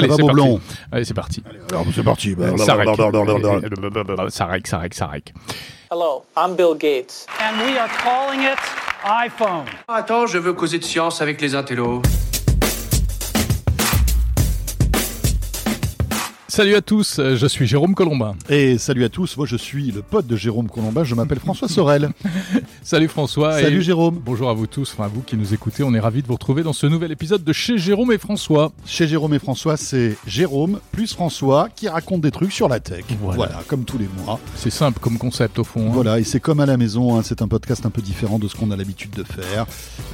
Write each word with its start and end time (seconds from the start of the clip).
Allez, 0.00 0.08
va, 0.08 0.16
parti. 0.16 0.60
Allez, 0.92 1.04
c'est 1.04 1.14
parti. 1.14 1.42
Alors, 1.70 1.84
c'est 1.94 2.02
parti. 2.02 2.36
Ça 2.58 2.74
règle. 2.74 2.96
Ça 4.30 4.46
règle, 4.46 4.66
ça 4.66 4.78
règle, 4.78 4.94
ça 4.94 5.06
règle. 5.06 5.32
Hello, 5.92 6.24
I'm 6.36 6.54
Bill 6.54 6.74
Gates. 6.78 7.26
and 7.40 7.58
we 7.64 7.76
are 7.76 7.88
calling 8.02 8.42
it 8.42 8.58
iPhone. 9.04 9.64
Attends, 9.88 10.26
je 10.26 10.38
veux 10.38 10.52
causer 10.52 10.78
de 10.78 10.84
science 10.84 11.20
avec 11.20 11.40
les 11.40 11.54
intellos. 11.54 12.02
Salut 16.50 16.74
à 16.74 16.80
tous, 16.80 17.20
je 17.36 17.46
suis 17.46 17.64
Jérôme 17.64 17.94
Colombin. 17.94 18.34
Et 18.48 18.76
salut 18.76 19.04
à 19.04 19.08
tous, 19.08 19.36
moi 19.36 19.46
je 19.46 19.54
suis 19.54 19.92
le 19.92 20.02
pote 20.02 20.26
de 20.26 20.34
Jérôme 20.34 20.68
Colombin, 20.68 21.04
je 21.04 21.14
m'appelle 21.14 21.38
François 21.38 21.68
Sorel. 21.68 22.10
Salut 22.82 23.06
François. 23.06 23.60
Salut 23.60 23.78
et 23.78 23.82
Jérôme. 23.82 24.20
Bonjour 24.24 24.50
à 24.50 24.54
vous 24.54 24.66
tous, 24.66 24.90
enfin 24.92 25.04
à 25.04 25.08
vous 25.08 25.20
qui 25.20 25.36
nous 25.36 25.54
écoutez. 25.54 25.84
On 25.84 25.94
est 25.94 26.00
ravis 26.00 26.22
de 26.22 26.26
vous 26.26 26.32
retrouver 26.32 26.64
dans 26.64 26.72
ce 26.72 26.88
nouvel 26.88 27.12
épisode 27.12 27.44
de 27.44 27.52
Chez 27.52 27.78
Jérôme 27.78 28.10
et 28.10 28.18
François. 28.18 28.72
Chez 28.84 29.06
Jérôme 29.06 29.32
et 29.34 29.38
François, 29.38 29.76
c'est 29.76 30.16
Jérôme 30.26 30.80
plus 30.90 31.12
François 31.12 31.68
qui 31.76 31.88
raconte 31.88 32.22
des 32.22 32.32
trucs 32.32 32.50
sur 32.50 32.68
la 32.68 32.80
tech. 32.80 33.04
Voilà. 33.20 33.62
comme 33.68 33.84
tous 33.84 33.98
les 33.98 34.08
mois. 34.24 34.40
C'est 34.56 34.70
simple 34.70 34.98
comme 34.98 35.18
concept 35.18 35.60
au 35.60 35.64
fond. 35.64 35.86
hein. 35.86 35.92
Voilà, 35.92 36.18
et 36.18 36.24
c'est 36.24 36.40
comme 36.40 36.58
à 36.58 36.66
la 36.66 36.76
maison, 36.76 37.16
hein, 37.16 37.22
c'est 37.22 37.42
un 37.42 37.48
podcast 37.48 37.86
un 37.86 37.90
peu 37.90 38.02
différent 38.02 38.40
de 38.40 38.48
ce 38.48 38.56
qu'on 38.56 38.72
a 38.72 38.76
l'habitude 38.76 39.12
de 39.12 39.22
faire. 39.22 39.66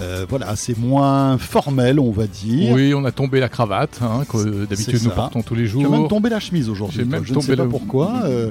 Euh, 0.03 0.27
voilà, 0.29 0.55
c'est 0.57 0.77
moins 0.77 1.39
formel, 1.39 1.99
on 1.99 2.11
va 2.11 2.27
dire. 2.27 2.75
Oui, 2.75 2.93
on 2.95 3.07
a 3.07 3.13
tombé 3.13 3.41
la 3.41 3.49
cravate, 3.49 4.01
hein, 4.03 4.25
que 4.31 4.67
d'habitude 4.67 5.03
nous 5.05 5.11
portons 5.11 5.41
tous 5.43 5.55
les 5.55 5.67
jours. 5.67 5.83
Tombé 6.27 6.35
la 6.35 6.41
chemise 6.41 6.69
aujourd'hui. 6.69 7.05
Même 7.05 7.25
Je 7.25 7.35
ne 7.35 7.41
sais 7.41 7.57
pas 7.57 7.63
le- 7.65 7.69
pourquoi, 7.69 8.23
euh, 8.25 8.51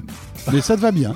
mais 0.53 0.61
ça 0.61 0.75
te 0.75 0.81
va 0.81 0.91
bien. 0.91 1.15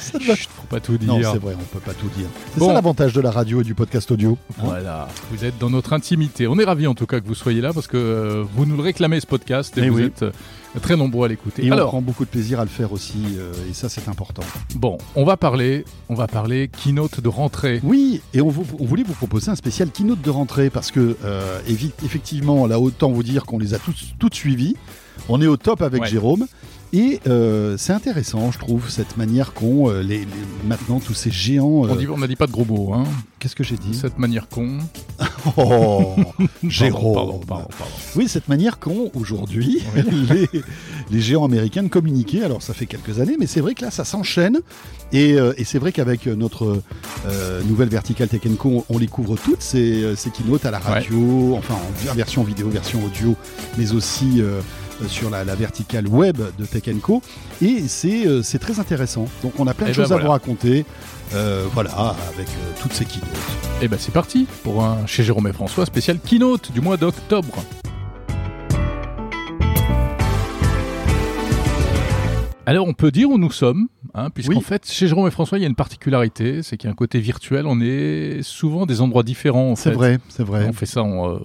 Ça 0.00 0.18
te 0.18 0.24
va- 0.26 0.34
Chut, 0.34 0.48
faut 0.48 0.66
pas 0.68 0.80
tout 0.80 0.96
dire. 0.96 1.08
Non, 1.08 1.20
c'est 1.20 1.38
vrai, 1.38 1.54
on 1.58 1.64
peut 1.64 1.80
pas 1.84 1.92
tout 1.94 2.08
dire. 2.16 2.26
C'est 2.54 2.60
Bon. 2.60 2.68
ça 2.68 2.72
l'avantage 2.72 3.12
de 3.12 3.20
la 3.20 3.30
radio 3.30 3.60
et 3.60 3.64
du 3.64 3.74
podcast 3.74 4.10
audio. 4.10 4.38
hein. 4.58 4.62
Voilà, 4.64 5.08
vous 5.30 5.44
êtes 5.44 5.58
dans 5.58 5.70
notre 5.70 5.92
intimité. 5.92 6.46
On 6.46 6.58
est 6.58 6.64
ravis 6.64 6.86
en 6.86 6.94
tout 6.94 7.06
cas 7.06 7.20
que 7.20 7.26
vous 7.26 7.34
soyez 7.34 7.60
là 7.60 7.72
parce 7.72 7.86
que 7.86 7.96
euh, 7.96 8.44
vous 8.54 8.64
nous 8.66 8.76
le 8.76 8.82
réclamez 8.82 9.20
ce 9.20 9.26
podcast 9.26 9.76
et 9.78 9.82
Eh 9.84 9.90
vous 9.90 9.98
oui. 9.98 10.04
êtes 10.04 10.22
euh, 10.22 10.30
très 10.80 10.96
nombreux 10.96 11.26
à 11.26 11.28
l'écouter. 11.28 11.64
Et 11.64 11.70
on 11.70 11.74
Alors, 11.74 11.88
prend 11.88 12.02
beaucoup 12.02 12.24
de 12.24 12.30
plaisir 12.30 12.60
à 12.60 12.64
le 12.64 12.70
faire 12.70 12.92
aussi, 12.92 13.18
et 13.68 13.72
ça 13.74 13.88
c'est 13.88 14.08
important. 14.08 14.42
bon, 14.74 14.98
on 15.14 15.24
va 15.24 15.36
parler, 15.36 15.84
on 16.08 16.14
va 16.14 16.26
parler 16.26 16.68
keynote 16.68 17.20
de 17.20 17.28
rentrée. 17.28 17.80
Oui, 17.82 18.20
et 18.34 18.40
on, 18.40 18.48
vous- 18.48 18.66
on 18.78 18.84
voulait 18.84 19.02
vous 19.02 19.14
proposer 19.14 19.50
un 19.50 19.56
spécial 19.56 19.90
keynote 19.90 20.20
de 20.22 20.30
rentrée 20.30 20.68
parce 20.70 20.90
que 20.90 21.16
effectivement, 22.04 22.66
là 22.66 22.78
autant 22.78 23.10
vous 23.10 23.22
dire 23.22 23.44
qu'on 23.46 23.58
les 23.58 23.74
a 23.74 23.78
tous, 23.78 24.14
toutes 24.18 24.34
suivies. 24.34 24.76
On 25.28 25.40
est 25.42 25.46
au 25.46 25.56
top 25.56 25.82
avec 25.82 26.02
Ouais. 26.02 26.08
Jérôme. 26.08 26.46
Et 26.92 27.20
euh, 27.26 27.74
c'est 27.76 27.92
intéressant, 27.92 28.52
je 28.52 28.58
trouve, 28.60 28.88
cette 28.88 29.16
manière 29.16 29.52
qu'ont 29.54 29.90
euh, 29.90 30.02
les, 30.02 30.20
les- 30.20 30.26
maintenant 30.68 31.00
tous 31.00 31.14
ces 31.14 31.32
géants. 31.32 31.84
euh, 31.84 31.88
On 32.08 32.14
on 32.14 32.18
n'a 32.18 32.28
dit 32.28 32.36
pas 32.36 32.46
de 32.46 32.52
gros 32.52 32.64
mots, 32.64 32.94
hein. 32.94 33.02
Qu'est-ce 33.40 33.56
que 33.56 33.64
j'ai 33.64 33.76
dit? 33.76 33.92
Cette 33.94 34.18
manière 34.18 34.48
con. 34.48 34.78
Oh, 35.56 36.14
Jérôme. 36.68 37.14
Pardon, 37.14 37.40
pardon, 37.46 37.68
pardon. 37.78 37.92
Oui, 38.16 38.28
cette 38.28 38.48
manière 38.48 38.78
qu'ont 38.80 39.10
aujourd'hui 39.14 39.80
les, 39.94 40.48
les 41.10 41.20
géants 41.20 41.44
américains 41.44 41.82
de 41.84 41.88
communiquer. 41.88 42.42
Alors, 42.42 42.62
ça 42.62 42.72
fait 42.74 42.86
quelques 42.86 43.20
années, 43.20 43.36
mais 43.38 43.46
c'est 43.46 43.60
vrai 43.60 43.74
que 43.74 43.84
là, 43.84 43.90
ça 43.92 44.04
s'enchaîne. 44.04 44.58
Et, 45.12 45.34
euh, 45.34 45.52
et 45.56 45.62
c'est 45.64 45.78
vrai 45.78 45.92
qu'avec 45.92 46.26
notre 46.26 46.82
euh, 47.28 47.62
nouvelle 47.64 47.88
verticale 47.90 48.28
Tech 48.28 48.40
Co, 48.58 48.84
on, 48.88 48.94
on 48.94 48.98
les 48.98 49.06
couvre 49.06 49.36
toutes, 49.36 49.62
ces, 49.62 50.02
euh, 50.02 50.16
ces 50.16 50.30
keynotes 50.30 50.64
à 50.66 50.70
la 50.72 50.78
radio, 50.80 51.54
enfin 51.56 51.74
en 52.10 52.14
version 52.14 52.42
vidéo, 52.42 52.68
version 52.68 53.04
audio, 53.04 53.36
mais 53.78 53.92
aussi 53.92 54.40
euh, 54.40 54.60
sur 55.08 55.30
la, 55.30 55.44
la 55.44 55.54
verticale 55.54 56.08
web 56.08 56.38
de 56.58 56.64
Tech 56.64 56.84
Co. 57.02 57.22
Et 57.62 57.88
c'est 57.88 58.26
euh, 58.26 58.42
c'est 58.42 58.58
très 58.58 58.80
intéressant. 58.80 59.26
Donc, 59.42 59.52
on 59.58 59.66
a 59.66 59.74
plein 59.74 59.86
de 59.86 59.92
Eh 59.92 59.94
ben 59.96 60.02
choses 60.02 60.12
à 60.12 60.16
vous 60.18 60.28
raconter. 60.28 60.84
Euh, 61.34 61.66
voilà, 61.72 62.14
avec 62.34 62.46
euh, 62.46 62.72
toutes 62.80 62.92
ces 62.92 63.04
keynotes. 63.04 63.26
Et 63.82 63.88
ben 63.88 63.98
c'est 63.98 64.12
parti 64.12 64.46
pour 64.62 64.84
un 64.84 65.06
chez 65.06 65.24
Jérôme 65.24 65.48
et 65.48 65.52
François 65.52 65.84
spécial 65.84 66.18
keynote 66.20 66.70
du 66.72 66.80
mois 66.80 66.96
d'octobre. 66.96 67.64
Alors 72.64 72.86
on 72.88 72.94
peut 72.94 73.10
dire 73.10 73.30
où 73.30 73.38
nous 73.38 73.52
sommes, 73.52 73.88
hein, 74.16 74.30
puisqu'en 74.30 74.54
Oui. 74.56 74.62
fait 74.62 74.90
chez 74.90 75.06
Jérôme 75.06 75.28
et 75.28 75.30
François 75.30 75.58
il 75.58 75.62
y 75.62 75.64
a 75.64 75.68
une 75.68 75.74
particularité, 75.76 76.62
c'est 76.62 76.76
qu'il 76.76 76.88
y 76.88 76.90
a 76.90 76.92
un 76.92 76.96
côté 76.96 77.20
virtuel, 77.20 77.66
on 77.66 77.80
est 77.80 78.40
souvent 78.42 78.86
des 78.86 79.00
endroits 79.00 79.22
différents. 79.22 79.72
en 79.72 79.76
C'est 79.76 79.90
vrai, 79.92 80.18
c'est 80.28 80.42
vrai. 80.42 80.66
On 80.68 80.72
fait 80.72 80.86
ça 80.86 81.02
en, 81.02 81.30
euh, 81.34 81.38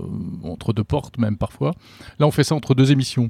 entre 0.44 0.74
deux 0.74 0.84
portes 0.84 1.18
même 1.20 1.38
parfois. 1.38 1.74
Là 2.20 2.26
on 2.28 2.32
fait 2.32 2.44
ça 2.44 2.56
entre 2.56 2.74
deux 2.74 2.92
émissions. 2.92 3.30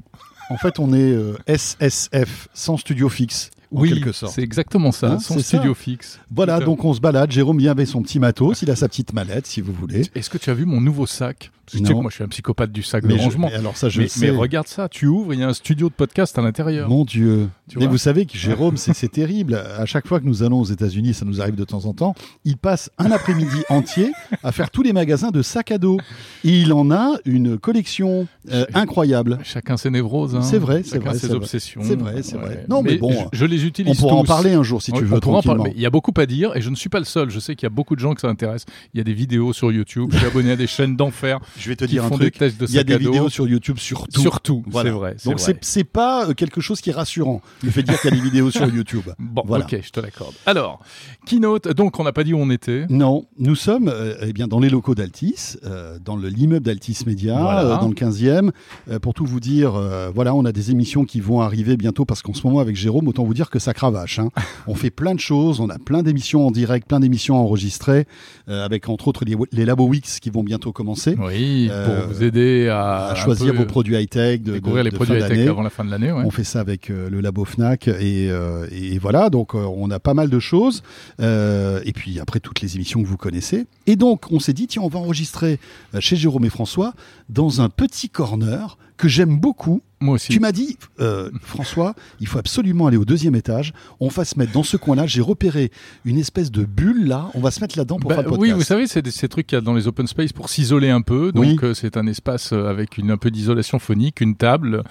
En 0.50 0.56
fait, 0.56 0.78
on 0.80 0.92
est 0.92 0.98
euh, 1.12 1.36
SSF, 1.46 2.48
sans 2.52 2.76
studio 2.76 3.08
fixe, 3.08 3.50
en 3.74 3.80
oui, 3.80 3.90
quelque 3.90 4.12
sorte. 4.12 4.34
c'est 4.34 4.42
exactement 4.42 4.92
ça, 4.92 5.12
Hein, 5.12 5.18
son 5.18 5.38
studio 5.38 5.74
ça. 5.74 5.80
fixe. 5.80 6.20
Voilà, 6.30 6.56
à- 6.56 6.60
donc 6.60 6.84
on 6.84 6.92
se 6.94 7.00
balade. 7.00 7.30
Jérôme 7.30 7.58
vient 7.58 7.70
avec 7.72 7.86
son 7.88 8.02
petit 8.02 8.18
matos, 8.18 8.62
il 8.62 8.70
a 8.70 8.76
sa 8.76 8.88
petite 8.88 9.12
mallette, 9.12 9.46
si 9.46 9.60
vous 9.60 9.72
voulez. 9.72 10.02
Est-ce 10.14 10.30
que 10.30 10.38
tu 10.38 10.50
as 10.50 10.54
vu 10.54 10.64
mon 10.66 10.80
nouveau 10.80 11.06
sac? 11.06 11.50
Parce 11.64 11.74
que 11.74 11.78
Tu 11.78 11.86
sais 11.86 11.92
que 11.94 12.02
moi 12.02 12.10
je 12.10 12.16
suis 12.16 12.24
un 12.24 12.28
psychopathe 12.28 12.72
du 12.72 12.82
sac 12.82 13.04
Mais, 13.04 13.14
de 13.14 13.18
je- 13.18 13.22
rangement. 13.22 13.48
mais 13.48 13.54
alors 13.54 13.76
ça, 13.76 13.88
je 13.88 13.98
mais, 13.98 14.04
le 14.04 14.08
sais. 14.10 14.20
mais 14.32 14.36
regarde 14.36 14.66
ça, 14.66 14.88
tu 14.88 15.06
ouvres, 15.06 15.32
il 15.32 15.40
y 15.40 15.42
a 15.44 15.48
un 15.48 15.54
studio 15.54 15.88
de 15.88 15.94
podcast 15.94 16.36
à 16.36 16.42
l'intérieur. 16.42 16.88
Mon 16.88 17.04
Dieu. 17.04 17.48
Tu 17.68 17.78
Mais 17.78 17.86
vous 17.86 17.98
savez 17.98 18.26
que 18.26 18.36
Jérôme, 18.36 18.76
c'est 18.76 19.10
terrible. 19.10 19.54
À 19.54 19.86
chaque 19.86 20.06
fois 20.08 20.20
que 20.20 20.26
nous 20.26 20.42
allons 20.42 20.60
aux 20.60 20.64
États-Unis, 20.64 21.14
ça 21.14 21.24
nous 21.24 21.40
arrive 21.40 21.54
de 21.54 21.64
temps 21.64 21.86
en 21.86 21.94
temps, 21.94 22.14
il 22.44 22.56
passe 22.58 22.90
un 22.98 23.10
après-midi 23.12 23.62
entier 23.70 24.10
à 24.42 24.50
faire 24.52 24.70
tous 24.70 24.82
les 24.82 24.92
magasins 24.92 25.30
de 25.30 25.40
sacs 25.40 25.70
à 25.70 25.78
dos. 25.78 25.98
Et 26.44 26.50
il 26.58 26.72
en 26.72 26.90
a 26.90 27.12
une 27.24 27.56
collection 27.58 28.26
euh, 28.50 28.66
incroyable. 28.74 29.38
Chacun 29.44 29.76
ses 29.76 29.88
névroses. 29.90 30.34
hein. 30.34 30.42
C'est 30.42 30.58
vrai, 30.58 30.82
c'est 30.84 30.96
Chacun 30.96 31.04
vrai, 31.10 31.14
ses 31.14 31.20
c'est 31.20 31.26
vrai. 31.28 31.36
obsessions. 31.36 31.80
C'est 31.84 31.96
vrai, 31.98 32.22
c'est 32.22 32.36
vrai. 32.36 32.66
Non, 32.68 32.82
mais 32.82 32.96
bon, 32.96 33.12
je, 33.32 33.38
je 33.38 33.46
les 33.66 33.90
On 33.90 33.94
pourra 33.94 34.14
en 34.16 34.24
parler 34.24 34.52
un 34.54 34.62
jour 34.62 34.82
si 34.82 34.92
tu 34.92 35.04
veux, 35.04 35.16
on 35.16 35.20
pourra 35.20 35.38
en 35.38 35.42
parler, 35.42 35.58
tranquillement. 35.58 35.76
il 35.76 35.82
y 35.82 35.86
a 35.86 35.90
beaucoup 35.90 36.12
à 36.16 36.26
dire 36.26 36.56
et 36.56 36.60
je 36.60 36.70
ne 36.70 36.74
suis 36.76 36.88
pas 36.88 36.98
le 36.98 37.04
seul. 37.04 37.30
Je 37.30 37.38
sais 37.40 37.54
qu'il 37.54 37.64
y 37.64 37.66
a 37.66 37.70
beaucoup 37.70 37.94
de 37.94 38.00
gens 38.00 38.14
que 38.14 38.20
ça 38.20 38.28
intéresse. 38.28 38.64
Il 38.94 38.98
y 38.98 39.00
a 39.00 39.04
des 39.04 39.14
vidéos 39.14 39.52
sur 39.52 39.70
YouTube. 39.72 40.10
Je 40.12 40.18
suis 40.18 40.26
abonné 40.26 40.52
à 40.52 40.56
des 40.56 40.66
chaînes 40.66 40.96
d'enfer 40.96 41.38
Je 41.58 41.68
vais 41.68 41.76
te 41.76 41.84
dire 41.84 42.04
un 42.04 42.10
truc. 42.10 42.36
Il 42.40 42.74
y 42.74 42.78
a 42.78 42.84
des 42.84 42.98
vidéos 42.98 43.28
sur 43.28 43.46
YouTube 43.48 43.78
sur 43.78 44.06
tout. 44.08 44.20
Surtout, 44.20 44.62
Voilà. 44.66 44.90
c'est 44.90 44.94
vrai. 44.96 45.16
Donc 45.24 45.40
c'est 45.60 45.84
pas 45.84 46.28
euh, 46.28 46.34
quelque 46.34 46.60
chose 46.60 46.80
qui 46.80 46.90
est 46.90 46.94
rassurant, 46.94 47.40
le 47.62 47.70
fait 47.70 47.82
de 47.82 47.88
dire 47.88 48.00
qu'il 48.00 48.10
y 48.10 48.12
a 48.12 48.16
des 48.16 48.22
vidéos 48.22 48.50
sur 48.50 48.66
YouTube. 48.74 49.04
Bon, 49.18 49.42
Voilà. 49.46 49.64
ok, 49.64 49.78
je 49.82 49.90
te 49.90 50.00
l'accorde. 50.00 50.34
Alors, 50.46 50.80
keynote. 51.26 51.68
Donc, 51.68 51.98
on 52.00 52.04
n'a 52.04 52.12
pas 52.12 52.24
dit 52.24 52.34
où 52.34 52.38
on 52.38 52.50
était. 52.50 52.86
Non, 52.88 53.26
nous 53.38 53.54
sommes 53.56 53.88
euh, 53.88 54.14
eh 54.22 54.32
bien, 54.32 54.48
dans 54.48 54.58
les 54.60 54.68
locaux 54.70 54.94
d'Altis, 54.94 55.56
euh, 55.64 55.98
dans 56.04 56.16
le- 56.16 56.28
l'immeuble 56.28 56.64
d'Altis 56.64 56.98
Média, 57.06 57.38
Voilà. 57.40 57.64
euh, 57.64 57.78
dans 57.80 57.88
le 57.88 57.94
15e. 57.94 58.50
Euh, 58.90 58.98
pour 58.98 59.14
tout 59.14 59.24
vous 59.26 59.40
dire, 59.40 59.72
voilà, 60.14 60.34
on 60.34 60.44
a 60.44 60.52
des 60.52 60.70
émissions 60.70 61.04
qui 61.04 61.20
vont 61.20 61.40
arriver 61.40 61.76
bientôt 61.76 62.04
parce 62.04 62.22
qu'en 62.22 62.34
ce 62.34 62.46
moment, 62.46 62.60
avec 62.60 62.76
Jérôme, 62.76 63.08
autant 63.08 63.24
vous 63.24 63.34
dire 63.34 63.50
que 63.52 63.60
ça 63.60 63.72
cravache. 63.74 64.18
hein. 64.18 64.30
on 64.66 64.74
fait 64.74 64.90
plein 64.90 65.14
de 65.14 65.20
choses, 65.20 65.60
on 65.60 65.68
a 65.70 65.78
plein 65.78 66.02
d'émissions 66.02 66.46
en 66.46 66.50
direct, 66.50 66.88
plein 66.88 66.98
d'émissions 66.98 67.36
enregistrées, 67.36 68.06
euh, 68.48 68.64
avec 68.64 68.88
entre 68.88 69.06
autres 69.06 69.24
les, 69.24 69.36
les 69.52 69.64
Labo 69.64 69.86
Weeks 69.86 70.18
qui 70.20 70.30
vont 70.30 70.42
bientôt 70.42 70.72
commencer. 70.72 71.14
Oui, 71.20 71.68
Euh, 71.70 72.00
pour 72.00 72.08
vous 72.14 72.22
aider 72.24 72.68
à, 72.68 73.14
choisir 73.14 73.54
vos 73.54 73.66
produits 73.66 73.94
high-tech 73.96 74.40
de, 74.42 74.54
découvrir 74.54 74.82
de- 74.84 74.90
les 74.90 74.94
produits 74.96 75.14
high-tech 75.20 75.48
avant 75.48 75.62
la 75.62 75.70
fin 75.70 75.84
de 75.84 75.90
l'année. 75.90 76.10
ouais. 76.10 76.22
On 76.24 76.30
fait 76.30 76.42
ça 76.44 76.60
avec 76.60 76.90
euh, 76.90 77.08
le 77.10 77.20
labo 77.20 77.44
Fnac 77.44 77.86
et, 77.88 78.30
euh, 78.30 78.66
et 78.72 78.98
voilà, 78.98 79.30
donc 79.30 79.54
euh, 79.54 79.58
on 79.58 79.90
a 79.90 80.00
pas 80.00 80.14
mal 80.14 80.28
de 80.30 80.38
choses. 80.40 80.82
Euh, 81.20 81.80
et 81.84 81.92
puis 81.92 82.18
après 82.20 82.40
toutes 82.40 82.60
les 82.62 82.74
émissions 82.76 83.02
que 83.02 83.06
vous 83.06 83.16
connaissez. 83.18 83.66
Et 83.86 83.96
donc 83.96 84.32
on 84.32 84.40
s'est 84.40 84.54
dit, 84.54 84.66
tiens, 84.66 84.82
on 84.82 84.88
va 84.88 84.98
enregistrer 84.98 85.58
euh, 85.94 86.00
chez 86.00 86.16
Jérôme 86.16 86.44
et 86.44 86.50
François 86.50 86.94
dans 87.28 87.60
un 87.60 87.68
petit 87.68 88.08
corner 88.08 88.78
que 88.96 89.08
j'aime 89.08 89.38
beaucoup. 89.38 89.82
Moi 90.00 90.14
aussi. 90.16 90.32
Tu 90.32 90.40
m'as 90.40 90.50
dit, 90.50 90.78
euh, 90.98 91.30
François, 91.42 91.94
il 92.18 92.26
faut 92.26 92.40
absolument 92.40 92.88
aller 92.88 92.96
au 92.96 93.04
deuxième 93.04 93.36
étage. 93.36 93.72
On 94.00 94.08
va 94.08 94.24
se 94.24 94.36
mettre 94.36 94.50
dans 94.50 94.64
ce 94.64 94.76
coin-là. 94.76 95.06
J'ai 95.06 95.20
repéré 95.20 95.70
une 96.04 96.18
espèce 96.18 96.50
de 96.50 96.64
bulle 96.64 97.06
là. 97.06 97.30
On 97.34 97.40
va 97.40 97.52
se 97.52 97.60
mettre 97.60 97.78
là-dedans 97.78 98.00
pour 98.00 98.08
Bah, 98.08 98.16
faire 98.16 98.24
le 98.24 98.30
podcast. 98.30 98.42
oui, 98.52 98.58
vous 98.58 98.64
savez, 98.64 98.88
c'est 98.88 99.06
ces 99.12 99.28
trucs 99.28 99.46
qu'il 99.46 99.54
y 99.56 99.60
a 99.60 99.60
dans 99.60 99.74
les 99.74 99.86
open 99.86 100.08
space 100.08 100.32
pour 100.32 100.48
s'isoler 100.48 100.90
un 100.90 101.02
peu. 101.02 101.30
Donc, 101.30 101.44
Oui. 101.44 101.56
euh, 101.62 101.72
c'est 101.74 101.96
un 101.96 102.08
espace 102.08 102.52
euh, 102.52 102.66
avec 102.68 102.98
une, 102.98 103.12
un 103.12 103.16
peu 103.16 103.30
d'isolation 103.30 103.78
phonique, 103.78 104.20
une 104.20 104.34
table. 104.34 104.82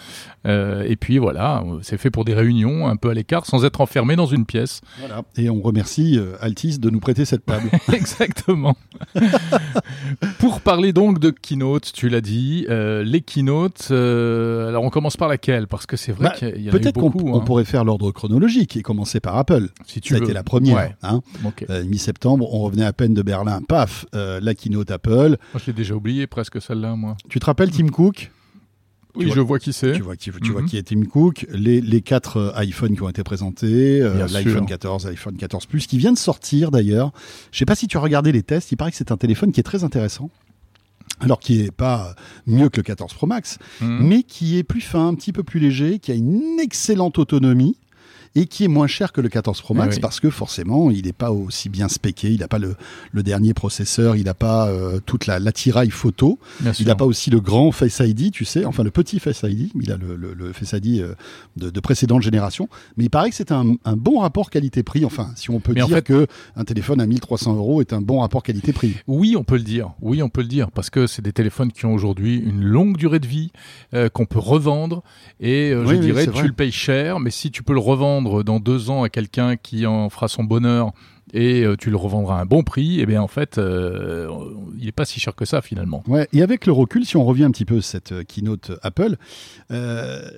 euh, 0.47 0.83
et 0.87 0.95
puis, 0.95 1.17
voilà, 1.17 1.61
c'est 1.81 1.97
fait 1.97 2.09
pour 2.09 2.23
des 2.23 2.33
réunions 2.33 2.87
un 2.87 2.95
peu 2.95 3.09
à 3.09 3.13
l'écart, 3.13 3.45
sans 3.45 3.65
être 3.65 3.81
enfermé 3.81 4.15
dans 4.15 4.27
une 4.27 4.45
pièce. 4.45 4.79
Voilà. 4.99 5.23
Et 5.35 5.49
on 5.49 5.59
remercie 5.61 6.17
Altis 6.39 6.79
de 6.79 6.89
nous 6.89 7.01
prêter 7.01 7.25
cette 7.25 7.45
table. 7.45 7.69
Exactement. 7.91 8.77
pour 10.39 10.61
parler 10.61 10.93
donc 10.93 11.19
de 11.19 11.29
keynote, 11.31 11.91
tu 11.93 12.07
l'as 12.09 12.21
dit, 12.21 12.65
les 12.69 13.21
keynotes, 13.21 13.91
euh, 14.01 14.67
alors 14.69 14.83
on 14.83 14.89
commence 14.89 15.17
par 15.17 15.27
laquelle? 15.27 15.67
Parce 15.67 15.85
que 15.85 15.97
c'est 15.97 16.11
vrai 16.11 16.29
Bah, 16.29 16.35
qu'il 16.37 16.47
y 16.61 16.67
a 16.67 16.69
eu 16.69 16.69
Peut-être 16.71 16.99
qu'on 16.99 17.35
hein, 17.35 17.39
pourrait 17.41 17.65
faire 17.65 17.83
l'ordre 17.85 18.11
chronologique 18.11 18.75
et 18.77 18.81
commencer 18.81 19.19
par 19.19 19.37
Apple. 19.37 19.69
si 19.85 20.01
tu 20.01 20.09
Ça 20.09 20.15
a 20.15 20.19
veux. 20.19 20.25
été 20.25 20.33
la 20.33 20.43
première. 20.43 20.75
Ouais, 20.75 20.95
hein. 21.03 21.21
Euh, 21.69 21.83
Mi-septembre, 21.85 22.53
on 22.53 22.59
revenait 22.59 22.85
à 22.85 22.93
peine 22.93 23.13
de 23.13 23.21
Berlin, 23.21 23.61
paf, 23.67 24.05
euh, 24.15 24.39
la 24.41 24.55
keynote 24.55 24.91
Apple. 24.91 25.37
Moi, 25.53 25.61
je 25.61 25.65
l'ai 25.67 25.73
déjà 25.73 25.95
oublié 25.95 26.27
presque 26.27 26.61
celle-là, 26.61 26.95
moi. 26.95 27.15
Tu 27.29 27.39
te 27.39 27.45
rappelles 27.45 27.71
Tim 27.71 27.87
Cook? 27.89 28.31
Oui, 29.13 29.25
vois- 29.25 29.35
je 29.35 29.41
vois 29.41 29.59
qui 29.59 29.73
c'est. 29.73 29.91
Tu 29.91 30.01
vois 30.01 30.15
qui, 30.15 30.31
tu 30.31 30.51
vois 30.53 30.61
Mhm. 30.61 30.67
qui 30.69 30.77
est 30.77 30.83
Tim 30.83 31.03
Cook, 31.03 31.45
les, 31.51 31.81
les 31.81 32.01
quatre 32.01 32.37
euh, 32.37 32.63
iPhones 32.63 32.95
qui 32.95 33.01
ont 33.03 33.09
été 33.09 33.23
présentés, 33.23 34.01
euh, 34.01 34.25
l'iPhone 34.31 34.59
sûr. 34.59 34.65
14, 34.67 35.05
l'iPhone 35.05 35.35
14 35.35 35.65
Plus, 35.65 35.85
qui 35.85 35.97
vient 35.97 36.13
de 36.13 36.17
sortir 36.17 36.71
d'ailleurs. 36.71 37.11
Je 37.51 37.57
sais 37.59 37.65
pas 37.65 37.75
si 37.75 37.87
tu 37.87 37.97
as 37.97 37.99
regardé 37.99 38.31
les 38.31 38.41
tests, 38.41 38.71
il 38.71 38.77
paraît 38.77 38.91
que 38.91 38.95
c'est 38.97 39.11
un 39.11 39.17
téléphone 39.17 39.51
qui 39.51 39.59
est 39.59 39.63
très 39.63 39.83
intéressant. 39.83 40.29
Alors 41.21 41.39
qui 41.39 41.61
est 41.61 41.71
pas 41.71 42.15
mieux 42.47 42.69
que 42.69 42.77
le 42.77 42.83
14 42.83 43.13
Pro 43.13 43.27
Max, 43.27 43.57
Mhm. 43.79 43.99
mais 44.07 44.23
qui 44.23 44.57
est 44.57 44.63
plus 44.63 44.81
fin, 44.81 45.07
un 45.07 45.13
petit 45.15 45.31
peu 45.31 45.43
plus 45.43 45.59
léger, 45.59 45.99
qui 45.99 46.11
a 46.11 46.15
une 46.15 46.59
excellente 46.59 47.17
autonomie 47.19 47.77
et 48.35 48.45
qui 48.45 48.63
est 48.63 48.67
moins 48.69 48.87
cher 48.87 49.11
que 49.11 49.19
le 49.21 49.27
14 49.29 49.61
Pro 49.61 49.73
Max 49.73 49.95
oui. 49.95 50.01
parce 50.01 50.19
que 50.19 50.29
forcément, 50.29 50.89
il 50.89 51.05
n'est 51.05 51.11
pas 51.13 51.31
aussi 51.31 51.67
bien 51.69 51.87
spéqué, 51.89 52.29
il 52.31 52.39
n'a 52.39 52.47
pas 52.47 52.59
le, 52.59 52.75
le 53.11 53.23
dernier 53.23 53.53
processeur, 53.53 54.15
il 54.15 54.23
n'a 54.25 54.33
pas 54.33 54.69
euh, 54.69 54.99
toute 55.05 55.25
la 55.25 55.39
l'attirail 55.39 55.89
photo, 55.89 56.39
Bien 56.61 56.71
il 56.79 56.87
n'a 56.87 56.95
pas 56.95 57.05
aussi 57.05 57.29
le 57.29 57.41
grand 57.41 57.71
Face 57.71 57.99
ID, 57.99 58.31
tu 58.31 58.45
sais, 58.45 58.63
enfin 58.65 58.83
le 58.83 58.91
petit 58.91 59.19
Face 59.19 59.41
ID, 59.43 59.69
il 59.81 59.91
a 59.91 59.97
le, 59.97 60.15
le- 60.15 60.33
le 60.33 60.53
Face 60.53 60.71
ID 60.73 60.99
euh, 61.01 61.13
de, 61.57 61.69
de 61.69 61.79
précédente 61.81 62.21
génération, 62.21 62.69
mais 62.97 63.03
il 63.05 63.09
paraît 63.09 63.29
que 63.31 63.35
c'est 63.35 63.51
un, 63.51 63.75
un 63.83 63.95
bon 63.97 64.19
rapport 64.19 64.49
qualité-prix, 64.49 65.03
enfin 65.03 65.31
si 65.35 65.49
on 65.49 65.59
peut 65.59 65.73
Mais 65.73 65.81
en 65.81 65.87
dire 65.87 65.97
fait- 65.97 66.03
que 66.05 66.27
un 66.55 66.63
téléphone 66.63 67.01
à 67.01 67.05
1300 67.07 67.55
euros 67.55 67.81
est 67.81 67.91
un 67.93 68.01
bon 68.01 68.19
rapport 68.21 68.43
qualité-prix. 68.43 68.95
Oui, 69.07 69.35
on 69.37 69.43
peut 69.43 69.57
le 69.57 69.63
dire. 69.63 69.91
Oui, 70.01 70.21
on 70.23 70.29
peut 70.29 70.41
le 70.41 70.47
dire 70.47 70.71
parce 70.71 70.89
que 70.89 71.05
c'est 71.07 71.21
des 71.21 71.33
téléphones 71.33 71.71
qui 71.71 71.85
ont 71.85 71.93
aujourd'hui 71.93 72.37
une 72.37 72.63
longue 72.63 72.95
durée 72.97 73.19
de 73.19 73.27
vie 73.27 73.51
euh, 73.93 74.07
qu'on 74.09 74.25
peut 74.25 74.39
revendre 74.39 75.03
et 75.39 75.71
euh, 75.71 75.81
Oui, 75.83 75.89
je 75.89 75.93
oui, 75.95 75.99
dirais 76.05 76.23
tu 76.25 76.31
vrai. 76.31 76.47
le 76.47 76.53
payes 76.53 76.71
cher, 76.71 77.19
mais 77.19 77.31
si 77.31 77.51
tu 77.51 77.63
peux 77.63 77.73
le 77.73 77.79
revendre 77.79 78.20
dans 78.43 78.59
deux 78.59 78.89
ans 78.89 79.03
à 79.03 79.09
quelqu'un 79.09 79.55
qui 79.57 79.85
en 79.85 80.09
fera 80.09 80.27
son 80.27 80.43
bonheur 80.43 80.91
et 81.33 81.63
euh, 81.63 81.77
tu 81.77 81.89
le 81.89 81.95
revendras 81.95 82.39
à 82.39 82.41
un 82.41 82.45
bon 82.45 82.61
prix, 82.61 82.99
eh 82.99 83.05
bien 83.05 83.21
en 83.21 83.27
fait, 83.27 83.57
euh, 83.57 84.27
il 84.77 84.83
n'est 84.85 84.91
pas 84.91 85.05
si 85.05 85.19
cher 85.21 85.33
que 85.33 85.45
ça 85.45 85.61
finalement. 85.61 86.03
Ouais, 86.07 86.27
et 86.33 86.41
avec 86.41 86.65
le 86.65 86.73
recul, 86.73 87.05
si 87.05 87.15
on 87.15 87.23
revient 87.23 87.45
un 87.45 87.51
petit 87.51 87.63
peu 87.63 87.77
à 87.77 87.81
cette 87.81 88.11
euh, 88.11 88.23
keynote 88.23 88.71
Apple, 88.81 89.15
euh, 89.71 90.29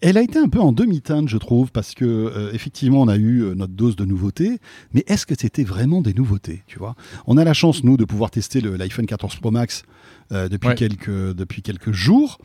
elle 0.00 0.16
a 0.16 0.22
été 0.22 0.38
un 0.38 0.48
peu 0.48 0.60
en 0.60 0.72
demi-teinte, 0.72 1.28
je 1.28 1.36
trouve, 1.36 1.72
parce 1.72 1.94
que 1.94 2.04
euh, 2.06 2.52
effectivement, 2.54 3.02
on 3.02 3.08
a 3.08 3.16
eu 3.18 3.52
notre 3.54 3.74
dose 3.74 3.96
de 3.96 4.06
nouveautés, 4.06 4.60
mais 4.94 5.04
est-ce 5.08 5.26
que 5.26 5.34
c'était 5.38 5.64
vraiment 5.64 6.00
des 6.00 6.14
nouveautés, 6.14 6.62
tu 6.66 6.78
vois? 6.78 6.94
On 7.26 7.36
a 7.36 7.44
la 7.44 7.52
chance 7.52 7.84
nous 7.84 7.98
de 7.98 8.04
pouvoir 8.06 8.30
tester 8.30 8.62
l'iPhone 8.62 9.04
14 9.06 9.36
Pro 9.36 9.50
Max 9.50 9.82
depuis 10.30 10.68
Ouais. 10.68 10.74
quelques 10.76 11.34
depuis 11.34 11.60
quelques 11.60 11.92
jours. 11.92 12.38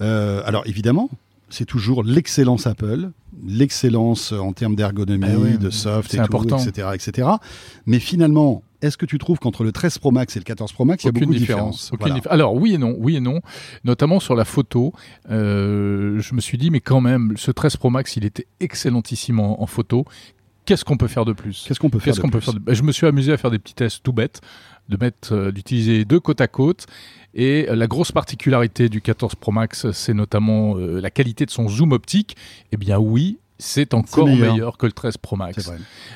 Alors 0.00 0.64
évidemment. 0.66 1.08
C'est 1.52 1.66
toujours 1.66 2.02
l'excellence 2.02 2.66
Apple, 2.66 3.10
l'excellence 3.46 4.32
en 4.32 4.52
termes 4.52 4.74
d'ergonomie, 4.74 5.26
oui, 5.36 5.58
de 5.58 5.70
soft 5.70 6.12
et 6.14 6.16
tout, 6.16 6.22
important. 6.22 6.58
etc., 6.58 6.88
etc. 6.94 7.28
Mais 7.86 7.98
finalement, 7.98 8.62
est-ce 8.80 8.96
que 8.96 9.06
tu 9.06 9.18
trouves 9.18 9.38
qu'entre 9.38 9.62
le 9.62 9.70
13 9.70 9.98
Pro 9.98 10.10
Max 10.10 10.34
et 10.36 10.40
le 10.40 10.44
14 10.44 10.72
Pro 10.72 10.84
Max, 10.84 11.04
il 11.04 11.06
y 11.06 11.08
a 11.08 11.12
beaucoup 11.12 11.32
de 11.32 11.38
différence. 11.38 11.82
différences? 11.92 11.98
Voilà. 12.00 12.14
dif- 12.16 12.26
Alors 12.28 12.54
oui 12.54 12.74
et 12.74 12.78
non, 12.78 12.96
oui 12.98 13.16
et 13.16 13.20
non. 13.20 13.40
Notamment 13.84 14.18
sur 14.18 14.34
la 14.34 14.44
photo, 14.44 14.92
euh, 15.30 16.18
je 16.20 16.34
me 16.34 16.40
suis 16.40 16.58
dit 16.58 16.70
mais 16.70 16.80
quand 16.80 17.00
même, 17.00 17.34
ce 17.36 17.50
13 17.50 17.76
Pro 17.76 17.90
Max, 17.90 18.16
il 18.16 18.24
était 18.24 18.46
excellentissime 18.60 19.38
en, 19.40 19.62
en 19.62 19.66
photo. 19.66 20.04
Qu'est-ce 20.64 20.84
qu'on 20.84 20.96
peut 20.96 21.08
faire 21.08 21.24
de 21.24 21.32
plus? 21.32 21.64
Qu'est-ce 21.66 21.80
qu'on 21.80 21.90
peut 21.90 21.98
faire 21.98 22.14
de 22.14 22.20
peut 22.20 22.40
faire 22.40 22.54
de- 22.54 22.58
Ben, 22.60 22.74
Je 22.74 22.82
me 22.82 22.92
suis 22.92 23.06
amusé 23.06 23.32
à 23.32 23.36
faire 23.36 23.50
des 23.50 23.58
petits 23.58 23.74
tests 23.74 24.00
tout 24.02 24.12
bêtes, 24.12 24.40
de 24.88 24.96
mettre, 24.96 25.34
euh, 25.34 25.50
d'utiliser 25.52 26.04
deux 26.04 26.20
côte 26.20 26.40
à 26.40 26.46
côte. 26.46 26.86
Et 27.34 27.66
euh, 27.68 27.74
la 27.74 27.86
grosse 27.86 28.12
particularité 28.12 28.88
du 28.88 29.00
14 29.00 29.34
Pro 29.36 29.52
Max, 29.52 29.90
c'est 29.92 30.14
notamment 30.14 30.76
euh, 30.76 31.00
la 31.00 31.10
qualité 31.10 31.46
de 31.46 31.50
son 31.50 31.68
zoom 31.68 31.92
optique. 31.92 32.36
Eh 32.72 32.76
bien 32.76 32.98
oui, 32.98 33.38
c'est 33.62 33.94
encore 33.94 34.26
meilleur. 34.26 34.52
meilleur. 34.54 34.76
que 34.78 34.86
le 34.86 34.92
13 34.92 35.16
Pro 35.18 35.36
Max. 35.36 35.70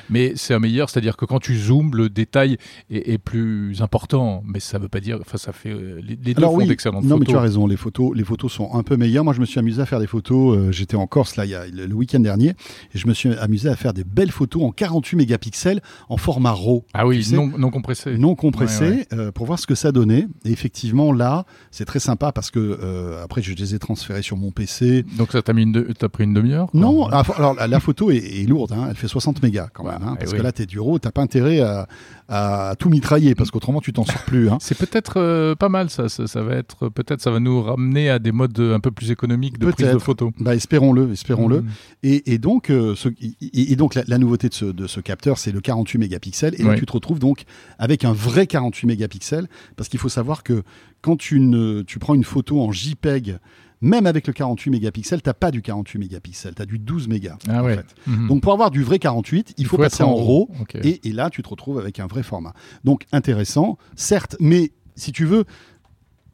Mais 0.09 0.33
c'est 0.35 0.53
un 0.53 0.59
meilleur, 0.59 0.89
c'est-à-dire 0.89 1.17
que 1.17 1.25
quand 1.25 1.39
tu 1.39 1.57
zoomes, 1.57 1.95
le 1.95 2.09
détail 2.09 2.57
est, 2.89 3.13
est 3.13 3.17
plus 3.17 3.81
important. 3.81 4.43
Mais 4.45 4.59
ça 4.59 4.77
veut 4.79 4.89
pas 4.89 4.99
dire, 4.99 5.17
enfin 5.21 5.37
ça 5.37 5.53
fait 5.53 5.69
euh, 5.71 5.99
les, 6.03 6.17
les 6.21 6.33
deux 6.33 6.41
Alors 6.41 6.51
font 6.51 6.57
oui, 6.59 6.67
d'excellentes 6.67 7.03
non 7.03 7.15
mais 7.17 7.25
photos. 7.25 7.33
tu 7.33 7.37
as 7.37 7.41
raison, 7.41 7.67
les 7.67 7.77
photos, 7.77 8.11
les 8.15 8.23
photos 8.23 8.51
sont 8.51 8.73
un 8.73 8.83
peu 8.83 8.97
meilleures. 8.97 9.23
Moi, 9.23 9.33
je 9.33 9.39
me 9.41 9.45
suis 9.45 9.59
amusé 9.59 9.81
à 9.81 9.85
faire 9.85 9.99
des 9.99 10.07
photos. 10.07 10.57
euh, 10.57 10.71
J'étais 10.71 10.95
en 10.97 11.07
Corse 11.07 11.35
là, 11.35 11.45
il 11.45 11.51
y 11.51 11.55
a 11.55 11.65
le, 11.67 11.85
le 11.85 11.93
week-end 11.95 12.19
dernier, 12.19 12.49
et 12.49 12.97
je 12.97 13.07
me 13.07 13.13
suis 13.13 13.33
amusé 13.35 13.69
à 13.69 13.75
faire 13.75 13.93
des 13.93 14.03
belles 14.03 14.31
photos 14.31 14.63
en 14.63 14.71
48 14.71 15.15
mégapixels 15.17 15.81
en 16.09 16.17
format 16.17 16.51
RAW. 16.51 16.85
Ah 16.93 17.07
oui, 17.07 17.25
non, 17.33 17.47
non 17.57 17.69
compressé. 17.71 18.17
non 18.17 18.35
compressé 18.35 18.83
Ouais, 18.83 18.89
ouais. 18.89 19.07
euh, 19.13 19.31
pour 19.31 19.45
voir 19.45 19.57
ce 19.59 19.65
que 19.67 19.75
ça 19.75 19.91
donnait. 19.91 20.27
Et 20.45 20.51
effectivement, 20.51 21.11
là, 21.13 21.45
c'est 21.71 21.85
très 21.85 21.99
sympa 21.99 22.31
parce 22.31 22.51
que 22.51 22.59
euh, 22.59 23.23
après, 23.23 23.41
je 23.41 23.53
les 23.53 23.73
ai 23.75 23.79
transférés 23.79 24.21
sur 24.21 24.37
mon 24.37 24.51
PC. 24.51 25.03
Donc 25.17 25.31
ça 25.31 25.41
t'a 25.41 25.53
mis 25.53 25.63
une, 25.63 25.71
de- 25.71 25.93
t'as 25.97 26.09
pris 26.09 26.23
une 26.25 26.33
demi-heure 26.33 26.69
Non, 26.73 27.07
alors 27.37 27.53
la, 27.53 27.67
la 27.67 27.79
photo 27.79 28.11
est, 28.11 28.17
est 28.17 28.47
lourde, 28.47 28.73
hein, 28.73 28.87
elle 28.89 28.95
fait 28.95 29.07
60 29.07 29.41
mégas 29.41 29.69
quand 29.73 29.83
Ouais, 29.85 29.91
même, 29.93 30.03
hein, 30.03 30.13
eh 30.15 30.19
parce 30.19 30.31
oui. 30.31 30.37
que 30.37 30.43
là, 30.43 30.51
t'es 30.51 30.65
du 30.65 30.79
RAW, 30.79 30.99
t'as 30.99 31.11
pas 31.11 31.21
intérêt 31.21 31.59
à, 31.61 31.87
à 32.27 32.75
tout 32.77 32.89
mitrailler 32.89 33.35
parce 33.35 33.51
qu'autrement, 33.51 33.79
tu 33.81 33.93
t'en 33.93 34.03
sors 34.05 34.21
plus. 34.25 34.49
Hein. 34.49 34.57
C'est 34.59 34.77
peut-être 34.77 35.13
euh, 35.17 35.55
pas 35.55 35.69
mal 35.69 35.89
ça, 35.89 36.09
ça. 36.09 36.27
ça 36.27 36.41
va 36.41 36.55
être 36.55 36.89
peut-être 36.89 37.21
ça 37.21 37.31
va 37.31 37.39
nous 37.39 37.61
ramener 37.61 38.09
à 38.09 38.19
des 38.19 38.31
modes 38.31 38.59
un 38.59 38.79
peu 38.79 38.91
plus 38.91 39.11
économiques 39.11 39.57
de 39.59 39.71
prise 39.71 39.87
de 39.91 39.97
photos. 39.97 40.31
Bah, 40.39 40.55
espérons-le, 40.55 41.11
espérons-le. 41.11 41.61
Mm. 41.61 41.67
Et, 42.03 42.33
et 42.33 42.37
donc, 42.37 42.69
euh, 42.69 42.95
ce- 42.95 43.09
et, 43.09 43.71
et 43.71 43.75
donc 43.75 43.95
la, 43.95 44.03
la 44.07 44.17
nouveauté 44.17 44.49
de 44.49 44.53
ce, 44.53 44.65
de 44.65 44.87
ce 44.87 44.99
capteur, 44.99 45.37
c'est 45.37 45.51
le 45.51 45.61
48 45.61 45.97
mégapixels. 45.99 46.55
Et 46.59 46.63
là, 46.63 46.75
tu 46.75 46.85
te 46.85 46.91
retrouves 46.91 47.19
donc 47.19 47.43
avec 47.79 48.03
un 48.05 48.13
vrai 48.13 48.47
48 48.47 48.87
mégapixels, 48.87 49.47
parce 49.75 49.87
qu'il 49.89 49.99
faut 49.99 50.09
savoir 50.09 50.43
que 50.43 50.63
quand 51.01 51.15
tu, 51.17 51.39
ne, 51.39 51.83
tu 51.83 51.99
prends 51.99 52.15
une 52.15 52.23
photo 52.23 52.59
en 52.61 52.71
JPEG, 52.71 53.37
même 53.81 54.05
avec 54.05 54.27
le 54.27 54.33
48 54.33 54.71
mégapixels, 54.71 55.21
t'as 55.21 55.33
pas 55.33 55.51
du 55.51 55.61
48 55.61 55.99
mégapixels, 55.99 56.55
t'as 56.55 56.65
du 56.65 56.79
12 56.79 57.07
mégas. 57.07 57.37
Ah 57.47 57.61
en 57.61 57.65
ouais. 57.65 57.75
fait. 57.75 57.95
Mhm. 58.07 58.27
Donc 58.27 58.41
pour 58.41 58.53
avoir 58.53 58.71
du 58.71 58.83
vrai 58.83 58.99
48, 58.99 59.53
il, 59.57 59.65
faut, 59.65 59.77
passer 59.77 60.03
en 60.03 60.15
RAW. 60.15 60.49
Et, 60.83 61.07
et 61.07 61.11
là, 61.11 61.29
tu 61.29 61.43
te 61.43 61.49
retrouves 61.49 61.79
avec 61.79 61.99
un 61.99 62.07
vrai 62.07 62.23
format. 62.23 62.53
Donc 62.83 63.05
intéressant, 63.11 63.77
certes, 63.95 64.35
mais 64.39 64.71
si 64.95 65.11
tu 65.11 65.25
veux, 65.25 65.45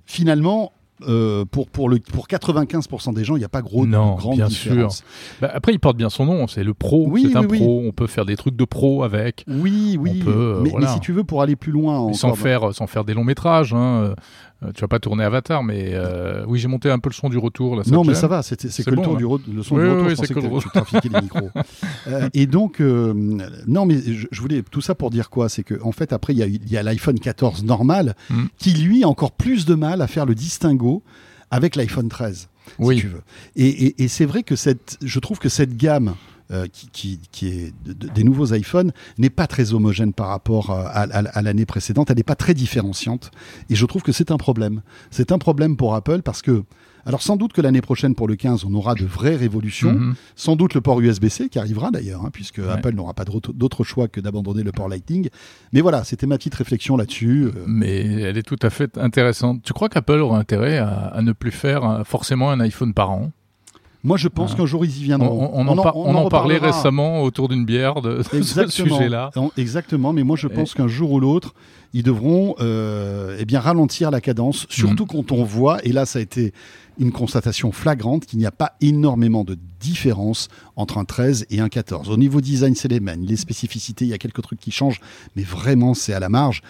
finalement, 0.05 0.71
euh, 1.07 1.43
pour, 1.45 1.69
pour, 1.69 1.89
le, 1.89 1.99
pour 1.99 2.27
95% 2.27 3.13
des 3.13 3.23
gens, 3.23 3.35
il 3.35 3.39
n'y 3.39 3.45
a 3.45 3.49
pas 3.49 3.61
gros, 3.61 3.85
Non, 3.85 4.15
grande 4.15 4.35
bien 4.35 4.47
différence. 4.47 5.03
Bah, 5.41 5.51
après, 5.53 5.73
il 5.73 5.79
porte 5.79 5.97
bien 5.97 6.09
son 6.09 6.25
nom. 6.25 6.47
C'est 6.47 6.63
le 6.63 6.73
pro. 6.73 7.05
Oui, 7.07 7.29
c'est 7.31 7.37
un 7.37 7.45
oui, 7.45 7.59
pro. 7.59 7.83
On 7.85 7.91
peut 7.91 8.07
faire 8.07 8.25
des 8.25 8.35
trucs 8.35 8.55
de 8.55 8.65
pro 8.65 9.03
avec, 9.03 9.43
Oui, 9.47 9.97
oui. 9.99 10.21
On 10.21 10.25
peut, 10.25 10.31
euh, 10.31 10.61
mais, 10.61 10.69
voilà. 10.69 10.87
mais 10.87 10.93
si 10.93 10.99
tu 10.99 11.11
veux, 11.11 11.23
pour 11.23 11.41
aller 11.41 11.55
plus 11.55 11.71
loin, 11.71 11.97
encore, 11.97 12.15
sans 12.15 12.35
faire 12.35 12.73
sans 12.73 12.87
faire 12.87 13.03
des 13.03 13.13
longs 13.13 13.23
métrages. 13.23 13.73
Hein. 13.73 14.13
Euh, 14.63 14.71
Tu 14.73 14.81
vas 14.81 14.87
pas 14.87 14.99
tourner 14.99 15.23
Avatar, 15.23 15.63
mais 15.63 15.91
euh, 15.93 16.43
oui, 16.47 16.59
j'ai 16.59 16.67
monté 16.67 16.89
un 16.89 16.99
peu 16.99 17.09
le 17.09 17.13
son 17.13 17.29
du 17.29 17.37
retour. 17.37 17.75
Là, 17.75 17.83
ça 17.83 17.91
non, 17.91 18.03
mais 18.03 18.13
ça 18.15 18.27
va, 18.27 18.43
c'est 18.43 18.55
que 18.57 18.89
le, 18.89 19.01
tour 19.01 19.17
du 19.17 19.23
le 19.53 19.63
son 19.63 19.75
Oui, 19.75 19.83
du 19.83 19.89
retour, 19.89 20.07
oui, 20.07 20.13
c'est 20.17 20.27
que 20.27 20.33
que 20.33 20.39
le 20.39 20.59
tu 20.59 20.69
trafiquais 20.69 21.09
les 21.09 21.21
micros. 21.21 21.49
Euh, 22.07 22.29
et 22.33 22.47
donc, 22.47 22.81
euh, 22.81 23.13
non, 23.67 23.85
mais 23.85 23.97
je, 24.01 24.27
je 24.29 24.41
voulais 24.41 24.61
tout 24.69 24.81
ça 24.81 24.93
pour 24.93 25.09
dire 25.09 25.29
quoi 25.29 25.47
C'est 25.47 25.63
que 25.63 25.81
en 25.83 25.91
fait, 25.93 26.11
après, 26.11 26.33
il 26.33 26.59
y 26.69 26.77
a, 26.77 26.83
l'iPhone 26.83 27.17
14 27.19 27.63
normal 27.63 28.15
Mm. 28.29 28.43
qui, 28.57 28.73
lui, 28.73 29.03
a 29.03 29.07
encore 29.07 29.31
plus 29.31 29.65
de 29.65 29.75
mal 29.75 30.01
à 30.01 30.07
faire 30.07 30.25
le 30.25 30.35
distinguo 30.35 31.01
avec 31.51 31.75
l'iPhone 31.75 32.09
13, 32.09 32.49
Oui. 32.79 32.95
si 32.95 33.01
tu 33.01 33.07
veux. 33.07 33.21
Et, 33.55 33.67
et- 33.67 34.03
et 34.03 34.07
c'est 34.07 34.25
vrai 34.25 34.43
que 34.43 34.55
cette, 34.55 34.97
je 35.03 35.19
trouve 35.19 35.39
que 35.39 35.49
cette 35.49 35.77
gamme 35.77 36.15
euh, 36.51 36.67
qui, 36.71 36.87
qui- 36.89 37.19
qui 37.31 37.47
est 37.47 37.73
de- 37.85 37.93
de- 37.93 38.07
des 38.09 38.23
nouveaux 38.23 38.53
iPhones 38.53 38.91
n'est 39.17 39.29
pas 39.29 39.47
très 39.47 39.73
homogène 39.73 40.13
par 40.13 40.27
rapport 40.27 40.71
euh, 40.71 40.83
à, 40.85 41.03
à- 41.03 41.27
à 41.37 41.41
l'année 41.41 41.65
précédente. 41.65 42.09
Elle 42.11 42.17
n'est 42.17 42.23
pas 42.23 42.35
très 42.35 42.53
différenciante. 42.53 43.31
Et 43.69 43.75
je 43.75 43.85
trouve 43.85 44.01
que 44.01 44.11
c'est 44.11 44.31
un 44.31 44.37
problème. 44.37 44.81
C'est 45.11 45.31
un 45.31 45.37
problème 45.37 45.77
pour 45.77 45.95
Apple 45.95 46.21
parce 46.21 46.41
que, 46.41 46.63
alors 47.05 47.21
sans 47.21 47.35
doute 47.37 47.53
que 47.53 47.61
l'année 47.61 47.81
prochaine 47.81 48.15
pour 48.15 48.27
le 48.27 48.35
15, 48.35 48.65
on 48.65 48.73
aura 48.73 48.95
de 48.95 49.05
vraies 49.05 49.35
révolutions. 49.35 49.93
Mhm. 49.93 50.15
Sans 50.35 50.55
doute 50.55 50.73
le 50.73 50.81
port 50.81 50.99
USB-C 51.01 51.49
qui 51.49 51.59
arrivera 51.59 51.91
d'ailleurs, 51.91 52.25
hein, 52.25 52.29
puisque 52.31 52.59
Apple 52.59 52.93
n'aura 52.93 53.13
pas 53.13 53.25
d'autre 53.25 53.83
choix 53.83 54.07
que 54.07 54.19
d'abandonner 54.21 54.63
le 54.63 54.71
port 54.71 54.89
Lightning. 54.89 55.29
Mais 55.71 55.81
voilà, 55.81 56.03
c'était 56.03 56.27
ma 56.27 56.37
petite 56.37 56.55
réflexion 56.55 56.95
là-dessus. 56.97 57.45
euh. 57.45 57.63
Mais 57.67 58.05
elle 58.21 58.37
est 58.37 58.43
tout 58.43 58.59
à 58.61 58.69
fait 58.69 58.97
intéressante. 58.97 59.61
Tu 59.63 59.73
crois 59.73 59.89
qu'Apple 59.89 60.19
aura 60.19 60.39
intérêt 60.39 60.77
à, 60.77 60.89
à 61.07 61.21
ne 61.21 61.31
plus 61.33 61.51
faire 61.51 62.03
forcément 62.05 62.51
un 62.51 62.59
iPhone 62.59 62.93
par 62.93 63.11
an? 63.11 63.31
Moi, 64.05 64.17
je 64.17 64.27
pense 64.27 64.51
Ah. 64.53 64.57
qu'un 64.57 64.65
jour 64.65 64.83
ils 64.83 64.91
y 64.97 65.01
On, 65.01 65.03
viendront. 65.05 65.51
on- 65.53 65.61
on 65.65 65.67
en, 65.69 65.81
par- 65.81 65.95
on 65.95 66.13
en 66.13 66.27
parlait 66.27 66.57
récemment 66.57 67.23
autour 67.23 67.47
d'une 67.47 67.63
bière 67.65 68.01
de, 68.01 68.17
de 68.17 68.23
ce 68.23 68.35
Exactement. 68.35 68.97
sujet-là. 68.97 69.31
Exactement, 69.57 70.11
mais 70.11 70.23
moi 70.23 70.35
je 70.37 70.47
pense 70.47 70.73
qu'un 70.73 70.87
jour 70.89 71.11
ou 71.13 71.19
l'autre, 71.21 71.53
ils 71.93 72.03
devront 72.03 72.55
euh, 72.59 73.37
eh 73.39 73.45
bien 73.45 73.59
ralentir 73.61 74.11
la 74.11 74.19
cadence, 74.19 74.65
surtout 74.69 75.05
quand 75.05 75.31
on 75.31 75.43
voit, 75.43 75.77
et 75.85 75.93
là 75.93 76.05
ça 76.05 76.19
a 76.19 76.21
été 76.21 76.51
une 76.99 77.11
constatation 77.11 77.71
flagrante, 77.71 78.25
qu'il 78.25 78.39
n'y 78.39 78.45
a 78.45 78.51
pas 78.51 78.73
énormément 78.81 79.43
de 79.43 79.57
différence 79.79 80.47
entre 80.75 80.97
un 80.97 81.05
13 81.05 81.45
et 81.49 81.59
un 81.59 81.67
14. 81.69 82.09
Au 82.09 82.17
niveau 82.17 82.39
design, 82.41 82.73
c'est 82.75 82.87
les 82.87 82.99
mêmes. 82.99 83.23
Les 83.25 83.35
spécificités, 83.35 84.05
il 84.05 84.09
y 84.09 84.13
a 84.13 84.17
quelques 84.17 84.41
trucs 84.41 84.59
qui 84.59 84.71
changent, 84.71 85.01
mais 85.35 85.43
vraiment 85.43 85.93
c'est 85.93 86.13
à 86.13 86.19
la 86.19 86.29
marge. 86.29 86.61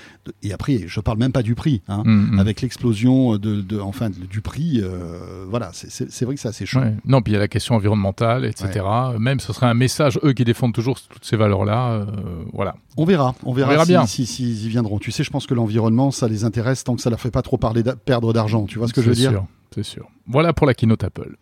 Et 0.41 0.51
après, 0.53 0.81
je 0.87 0.99
parle 0.99 1.17
même 1.19 1.31
pas 1.31 1.43
du 1.43 1.53
prix. 1.55 1.81
hein. 1.87 2.01
Mm, 2.05 2.35
mm. 2.35 2.39
Avec 2.39 2.61
l'explosion 2.61 3.37
de, 3.37 3.61
de- 3.61 3.79
enfin, 3.79 4.09
du 4.09 4.41
prix, 4.41 4.79
euh, 4.81 5.45
voilà, 5.49 5.69
c'est- 5.73 6.23
vrai 6.25 6.35
que 6.35 6.41
c'est 6.41 6.47
assez 6.47 6.65
chaud. 6.65 6.79
Ouais. 6.79 6.95
Non, 7.05 7.21
puis 7.21 7.31
il 7.31 7.35
y 7.35 7.37
a 7.37 7.39
la 7.39 7.47
question 7.47 7.75
environnementale, 7.75 8.45
etc. 8.45 8.83
Même 9.19 9.39
ce 9.39 9.53
serait 9.53 9.67
un 9.67 9.73
message, 9.73 10.19
eux 10.23 10.33
qui 10.33 10.43
défendent 10.43 10.73
toujours 10.73 10.99
toutes 11.01 11.25
ces 11.25 11.35
valeurs-là. 11.37 11.91
euh, 11.91 12.05
voilà. 12.53 12.75
On 12.97 13.05
verra, 13.05 13.35
on 13.43 13.53
verra, 13.53 13.67
On 13.67 13.71
verra 13.71 13.85
si- 13.85 13.91
bien. 13.91 14.05
si- 14.05 14.25
s'ils 14.25 14.65
y 14.65 14.69
viendront. 14.69 14.97
Tu 14.99 15.11
sais, 15.11 15.23
je 15.23 15.29
pense 15.29 15.45
que 15.47 15.53
l'environnement, 15.53 16.11
ça 16.11 16.27
les 16.27 16.43
intéresse 16.45 16.83
tant 16.83 16.95
que 16.95 17.01
ça 17.01 17.09
leur 17.09 17.19
fait 17.19 17.31
pas 17.31 17.41
trop 17.41 17.57
parler 17.57 17.83
perdre 18.05 18.33
d'argent. 18.33 18.65
Tu 18.65 18.77
vois 18.79 18.87
ce 18.87 18.93
que 18.93 19.01
je 19.01 19.09
veux 19.09 19.13
C'est 19.15 19.21
dire? 19.21 19.31
sûr, 19.31 19.45
C'est 19.73 19.83
sûr. 19.83 20.07
Voilà 20.27 20.53
pour 20.53 20.67
la 20.67 20.73
keynote 20.73 21.03
Apple. 21.03 21.35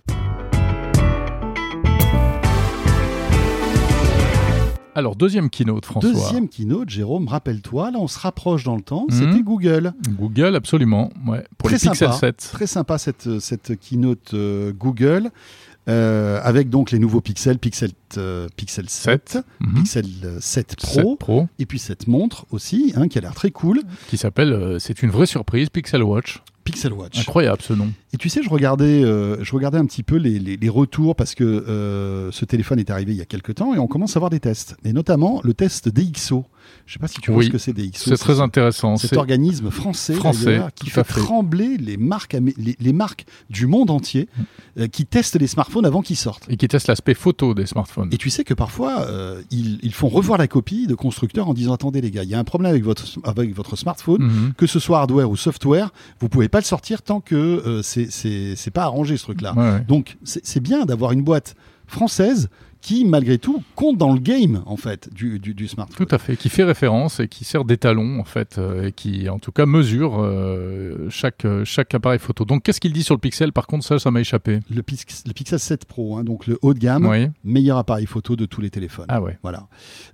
Alors, 4.93 5.15
deuxième 5.15 5.49
keynote, 5.49 5.85
François. 5.85 6.11
Deuxième 6.11 6.49
keynote, 6.49 6.89
Jérôme, 6.89 7.27
rappelle-toi, 7.29 7.91
là 7.91 7.97
on 7.99 8.07
se 8.07 8.19
rapproche 8.19 8.65
dans 8.65 8.75
le 8.75 8.81
temps, 8.81 9.05
Mhm. 9.09 9.17
c'était 9.17 9.41
Google. 9.41 9.93
Google, 10.09 10.53
absolument. 10.55 11.09
Ouais. 11.25 11.45
Pour 11.57 11.69
Très 11.69 11.77
les 11.77 11.79
Pixel 11.89 11.95
sympa. 12.09 12.11
7. 12.19 12.49
Très 12.51 12.67
sympa 12.67 12.97
cette, 12.97 13.39
cette 13.39 13.79
keynote 13.79 14.33
euh, 14.33 14.73
Google, 14.73 15.29
euh, 15.87 16.41
avec 16.43 16.69
donc 16.69 16.91
les 16.91 16.99
nouveaux 16.99 17.21
pixels, 17.21 17.57
Pixel, 17.57 17.91
euh, 18.17 18.49
Pixel 18.57 18.89
7, 18.89 19.29
7. 19.29 19.45
Mhm. 19.61 19.73
Pixel 19.75 20.05
euh, 20.25 20.37
7 20.41 20.75
Pro, 20.75 20.91
7 20.93 21.19
Pro, 21.19 21.47
et 21.57 21.65
puis 21.65 21.79
cette 21.79 22.07
montre 22.09 22.45
aussi, 22.51 22.91
hein, 22.97 23.07
qui 23.07 23.17
a 23.17 23.21
l'air 23.21 23.33
très 23.33 23.51
cool. 23.51 23.81
qui 24.09 24.17
s'appelle, 24.17 24.51
euh, 24.51 24.77
c'est 24.77 25.01
une 25.03 25.09
vraie 25.09 25.25
surprise, 25.25 25.69
Pixel 25.69 26.03
Watch. 26.03 26.41
Pixel 26.63 26.93
Watch. 26.93 27.19
Incroyable 27.19 27.61
ce 27.61 27.73
nom. 27.73 27.89
Et 28.13 28.17
tu 28.17 28.29
sais, 28.29 28.41
je 28.43 28.49
regardais, 28.49 29.03
euh, 29.03 29.43
je 29.43 29.51
regardais 29.53 29.77
un 29.77 29.85
petit 29.85 30.03
peu 30.03 30.15
les, 30.17 30.39
les- 30.39 30.57
les 30.57 30.69
retours 30.69 31.15
parce 31.15 31.33
que 31.35 31.43
euh, 31.43 32.31
ce 32.31 32.45
téléphone 32.45 32.79
est 32.79 32.89
arrivé 32.89 33.11
il 33.13 33.17
y 33.17 33.21
a 33.21 33.25
quelques 33.25 33.55
temps 33.55 33.73
et 33.73 33.79
on 33.79 33.87
commence 33.87 34.15
à 34.15 34.19
avoir 34.19 34.29
des 34.29 34.39
tests. 34.39 34.75
Et 34.83 34.93
notamment 34.93 35.41
le 35.43 35.53
test 35.53 35.89
DxO. 35.89 36.45
Je 36.85 36.93
sais 36.93 36.99
pas 36.99 37.07
si 37.07 37.19
tu 37.21 37.31
vois 37.31 37.39
Oui, 37.39 37.45
ce 37.47 37.51
que 37.51 37.57
c'est 37.57 37.73
DxO. 37.73 38.09
C'est 38.09 38.17
très 38.17 38.39
intéressant. 38.41 38.97
Cet 38.97 39.13
organisme 39.17 39.69
français, 39.71 40.15
qui 40.75 40.89
fait 40.89 41.03
trembler 41.03 41.77
les 41.77 41.97
marques, 41.97 42.33
amé- 42.33 42.53
les, 42.57 42.75
les 42.79 42.93
marques 42.93 43.25
du 43.49 43.67
monde 43.67 43.89
entier 43.89 44.27
Mm. 44.37 44.41
euh, 44.81 44.87
qui 44.87 45.05
testent 45.05 45.39
les 45.39 45.47
smartphones 45.47 45.85
avant 45.85 46.01
qu'ils 46.01 46.15
sortent. 46.17 46.45
Et 46.49 46.57
qui 46.57 46.67
teste 46.67 46.87
l'aspect 46.87 47.13
photo 47.13 47.53
des 47.53 47.65
smartphones. 47.65 48.09
Et 48.11 48.17
tu 48.17 48.29
sais 48.29 48.43
que 48.43 48.53
parfois, 48.53 49.01
euh, 49.07 49.41
ils, 49.51 49.79
ils 49.83 49.93
font 49.93 50.07
revoir 50.09 50.37
la 50.37 50.47
copie 50.47 50.87
de 50.87 50.95
constructeurs 50.95 51.49
en 51.49 51.53
disant 51.53 51.73
attendez 51.73 52.01
les 52.01 52.11
gars, 52.11 52.23
il 52.23 52.29
y 52.29 52.35
a 52.35 52.39
un 52.39 52.43
problème 52.43 52.71
avec 52.71 52.83
votre, 52.83 53.05
avec 53.23 53.53
votre 53.55 53.75
smartphone, 53.75 54.21
Mhm. 54.23 54.53
que 54.57 54.67
ce 54.67 54.79
soit 54.79 54.99
hardware 54.99 55.29
ou 55.29 55.35
software, 55.37 55.91
vous 56.19 56.29
pouvez 56.29 56.49
pas 56.49 56.59
le 56.59 56.65
sortir 56.65 57.01
tant 57.01 57.19
que 57.21 57.35
euh, 57.35 57.81
c'est- 57.81 58.71
pas 58.71 58.83
arrangé 58.83 59.17
ce 59.17 59.23
truc-là. 59.23 59.53
Ouais, 59.55 59.71
ouais. 59.71 59.85
Donc 59.87 60.17
c'est 60.23 60.61
bien 60.61 60.85
d'avoir 60.85 61.11
une 61.11 61.23
boîte 61.23 61.55
française 61.87 62.49
qui, 62.81 63.05
malgré 63.05 63.37
tout, 63.37 63.63
compte 63.75 63.97
dans 63.97 64.11
le 64.13 64.19
game 64.19 64.63
en 64.65 64.75
fait 64.77 65.13
du, 65.13 65.39
du, 65.39 65.53
du 65.53 65.67
smartphone. 65.67 66.05
Tout 66.05 66.13
à 66.15 66.17
fait, 66.17 66.35
qui 66.35 66.49
fait 66.49 66.63
référence 66.63 67.19
et 67.19 67.27
qui 67.27 67.43
sert 67.45 67.63
d'étalon 67.63 68.19
en 68.19 68.23
fait, 68.23 68.57
euh, 68.57 68.87
et 68.87 68.91
qui 68.91 69.29
en 69.29 69.39
tout 69.39 69.51
cas 69.51 69.65
mesure 69.65 70.19
euh, 70.19 71.07
chaque, 71.09 71.45
euh, 71.45 71.63
chaque 71.65 71.93
appareil 71.93 72.19
photo. 72.19 72.43
Donc 72.45 72.63
qu'est-ce 72.63 72.79
qu'il 72.81 72.93
dit 72.93 73.03
sur 73.03 73.13
le 73.15 73.19
Pixel? 73.19 73.51
Par 73.53 73.67
contre, 73.67 73.85
ça, 73.85 73.99
ça 73.99 74.09
m'a 74.11 74.19
échappé. 74.21 74.59
Le, 74.73 74.81
Pix- 74.81 75.23
le 75.27 75.33
Pixel 75.33 75.59
7 75.59 75.85
Pro, 75.85 76.17
hein, 76.17 76.23
donc 76.23 76.47
le 76.47 76.57
haut 76.61 76.73
de 76.73 76.79
gamme, 76.79 77.05
Oui. 77.05 77.27
meilleur 77.43 77.77
appareil 77.77 78.05
photo 78.05 78.35
de 78.35 78.45
tous 78.45 78.61
les 78.61 78.69
téléphones. 78.69 79.05
Ah 79.09 79.21
ouais. 79.21 79.37
Voilà. 79.43 79.67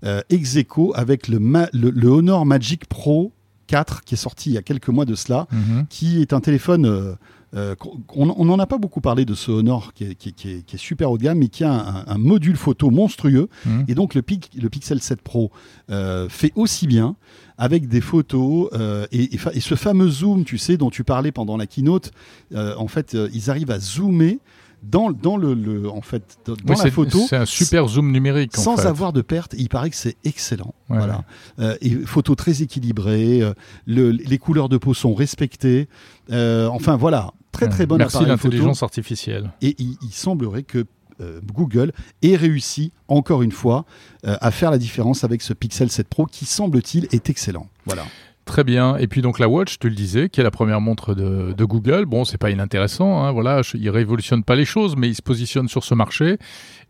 Euh, 0.04 0.22
ex 0.30 0.56
aequo 0.58 0.92
avec 0.96 1.28
le, 1.30 1.40
ma- 1.40 1.70
le, 1.74 1.90
le 1.90 2.08
Honor 2.10 2.46
Magic 2.46 2.86
Pro 2.88 3.32
4 3.68 4.04
qui 4.04 4.14
est 4.16 4.18
sorti 4.18 4.50
il 4.50 4.54
y 4.54 4.58
a 4.58 4.62
quelques 4.62 4.90
mois 4.90 5.06
de 5.06 5.16
cela, 5.16 5.48
Mhm. 5.52 5.86
qui 5.90 6.22
est 6.22 6.34
un 6.34 6.40
téléphone. 6.40 7.16
Euh, 7.56 7.76
on 8.16 8.46
n'en 8.46 8.60
a 8.60 8.66
pas 8.68 8.78
beaucoup 8.78 9.00
parlé 9.02 9.24
de 9.26 9.34
ce 9.34 9.52
Honor 9.52 9.94
qui 9.94 10.04
est, 10.04 10.16
qui 10.16 10.30
est- 10.30 10.32
qui 10.34 10.50
est- 10.52 10.66
qui 10.66 10.76
est 10.76 10.80
super 10.80 11.12
haut 11.12 11.18
de 11.18 11.24
gamme, 11.24 11.38
mais 11.40 11.48
qui 11.48 11.64
a 11.64 11.72
un, 11.72 12.04
un 12.08 12.18
module 12.18 12.58
photo 12.58 12.90
monstrueux. 12.90 13.48
Mhm. 13.66 13.86
Et 13.88 13.96
donc 13.96 14.16
le, 14.16 14.22
Pic- 14.22 14.52
le 14.62 14.70
Pixel 14.70 15.02
7 15.02 15.22
Pro 15.22 15.52
euh, 15.90 16.28
fait 16.30 16.52
aussi 16.56 16.88
bien 16.88 17.16
avec 17.58 17.88
des 17.88 18.02
photos 18.02 18.70
euh, 18.74 19.08
et, 19.12 19.34
et 19.34 19.38
fa- 19.38 19.54
et 19.54 19.60
ce 19.62 19.76
fameux 19.76 20.10
zoom, 20.10 20.44
tu 20.44 20.58
sais, 20.58 20.78
dont 20.78 20.90
tu 20.90 21.04
parlais 21.04 21.32
pendant 21.32 21.58
la 21.58 21.66
keynote. 21.68 22.12
en 22.56 22.88
fait, 22.88 23.16
ils 23.34 23.50
arrivent 23.50 23.72
à 23.72 23.80
zoomer 23.80 24.40
dans, 24.84 25.12
dans 25.12 25.38
le, 25.38 25.56
le- 25.56 25.90
en 25.90 26.02
fait 26.02 26.38
dans 26.46 26.54
Oui, 26.54 26.76
la 26.84 26.92
photo 26.92 27.20
C'est 27.28 27.36
un 27.36 27.46
super 27.48 27.88
zoom 27.88 28.12
numérique. 28.12 28.56
en 28.60 28.62
sans 28.62 28.78
fait. 28.78 28.86
avoir 28.88 29.12
de 29.12 29.22
perte. 29.22 29.56
Il 29.58 29.70
paraît 29.70 29.90
que 29.90 29.96
c'est 29.96 30.16
excellent. 30.24 30.76
Ouais, 30.90 30.98
voilà. 31.00 31.24
Euh, 31.60 31.76
et 31.82 31.90
photos 32.06 32.36
très 32.36 32.62
équilibrées, 32.62 33.42
euh, 33.42 33.54
le- 33.88 34.12
les 34.12 34.38
couleurs 34.38 34.70
de 34.70 34.78
peau 34.78 34.94
sont 34.94 35.16
respectées. 35.16 35.88
Euh, 36.32 36.68
enfin 36.68 36.96
voilà, 36.96 37.32
très 37.52 37.70
très 37.70 37.86
bonne 37.86 38.00
Merci 38.00 38.18
appareil 38.18 38.38
photo. 38.38 38.50
l'intelligence 38.50 38.84
artificielle. 38.84 39.52
Et 39.62 39.76
il, 39.80 39.98
il 40.02 40.12
semblerait 40.12 40.64
que 40.64 40.86
euh, 41.20 41.40
Google 41.52 41.94
ait 42.22 42.36
réussi 42.36 42.92
encore 43.08 43.42
une 43.42 43.52
fois 43.52 43.86
euh, 44.26 44.38
à 44.40 44.52
faire 44.52 44.70
la 44.70 44.78
différence 44.78 45.24
avec 45.24 45.42
ce 45.42 45.54
Pixel 45.54 45.90
7 45.90 46.08
Pro 46.08 46.26
qui 46.26 46.46
semble-t-il 46.46 47.08
est 47.12 47.30
excellent. 47.30 47.68
Voilà. 47.86 48.04
Très 48.48 48.64
bien. 48.64 48.96
Et 48.98 49.08
puis 49.08 49.22
donc 49.22 49.38
la 49.40 49.48
Watch, 49.50 49.78
tu 49.78 49.90
le 49.90 49.96
disais, 49.96 50.30
qui 50.30 50.40
est 50.40 50.44
la 50.44 50.52
première 50.52 50.82
montre 50.82 51.14
de, 51.14 51.54
de 51.54 51.66
Google. 51.66 52.06
Bon, 52.06 52.26
c'est 52.26 52.38
pas 52.40 52.50
inintéressant. 52.50 53.24
Hein, 53.24 53.32
voilà, 53.32 53.62
il 53.76 53.90
révolutionne 53.90 54.44
pas 54.44 54.56
les 54.56 54.66
choses, 54.66 54.96
mais 54.98 55.10
il 55.10 55.16
se 55.16 55.22
positionne 55.22 55.68
sur 55.68 55.84
ce 55.84 55.94
marché. 55.94 56.38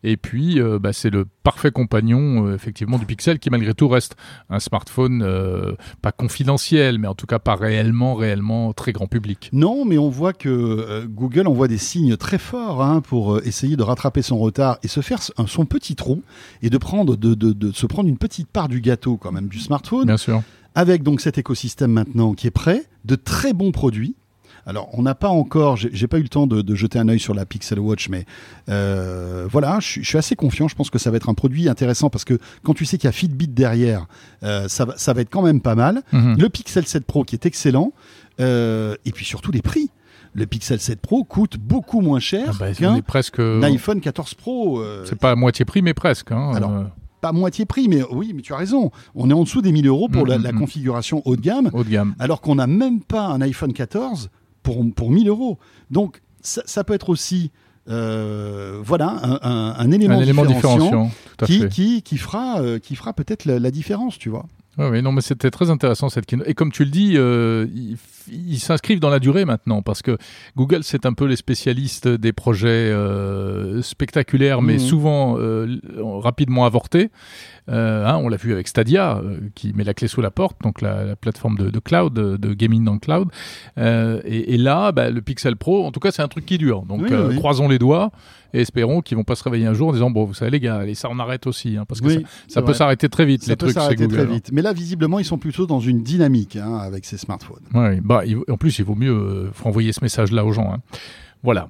Et 0.04 0.16
puis, 0.16 0.62
euh, 0.62 0.78
bah, 0.80 0.94
c'est 0.94 1.10
le 1.10 1.26
parfait 1.44 1.72
compagnon, 1.72 2.46
euh, 2.48 2.56
effectivement, 2.56 3.00
du 3.00 3.06
Pixel, 3.08 3.40
qui 3.40 3.50
malgré 3.50 3.74
tout 3.74 3.88
reste 3.88 4.16
un 4.52 4.60
smartphone 4.60 5.24
euh, 5.24 5.74
pas 6.04 6.12
confidentiel, 6.12 7.00
mais 7.00 7.08
en 7.08 7.16
tout 7.16 7.26
cas 7.26 7.40
pas 7.40 7.56
réellement, 7.56 8.14
réellement 8.14 8.72
très 8.74 8.92
grand 8.94 9.08
public. 9.08 9.50
Non, 9.52 9.84
mais 9.84 9.98
on 9.98 10.10
voit 10.10 10.34
que 10.34 11.06
Google 11.08 11.48
envoie 11.48 11.68
des 11.68 11.80
signes 11.80 12.16
très 12.16 12.38
forts 12.38 12.84
hein, 12.84 13.02
pour 13.02 13.40
essayer 13.44 13.76
de 13.76 13.84
rattraper 13.84 14.22
son 14.22 14.38
retard 14.38 14.78
et 14.84 14.88
se 14.88 15.02
faire 15.02 15.20
son 15.22 15.66
petit 15.66 15.96
trou 15.96 16.22
et 16.62 16.70
de 16.70 16.78
prendre 16.78 17.18
de, 17.18 17.34
de- 17.34 17.54
de 17.54 17.72
se 17.72 17.88
prendre 17.88 18.08
une 18.08 18.20
petite 18.20 18.48
part 18.48 18.68
du 18.70 18.80
gâteau 18.82 19.18
quand 19.18 19.32
même 19.32 19.48
du 19.48 19.60
smartphone. 19.60 20.06
Bien 20.06 20.18
sûr. 20.18 20.44
Avec 20.77 21.01
donc 21.03 21.22
cet 21.22 21.38
écosystème 21.39 21.91
maintenant 21.91 22.34
qui 22.34 22.46
est 22.48 22.51
prêt, 22.51 22.84
de 23.03 23.15
très 23.15 23.51
bons 23.53 23.72
produits. 23.72 24.15
Alors, 24.67 24.89
on 24.93 25.01
n'a 25.01 25.15
pas 25.15 25.29
encore, 25.29 25.77
j'ai 25.77 26.07
pas 26.07 26.17
eu 26.19 26.24
le 26.24 26.27
temps 26.29 26.46
de, 26.46 26.62
de 26.62 26.75
jeter 26.75 27.00
un 27.00 27.07
œil 27.07 27.19
sur 27.22 27.34
la 27.34 27.46
Pixel 27.46 27.79
Watch, 27.79 28.10
mais 28.10 28.25
euh, 28.69 29.48
voilà, 29.50 29.79
je 29.79 29.88
suis, 29.88 30.03
je 30.03 30.10
suis 30.10 30.17
assez 30.17 30.36
confiant. 30.36 30.67
Je 30.67 30.75
pense 30.75 30.89
que 30.89 31.00
ça 31.00 31.10
va 31.10 31.15
être 31.17 31.29
un 31.29 31.34
produit 31.34 31.69
intéressant 31.69 32.10
parce 32.10 32.25
que 32.25 32.38
quand 32.63 32.74
tu 32.74 32.84
sais 32.86 32.98
qu'il 32.98 33.07
y 33.07 33.10
a 33.10 33.13
Fitbit 33.13 33.48
derrière, 33.48 34.07
euh, 34.43 34.67
ça, 34.67 34.84
va, 34.86 34.93
ça 34.98 35.13
va 35.13 35.22
être 35.22 35.29
quand 35.29 35.41
même 35.41 35.62
pas 35.62 35.75
mal. 35.75 36.03
Mhm. 36.12 36.36
Le 36.38 36.50
Pixel 36.50 36.86
7 36.86 37.05
Pro 37.05 37.24
qui 37.24 37.36
est 37.36 37.46
excellent, 37.46 37.93
euh, 38.39 38.96
et 39.05 39.12
puis 39.12 39.25
surtout 39.25 39.51
les 39.51 39.62
prix. 39.62 39.89
Le 40.34 40.46
Pixel 40.46 40.79
7 40.81 41.00
Pro 41.00 41.24
coûte 41.24 41.57
beaucoup 41.57 42.01
moins 42.01 42.19
cher 42.19 42.48
Ah 42.50 42.55
bah, 42.60 42.74
qu'un 42.74 43.00
presque. 43.01 43.39
iPhone 43.39 44.01
14 44.01 44.34
Pro. 44.36 44.79
euh, 44.81 45.05
C'est 45.07 45.17
pas 45.17 45.31
à 45.31 45.36
moitié 45.36 45.63
prix, 45.65 45.81
mais 45.81 45.93
presque. 45.93 46.31
hein. 46.34 46.51
Alors, 46.53 46.72
Euh, 46.72 46.84
pas 47.22 47.32
moitié 47.32 47.66
prix, 47.66 47.88
mais 47.88 48.02
oui, 48.12 48.32
mais 48.36 48.42
tu 48.42 48.54
as 48.54 48.58
raison. 48.58 48.92
On 49.16 49.30
est 49.30 49.34
en 49.34 49.44
dessous 49.44 49.62
des 49.62 49.72
1000 49.72 49.88
euros 49.88 50.08
pour 50.10 50.26
la, 50.28 50.38
Mhm, 50.38 50.44
la 50.44 50.52
mhm. 50.52 50.60
configuration 50.60 51.22
haut 51.26 51.36
de 51.36 51.42
gamme 51.42 51.70
haut 51.74 51.84
de 51.84 51.90
gamme. 51.90 52.16
alors 52.20 52.42
qu'on 52.42 52.56
n'a 52.56 52.68
même 52.68 53.02
pas 53.02 53.26
un 53.28 53.42
iPhone 53.42 53.74
14 53.74 54.30
pour, 54.64 54.84
pour 54.96 55.10
1000 55.12 55.28
euros. 55.30 55.58
Donc, 55.92 56.22
ça, 56.42 56.62
ça 56.66 56.84
peut 56.84 56.94
être 56.94 57.10
aussi, 57.10 57.52
euh, 57.90 58.80
voilà, 58.84 59.10
un, 59.24 59.40
un- 59.42 59.76
un 59.78 59.92
élément, 59.92 60.16
Un 60.16 60.22
élément 60.22 60.46
différenciant, 60.46 60.84
différenciant. 60.86 61.12
Tout 61.38 61.46
à 61.46 61.48
qui, 61.48 61.60
fait. 61.62 61.70
qui, 61.70 62.02
qui 62.04 62.18
fera, 62.18 62.60
euh, 62.62 62.80
qui 62.80 62.96
fera 62.96 63.14
peut-être 63.14 63.46
la, 63.46 63.60
la 63.60 63.72
différence, 63.72 64.18
tu 64.18 64.30
vois. 64.30 64.46
Oui, 64.77 64.86
oui, 64.91 65.01
non, 65.01 65.12
mais 65.12 65.22
c'était 65.22 65.50
très 65.51 65.69
intéressant 65.72 66.10
cette 66.10 66.25
keynote. 66.27 66.48
Et 66.48 66.53
comme 66.53 66.72
tu 66.72 66.84
le 66.86 66.91
dis, 66.91 67.13
euh, 67.15 67.65
ils, 67.74 67.98
ils 68.31 68.60
s'inscrivent 68.60 69.00
dans 69.00 69.10
la 69.10 69.19
durée 69.19 69.43
maintenant 69.46 69.81
parce 69.81 70.01
que 70.03 70.17
Google, 70.55 70.84
c'est 70.84 71.05
un 71.07 71.13
peu 71.13 71.25
les 71.25 71.36
spécialistes 71.36 72.07
des 72.07 72.31
projets 72.31 72.67
euh, 72.91 73.81
spectaculaires, 73.81 74.62
mais 74.62 74.74
Mhm. 74.74 74.79
souvent 74.79 75.36
euh, 75.39 75.77
rapidement 76.22 76.65
avortés. 76.65 77.10
Euh, 77.69 78.05
hein, 78.05 78.17
on 78.17 78.29
l'a 78.29 78.38
vu 78.38 78.53
avec 78.53 78.67
Stadia, 78.67 79.22
qui 79.55 79.74
met 79.74 79.84
la 79.84 79.93
clé 79.93 80.07
sous 80.07 80.22
la 80.22 80.31
porte, 80.31 80.57
donc 80.62 80.81
la, 80.81 81.03
la 81.03 81.15
plateforme 81.15 81.57
de, 81.57 81.69
de 81.69 81.79
cloud, 81.79 82.13
de, 82.13 82.38
de 82.38 82.53
gaming 82.53 82.84
dans 82.86 82.93
le 82.93 83.00
cloud. 83.00 83.27
Et, 83.77 84.53
et 84.53 84.57
là, 84.57 84.91
bah, 84.91 85.10
le 85.10 85.22
Pixel 85.22 85.55
Pro, 85.57 85.86
en 85.86 85.91
tout 85.91 86.00
cas, 86.00 86.12
c'est 86.12 86.22
un 86.22 86.27
truc 86.29 86.46
qui 86.46 86.57
dure. 86.57 86.84
Donc, 86.84 87.01
Oui, 87.01 87.10
oui. 87.12 87.36
croisons 87.36 87.67
les 87.67 87.79
doigts 87.79 88.12
et 88.54 88.62
espérons 88.62 89.01
qu'ils 89.01 89.18
vont 89.18 89.24
pas 89.24 89.36
se 89.36 89.44
réveiller 89.44 89.66
un 89.66 89.74
jour 89.74 89.89
en 89.89 89.94
disant 89.94 90.10
bon, 90.10 90.24
vous 90.25 90.34
savez 90.34 90.51
les 90.51 90.60
gars, 90.60 90.77
allez, 90.77 90.96
ça 90.96 91.10
on 91.12 91.20
arrête 91.20 91.48
aussi, 91.48 91.77
hein, 91.77 91.86
parce 91.88 92.01
que 92.01 92.08
Oui, 92.08 92.25
ça, 92.48 92.62
peut 92.62 92.74
s'arrêter 92.74 93.10
très 93.10 93.25
vite 93.25 93.44
Ça 93.44 93.51
les 93.51 93.56
peut 93.56 93.68
trucs 93.72 93.84
chez 93.89 93.96
Google. 93.96 94.16
très 94.16 94.25
vite. 94.25 94.50
Mais 94.51 94.62
là, 94.62 94.74
visiblement, 94.74 95.20
ils 95.20 95.25
sont 95.25 95.38
plutôt 95.38 95.66
dans 95.68 95.80
une 95.80 96.01
dynamique 96.04 96.56
hein, 96.56 96.77
avec 96.77 97.06
ces 97.06 97.18
smartphones. 97.18 97.63
Ouais, 97.74 98.00
bah, 98.04 98.24
il- 98.25 98.38
en 98.50 98.58
plus, 98.58 98.77
il 98.80 98.86
vaut 98.86 98.96
mieux 98.96 99.12
euh, 99.13 99.51
envoyer 99.63 99.92
ce 99.94 100.00
message-là 100.04 100.46
aux 100.46 100.51
gens. 100.51 100.72
hein. 100.74 100.80
Voilà. 101.44 101.68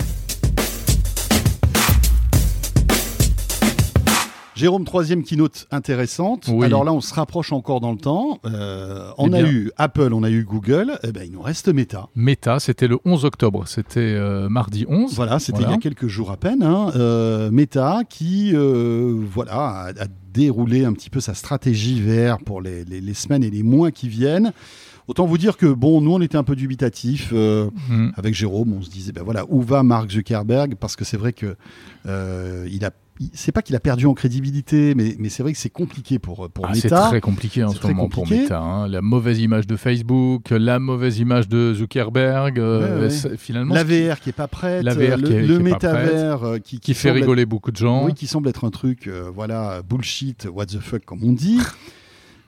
Jérôme, 4.57 4.83
troisième 4.85 5.23
keynote 5.23 5.67
intéressante. 5.71 6.49
Oui. 6.51 6.65
Alors 6.65 6.83
là, 6.83 6.91
on 6.93 6.99
se 7.01 7.13
rapproche 7.13 7.51
encore 7.53 7.79
dans 7.79 7.91
le 7.91 7.97
temps. 7.97 8.39
Euh, 8.45 9.11
on 9.17 9.31
Eh 9.31 9.35
a 9.35 9.41
eu 9.49 9.71
Apple, 9.77 10.09
on 10.13 10.23
a 10.23 10.29
eu 10.31 10.43
Google. 10.43 10.97
Eh 11.03 11.11
ben, 11.11 11.23
il 11.25 11.31
nous 11.31 11.41
reste 11.41 11.67
Meta. 11.69 12.09
Meta, 12.15 12.59
c'était 12.59 12.87
le 12.87 12.97
11 13.05 13.23
octobre, 13.25 13.67
c'était 13.67 13.99
euh, 13.99 14.49
mardi 14.49 14.85
11. 14.89 15.13
Voilà, 15.15 15.39
c'était 15.39 15.59
Voilà. 15.59 15.69
il 15.69 15.75
y 15.75 15.77
a 15.77 15.81
quelques 15.81 16.07
jours 16.07 16.31
à 16.31 16.37
peine. 16.37 16.63
Hein. 16.63 16.91
Euh, 16.95 17.51
Meta 17.51 18.01
qui 18.09 18.53
voilà, 18.53 19.53
a, 19.53 19.87
a 19.89 20.07
déroulé 20.33 20.85
un 20.85 20.93
petit 20.93 21.09
peu 21.09 21.19
sa 21.19 21.33
stratégie 21.33 22.01
VR 22.01 22.37
pour 22.39 22.61
les, 22.61 22.83
les- 22.85 23.01
les 23.01 23.13
semaines 23.13 23.43
et 23.43 23.49
les 23.49 23.63
mois 23.63 23.91
qui 23.91 24.07
viennent. 24.09 24.53
Autant 25.07 25.25
vous 25.25 25.37
dire 25.37 25.55
que 25.55 25.67
bon, 25.67 26.01
nous 26.01 26.11
on 26.13 26.21
était 26.21 26.37
un 26.37 26.43
peu 26.43 26.55
dubitatifs 26.55 27.29
euh, 27.33 27.69
Mhm. 27.89 28.11
avec 28.17 28.33
Jérôme. 28.35 28.73
On 28.73 28.81
se 28.81 28.89
disait 28.89 29.13
ben 29.13 29.23
voilà 29.23 29.45
où 29.49 29.61
va 29.61 29.81
Mark 29.83 30.11
Zuckerberg? 30.11 30.75
Parce 30.75 30.95
que 30.97 31.05
c'est 31.05 31.15
vrai 31.17 31.31
que 31.31 31.55
euh, 32.07 32.67
il 32.69 32.83
a, 32.85 32.91
c'est 33.33 33.51
pas 33.51 33.61
qu'il 33.61 33.75
a 33.75 33.79
perdu 33.79 34.05
en 34.05 34.13
crédibilité, 34.13 34.93
mais, 34.95 35.15
mais 35.19 35.29
c'est 35.29 35.43
vrai 35.43 35.51
que 35.53 35.57
c'est 35.59 35.69
compliqué 35.69 36.19
pour 36.19 36.49
pour 36.49 36.65
Ah, 36.67 36.73
c'est 36.73 36.85
Meta. 36.85 37.07
très 37.07 37.21
compliqué 37.21 37.63
en 37.63 37.71
C'est 37.71 37.79
ce 37.81 37.87
moment 37.87 38.07
pour 38.09 38.23
compliqué. 38.23 38.43
Meta. 38.43 38.59
hein. 38.59 38.87
La 38.87 39.01
mauvaise 39.01 39.39
image 39.39 39.67
de 39.67 39.75
Facebook, 39.75 40.49
la 40.51 40.79
mauvaise 40.79 41.19
image 41.19 41.47
de 41.47 41.73
Zuckerberg. 41.73 42.59
euh, 42.59 42.95
Ouais, 42.97 43.01
ouais. 43.03 43.09
c'est- 43.09 43.37
Finalement, 43.37 43.73
La 43.75 43.83
qui- 43.83 44.07
VR 44.07 44.19
qui 44.19 44.29
est 44.29 44.33
pas 44.33 44.47
prête, 44.47 44.83
La 44.83 44.93
VR 44.93 45.17
le, 45.17 45.27
qui 45.27 45.33
est- 45.33 45.41
le 45.41 45.57
qui 45.57 45.63
métavers 45.63 46.43
euh, 46.43 46.57
qui, 46.59 46.79
qui 46.79 46.93
fait 46.93 47.09
semble 47.09 47.17
être- 47.19 47.23
rigoler 47.23 47.45
beaucoup 47.45 47.71
de 47.71 47.77
gens. 47.77 48.05
Oui, 48.05 48.13
qui 48.13 48.27
semble 48.27 48.49
être 48.49 48.65
un 48.65 48.69
truc, 48.71 49.07
euh, 49.07 49.29
voilà, 49.33 49.81
bullshit, 49.87 50.47
what 50.53 50.65
the 50.67 50.79
fuck, 50.79 51.03
comme 51.05 51.23
on 51.23 51.31
dit. 51.33 51.57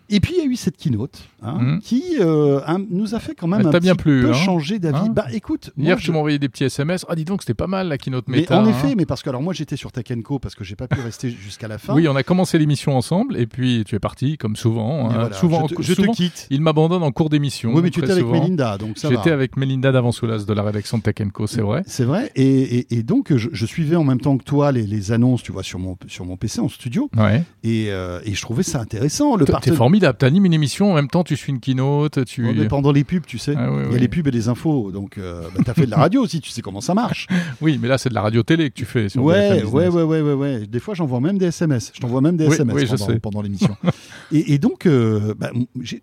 Et 0.10 0.20
puis 0.20 0.34
il 0.38 0.40
y 0.40 0.42
a 0.42 0.46
eu 0.50 0.56
cette 0.56 0.78
keynote 0.78 1.24
hein, 1.42 1.58
Mhm. 1.60 1.80
qui 1.82 2.04
euh, 2.20 2.60
un- 2.66 2.84
nous 2.90 3.16
a 3.16 3.20
fait 3.20 3.36
quand 3.36 3.48
même 3.48 3.66
un 3.66 3.72
petit 3.72 3.80
bien 3.82 3.96
peu 3.96 4.30
hein 4.30 4.34
changer 4.34 4.80
d'avis. 4.80 4.98
Hein 5.08 5.14
bah 5.16 5.26
écoute, 5.34 5.72
moi, 5.78 5.86
Hier, 5.88 5.98
je- 6.00 6.06
tu 6.06 6.12
m'as 6.12 6.18
envoyé 6.18 6.40
des 6.40 6.50
petits 6.50 6.64
SMS. 6.66 7.06
Ah, 7.10 7.16
dis 7.16 7.26
donc, 7.26 7.42
c'était 7.44 7.54
pas 7.54 7.68
mal 7.68 7.88
la 7.88 7.98
keynote 7.98 8.26
mais 8.28 8.38
Meta. 8.42 8.60
en 8.62 8.66
effet, 8.68 8.96
mais 8.96 9.06
parce 9.06 9.22
que 9.24 9.30
alors 9.30 9.42
moi 9.42 9.54
j'étais 9.54 9.76
sur 9.76 9.92
Co 10.24 10.40
parce 10.40 10.56
que 10.56 10.64
j'ai 10.64 10.76
pas 10.76 10.88
pu 10.88 11.00
rester 11.02 11.30
jusqu'à 11.30 11.68
la 11.68 11.78
fin. 11.78 11.94
Oui, 11.94 12.08
on 12.08 12.16
a 12.16 12.24
commencé 12.24 12.58
l'émission 12.58 12.96
ensemble 12.98 13.38
et 13.38 13.46
puis 13.48 13.84
tu 13.86 13.96
es 13.96 14.00
parti, 14.00 14.38
comme 14.38 14.56
souvent. 14.56 15.10
Voilà, 15.10 15.34
souvent, 15.34 15.68
je 15.70 15.76
te, 15.76 15.82
je 15.82 15.94
te 15.94 16.02
souvent, 16.02 16.14
quitte. 16.14 16.48
il 16.50 16.62
m'abandonne 16.62 17.04
en 17.04 17.12
cours 17.12 17.30
d'émission. 17.30 17.72
Oui, 17.74 17.82
mais 17.84 17.90
tu 17.90 18.00
étais 18.00 18.12
avec. 18.12 18.26
Melinda, 18.26 18.78
donc 18.78 18.98
ça. 18.98 19.10
J'étais 19.10 19.32
avec 19.32 19.58
Melinda 19.58 19.92
Davansoulas 19.92 20.46
de 20.46 20.54
la 20.54 20.64
rédaction 20.64 20.98
de 20.98 21.30
Co, 21.32 21.48
c'est 21.48 21.62
vrai. 21.62 21.84
C'est 21.88 22.04
vrai. 22.06 22.32
Et, 22.36 22.80
et- 22.80 22.96
et 22.98 23.04
donc 23.04 23.36
je, 23.36 23.50
je 23.52 23.66
suivais 23.66 23.96
en 23.96 24.04
même 24.04 24.20
temps 24.22 24.38
que 24.38 24.44
toi 24.44 24.72
les, 24.72 24.86
les 24.88 25.12
annonces, 25.12 25.44
tu 25.44 25.52
vois, 25.52 25.64
sur 25.64 25.80
mon 25.80 25.98
sur 26.08 26.26
mon 26.26 26.38
PC 26.38 26.60
en 26.62 26.70
studio. 26.70 27.10
Ouais. 27.18 27.44
Et, 27.64 27.88
euh, 27.90 28.20
et 28.26 28.34
je 28.34 28.42
trouvais 28.42 28.64
ça 28.64 28.80
intéressant. 28.80 29.36
Le 29.36 29.46
T'es 29.46 29.52
parten- 29.52 29.74
formidable. 30.00 30.18
T'animes 30.18 30.46
une 30.46 30.54
émission, 30.54 30.92
en 30.92 30.96
même 30.96 31.08
temps 31.10 31.24
tu 31.24 31.36
suis 31.36 31.52
une 31.52 31.60
keynote, 31.60 32.26
tu. 32.26 32.46
Ouais, 32.46 32.54
mais 32.56 32.68
pendant 32.68 32.92
les 32.92 33.04
pubs, 33.04 33.26
tu 33.26 33.38
sais, 33.38 33.54
Ah, 33.58 33.72
oui, 33.72 33.78
il 33.80 33.86
y 33.86 33.88
a 33.88 33.94
oui. 33.94 34.00
les 34.00 34.08
pubs 34.08 34.28
et 34.28 34.32
les 34.32 34.48
infos. 34.48 34.92
Donc, 34.92 35.18
euh, 35.18 35.44
bah, 35.56 35.62
t'as 35.66 35.74
fait 35.74 35.86
de 35.86 35.92
la 35.92 35.98
radio 35.98 36.22
aussi, 36.24 36.40
tu 36.42 36.50
sais 36.50 36.62
comment 36.62 36.82
ça 36.82 36.94
marche. 36.94 37.28
Oui, 37.62 37.78
mais 37.82 37.88
là 37.88 37.98
c'est 37.98 38.10
de 38.10 38.14
la 38.14 38.22
radio-télé 38.22 38.70
que 38.70 38.76
tu 38.76 38.86
fais. 38.86 39.10
Sur 39.10 39.24
Ouais, 39.24 39.64
ouais, 39.64 39.88
ouais, 39.90 40.04
ouais, 40.04 40.22
ouais, 40.22 40.34
ouais. 40.34 40.68
Des 40.68 40.80
fois, 40.80 40.94
j'envoie 40.94 41.20
même 41.20 41.38
des 41.38 41.48
SMS. 41.48 41.92
Je 41.94 42.00
t'envoie 42.00 42.22
même 42.22 42.38
des 42.38 42.48
Oui, 42.48 42.54
SMS 42.56 43.20
pendant, 43.22 43.42
l'émission. 43.42 43.76
et, 44.32 44.54
et 44.54 44.58
donc, 44.60 44.86
euh, 44.86 45.34
bah, 45.38 45.52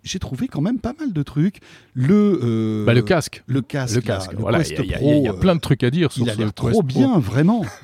j'ai 0.03 0.19
trouvé 0.19 0.47
quand 0.47 0.61
même 0.61 0.79
pas 0.79 0.93
mal 0.99 1.13
de 1.13 1.23
trucs. 1.23 1.59
Le, 1.93 2.39
euh, 2.43 2.85
Bah, 2.85 2.93
le 2.93 3.01
casque. 3.01 3.43
le 3.47 3.61
casque, 3.61 3.95
Le 3.95 4.01
casque. 4.01 4.33
voilà, 4.37 4.61
il 4.63 4.85
y, 4.85 4.93
a- 4.93 5.01
y 5.01 5.23
y 5.25 5.39
plein 5.39 5.55
de 5.55 5.59
trucs 5.61 5.83
à 5.83 5.89
dire 5.89 6.11
sur 6.11 6.25
Il 6.25 6.29
a 6.29 6.33
ce 6.33 6.37
Quest 6.39 6.55
trop 6.55 6.69
Pro. 6.69 6.83
bien, 6.83 7.19
vraiment. 7.19 7.63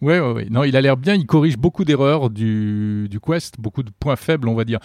Ouais, 0.00 0.20
ouais, 0.20 0.32
ouais. 0.32 0.46
Non, 0.48 0.62
il 0.62 0.76
a 0.76 0.80
l'air 0.80 0.96
bien. 0.96 1.14
Il 1.14 1.26
corrige 1.26 1.56
beaucoup 1.58 1.84
d'erreurs 1.84 2.30
du, 2.30 3.08
du 3.10 3.18
Quest, 3.18 3.56
beaucoup 3.58 3.82
de 3.82 3.90
points 3.98 4.14
faibles, 4.14 4.48
on 4.48 4.54
va 4.54 4.64
dire. 4.64 4.78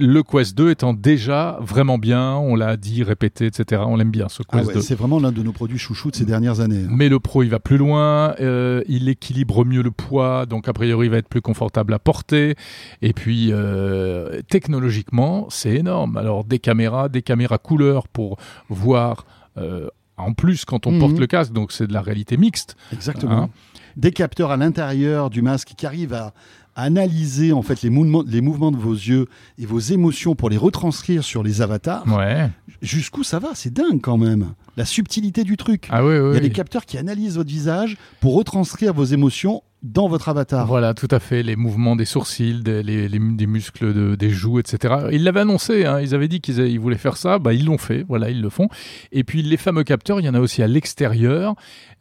Le 0.00 0.22
Quest 0.22 0.56
2 0.56 0.70
étant 0.70 0.94
déjà 0.94 1.58
vraiment 1.60 1.98
bien, 1.98 2.34
on 2.36 2.54
l'a 2.56 2.76
dit, 2.78 3.02
répété, 3.02 3.46
etc. 3.46 3.82
On 3.86 3.96
l'aime 3.96 4.10
bien 4.10 4.28
ce 4.30 4.42
Ah 4.48 4.56
Quest 4.56 4.68
ouais, 4.68 4.74
2. 4.74 4.80
c'est 4.80 4.94
vraiment 4.94 5.20
l'un 5.20 5.30
de 5.30 5.42
nos 5.42 5.52
produits 5.52 5.78
chouchous 5.78 6.10
de 6.10 6.16
ces 6.16 6.24
dernières 6.24 6.60
années. 6.60 6.84
hein. 6.86 6.90
Mais 6.90 7.08
le 7.10 7.20
Pro, 7.20 7.42
il 7.42 7.50
va 7.50 7.60
plus 7.60 7.76
loin, 7.76 8.34
euh, 8.40 8.82
il 8.88 9.08
équilibre 9.10 9.64
mieux 9.66 9.82
le 9.82 9.90
poids, 9.90 10.46
donc 10.46 10.68
a 10.68 10.72
priori, 10.72 11.06
il 11.06 11.10
va 11.10 11.18
être 11.18 11.28
plus 11.28 11.42
confortable 11.42 11.92
à 11.92 11.98
porter. 11.98 12.54
Et 13.02 13.12
puis, 13.12 13.50
euh, 13.52 14.40
technologiquement, 14.48 15.46
c'est 15.50 15.74
énorme. 15.74 16.16
Alors, 16.16 16.44
des 16.44 16.58
caméras, 16.58 17.08
des 17.10 17.22
caméras 17.22 17.58
couleur 17.58 18.08
pour 18.08 18.38
voir. 18.70 19.26
euh, 19.58 19.88
en 20.16 20.32
plus, 20.34 20.64
quand 20.66 20.86
on 20.86 20.92
Mhm. 20.92 20.98
porte 21.00 21.18
le 21.18 21.26
casque, 21.26 21.52
donc 21.52 21.72
c'est 21.72 21.86
de 21.86 21.92
la 21.94 22.02
réalité 22.02 22.36
mixte. 22.36 22.76
Exactement. 22.92 23.32
Hein 23.32 23.50
Des 23.96 24.12
capteurs 24.12 24.50
à 24.50 24.56
l'intérieur 24.56 25.28
du 25.30 25.40
masque 25.42 25.72
qui 25.76 25.86
arrivent 25.86 26.12
à 26.12 26.32
analyser 26.76 27.52
en 27.52 27.62
fait 27.62 27.82
les 27.82 27.90
mouvements, 27.90 28.24
les 28.26 28.40
mouvements 28.40 28.70
de 28.70 28.76
vos 28.76 28.94
yeux 28.94 29.26
et 29.58 29.66
vos 29.66 29.78
émotions 29.78 30.34
pour 30.34 30.50
les 30.50 30.56
retranscrire 30.56 31.24
sur 31.24 31.42
les 31.42 31.62
avatars. 31.62 32.06
Ouais. 32.06 32.48
Jusqu'où 32.82 33.22
ça 33.22 33.38
va? 33.38 33.50
C'est 33.54 33.72
dingue 33.72 34.00
quand 34.00 34.16
même. 34.16 34.54
La 34.76 34.84
subtilité 34.84 35.44
du 35.44 35.56
truc. 35.56 35.88
Ah 35.90 36.04
oui, 36.04 36.14
oui. 36.14 36.18
Il 36.18 36.22
y 36.22 36.26
a 36.26 36.30
oui. 36.32 36.40
des 36.40 36.50
capteurs 36.50 36.86
qui 36.86 36.98
analysent 36.98 37.36
votre 37.36 37.50
visage 37.50 37.96
pour 38.20 38.36
retranscrire 38.36 38.94
vos 38.94 39.04
émotions 39.04 39.62
dans 39.82 40.08
votre 40.08 40.28
avatar. 40.28 40.66
Voilà, 40.66 40.92
tout 40.94 41.08
à 41.10 41.18
fait. 41.20 41.42
Les 41.42 41.56
mouvements 41.56 41.96
des 41.96 42.04
sourcils, 42.04 42.62
des, 42.62 42.82
les, 42.82 43.08
les- 43.08 43.18
des 43.18 43.46
muscles 43.46 43.94
de- 43.94 44.14
des 44.14 44.30
joues, 44.30 44.58
etc. 44.58 44.94
Ils 45.12 45.24
l'avaient 45.24 45.40
annoncé, 45.40 45.86
hein, 45.86 46.00
ils 46.00 46.14
avaient 46.14 46.28
dit 46.28 46.40
qu'ils 46.40 46.58
ils 46.58 46.78
voulaient 46.80 46.98
faire 46.98 47.16
ça, 47.16 47.38
bah, 47.38 47.54
ils 47.54 47.64
l'ont 47.64 47.78
fait, 47.78 48.04
voilà, 48.08 48.28
ils 48.30 48.40
le 48.42 48.50
font. 48.50 48.68
Et 49.12 49.24
puis 49.24 49.42
les 49.42 49.56
fameux 49.56 49.84
capteurs, 49.84 50.20
il 50.20 50.26
y 50.26 50.28
en 50.28 50.34
a 50.34 50.40
aussi 50.40 50.62
à 50.62 50.66
l'extérieur 50.66 51.54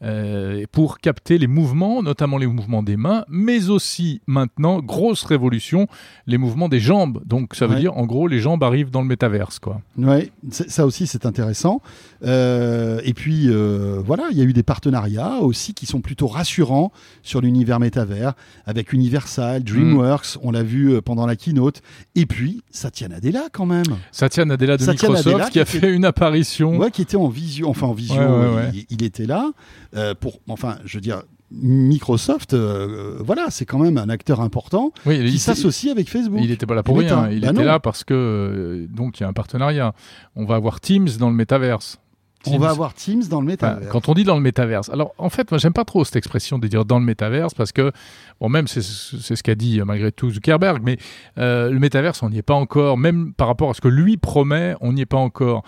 euh, 0.04 0.64
pour 0.72 1.00
capter 1.00 1.38
les 1.38 1.48
mouvements, 1.48 2.02
notamment 2.04 2.38
les 2.38 2.48
mouvements 2.48 2.84
des 2.84 2.98
mains, 2.98 3.24
mais 3.30 3.70
aussi 3.70 4.22
maintenant, 4.28 4.80
grosse 4.80 5.24
révolution, 5.24 5.88
les 6.28 6.38
mouvements 6.38 6.70
des 6.70 6.80
jambes. 6.80 7.22
Donc 7.26 7.56
ça 7.56 7.66
veut 7.68 7.76
Ouais. 7.76 7.80
dire, 7.82 7.98
en 7.98 8.06
gros, 8.06 8.28
les 8.28 8.40
jambes 8.40 8.64
arrivent 8.64 8.92
dans 8.92 9.02
le 9.02 9.08
métaverse, 9.08 9.60
quoi. 9.60 9.82
Ouais, 9.98 10.32
ça 10.50 10.86
aussi 10.86 11.06
c'est 11.08 11.26
intéressant. 11.26 11.82
Euh, 12.24 13.00
et 13.04 13.14
puis 13.14 13.46
euh, 13.50 14.02
voilà, 14.06 14.24
il 14.32 14.38
y 14.38 14.42
a 14.42 14.44
eu 14.44 14.54
des 14.54 14.64
partenariats 14.64 15.38
aussi 15.42 15.74
qui 15.74 15.86
sont 15.86 16.02
plutôt 16.02 16.28
rassurants 16.28 16.92
sur 17.24 17.40
l'univers 17.42 17.69
métavers 17.78 18.34
avec 18.66 18.94
Universal, 18.94 19.64
DreamWorks, 19.64 20.38
on 20.42 20.50
l'a 20.50 20.64
vu 20.64 20.94
euh, 20.94 21.02
pendant 21.02 21.28
la 21.28 21.36
keynote. 21.36 21.82
Et 22.16 22.26
puis 22.26 22.64
Satya 22.72 23.10
Nadella 23.10 23.50
quand 23.52 23.68
même, 23.68 23.84
Satya 24.12 24.46
Nadella 24.46 24.78
de 24.78 24.82
Satya 24.84 25.10
Microsoft 25.10 25.28
Nadella 25.28 25.50
qui 25.52 25.60
a 25.60 25.66
fait 25.66 25.94
une 25.94 26.06
apparition. 26.06 26.78
ouais, 26.78 26.90
qui 26.90 27.04
était 27.04 27.18
en 27.18 27.28
visio, 27.28 27.68
enfin 27.70 27.86
en 27.88 27.94
visio, 27.94 28.16
Ouais, 28.16 28.26
ouais, 28.26 28.56
ouais. 28.56 28.70
Il, 28.74 28.86
il 28.90 29.04
était 29.04 29.28
là 29.28 29.52
euh, 29.96 30.16
pour, 30.20 30.40
enfin 30.48 30.78
je 30.86 30.98
veux 30.98 31.02
dire. 31.02 31.22
Microsoft, 31.52 32.54
euh, 32.54 33.18
voilà, 33.22 33.48
c'est 33.50 33.66
quand 33.66 33.80
même 33.80 33.98
un 33.98 34.10
acteur 34.10 34.40
important 34.42 34.92
Oui, 35.08 35.18
il- 35.18 35.30
qui 35.30 35.36
il- 35.36 35.40
s'associe 35.40 35.92
avec 35.92 36.08
Facebook. 36.10 36.40
Il 36.44 36.50
n'était 36.50 36.66
pas 36.68 36.76
là 36.76 36.84
pour 36.84 36.98
rien. 36.98 37.30
Il 37.32 37.42
Bah 37.42 37.48
était 37.50 37.60
non. 37.60 37.64
là 37.66 37.80
parce 37.80 38.04
que 38.04 38.14
euh, 38.14 38.88
donc 38.88 39.20
il 39.20 39.24
y 39.24 39.26
a 39.26 39.30
un 39.30 39.34
partenariat. 39.34 39.94
On 40.36 40.46
va 40.46 40.56
avoir 40.56 40.80
Teams 40.80 41.08
dans 41.20 41.30
le 41.30 41.36
métaverse. 41.36 42.00
On 42.48 42.58
va 42.58 42.70
avoir 42.70 42.94
Teams 42.94 43.24
dans 43.30 43.42
le 43.42 43.48
Enfin, 43.54 43.72
métavers. 43.74 43.90
quand 43.90 44.08
on 44.10 44.14
dit 44.14 44.24
dans 44.24 44.36
le 44.36 44.42
métaverse. 44.42 44.90
Alors 44.90 45.14
en 45.18 45.30
fait, 45.30 45.52
moi 45.52 45.58
j'aime 45.58 45.74
pas 45.74 45.84
trop 45.86 46.06
cette 46.06 46.16
expression 46.16 46.58
de 46.58 46.68
dire 46.68 46.86
dans 46.86 46.98
le 47.00 47.06
métaverse 47.06 47.54
parce 47.54 47.72
que 47.74 47.92
bon 48.40 48.48
même 48.50 48.68
c'est 48.68 48.82
c'est 48.82 49.36
ce 49.36 49.44
qu'a 49.44 49.56
dit 49.56 49.82
euh, 49.82 49.86
malgré 49.86 50.12
tout 50.12 50.30
Zuckerberg, 50.32 50.82
mais 50.84 50.98
euh, 51.38 51.70
le 51.70 51.80
métaverse 51.80 52.24
on 52.24 52.30
n'y 52.30 52.38
est 52.38 52.42
pas 52.42 52.54
encore. 52.54 52.98
Même 52.98 53.34
par 53.34 53.48
rapport 53.48 53.70
à 53.70 53.74
ce 53.74 53.82
que 53.82 53.90
lui 53.90 54.16
promet, 54.18 54.76
on 54.82 54.94
n'y 54.94 55.02
est 55.02 55.06
pas 55.06 55.18
encore. 55.18 55.64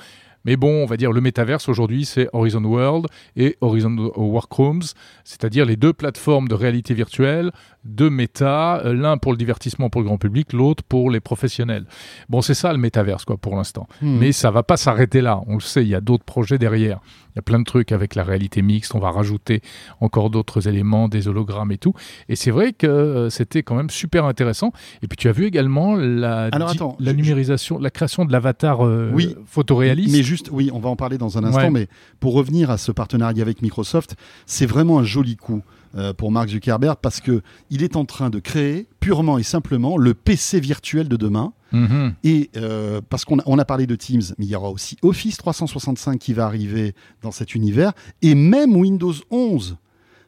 Mais 0.46 0.56
bon, 0.58 0.84
on 0.84 0.86
va 0.86 0.98
dire 0.98 1.12
le 1.12 1.22
métaverse 1.22 1.70
aujourd'hui, 1.70 2.06
c'est 2.06 2.28
Horizon 2.34 2.64
World 2.64 3.06
et 3.36 3.58
Horizon 3.62 4.12
Workrooms, 4.16 4.82
c'est-à-dire 5.24 5.66
les 5.66 5.76
deux 5.76 5.94
plateformes 5.94 6.48
de 6.48 6.56
réalité 6.56 6.94
virtuelle 6.94 7.52
de 7.84 8.10
méta, 8.10 8.82
l'un 8.86 9.18
pour 9.18 9.32
le 9.32 9.38
divertissement 9.40 9.90
pour 9.90 10.02
le 10.02 10.06
grand 10.06 10.18
public, 10.20 10.54
l'autre 10.54 10.84
pour 10.84 11.10
les 11.10 11.20
professionnels. 11.20 11.86
Bon, 12.30 12.42
c'est 12.42 12.54
ça 12.54 12.72
le 12.72 12.78
métaverse 12.78 13.26
quoi 13.26 13.38
pour 13.38 13.56
l'instant. 13.56 13.88
Hmm. 14.04 14.20
Mais 14.20 14.32
ça 14.34 14.52
va 14.52 14.62
pas 14.62 14.78
s'arrêter 14.78 15.20
là. 15.22 15.42
On 15.48 15.56
le 15.56 15.62
sait, 15.62 15.82
il 15.82 15.88
y 15.88 15.96
a 15.96 16.02
d'autres 16.02 16.24
projets 16.24 16.60
derrière. 16.60 17.00
Il 17.34 17.38
y 17.38 17.40
a 17.40 17.42
plein 17.42 17.58
de 17.60 17.64
trucs 17.64 17.92
avec 17.92 18.14
la 18.14 18.24
réalité 18.24 18.62
mixte. 18.62 18.94
On 18.94 19.00
va 19.00 19.10
rajouter 19.10 19.62
encore 20.00 20.30
d'autres 20.30 20.68
éléments, 20.68 21.08
des 21.08 21.28
hologrammes 21.28 21.72
et 21.72 21.78
tout. 21.78 21.94
Et 22.30 22.36
c'est 22.36 22.52
vrai 22.52 22.74
que 22.74 22.86
euh, 22.86 23.30
c'était 23.32 23.64
quand 23.64 23.76
même 23.76 23.90
super 23.90 24.26
intéressant. 24.26 24.74
Et 25.02 25.08
puis 25.08 25.16
tu 25.18 25.28
as 25.28 25.32
vu 25.32 25.46
également 25.46 25.96
la, 25.96 26.50
Alors, 26.52 26.70
di- 26.70 26.76
attends, 26.78 26.98
la 27.00 27.12
je- 27.12 27.16
numérisation, 27.16 27.80
la 27.80 27.90
création 27.90 28.26
de 28.26 28.32
l'avatar 28.32 28.86
euh, 28.86 29.10
Oui. 29.14 29.36
photoréaliste. 29.48 30.16
Mais 30.16 30.22
juste, 30.32 30.50
oui, 30.52 30.70
on 30.74 30.80
va 30.80 30.88
en 30.90 30.96
parler 30.96 31.18
dans 31.18 31.38
un 31.38 31.44
instant, 31.44 31.64
Ouais. 31.64 31.70
mais 31.70 31.88
pour 32.22 32.34
revenir 32.34 32.70
à 32.72 32.78
ce 32.78 32.92
partenariat 32.94 33.42
avec 33.42 33.62
Microsoft, 33.62 34.16
c'est 34.46 34.66
vraiment 34.66 34.98
un 35.00 35.04
joli 35.04 35.36
coup 35.36 35.62
euh, 35.96 36.14
pour 36.14 36.32
Mark 36.32 36.48
Zuckerberg 36.48 36.98
parce 37.02 37.20
que 37.20 37.42
il 37.70 37.84
est 37.84 37.98
en 37.98 38.06
train 38.06 38.30
de 38.30 38.40
créer 38.40 38.88
purement 39.02 39.38
et 39.38 39.44
simplement 39.44 39.98
le 39.98 40.14
PC 40.14 40.62
virtuel 40.62 41.10
de 41.10 41.18
demain. 41.18 41.52
Mhm. 41.74 42.14
Et 42.24 42.50
euh, 42.56 43.02
parce 43.10 43.26
qu'on 43.26 43.40
a, 43.40 43.44
on 43.46 43.60
a 43.60 43.66
parlé 43.66 43.88
de 43.88 43.96
Teams, 43.98 44.22
mais 44.38 44.46
il 44.46 44.52
y 44.52 44.56
aura 44.56 44.70
aussi 44.70 44.96
Office 45.02 45.36
365 45.38 46.18
qui 46.18 46.32
va 46.34 46.46
arriver 46.46 46.96
dans 47.22 47.32
cet 47.32 47.56
univers, 47.56 47.92
et 48.22 48.36
même 48.36 48.74
Windows 48.78 49.14
11. 49.32 49.76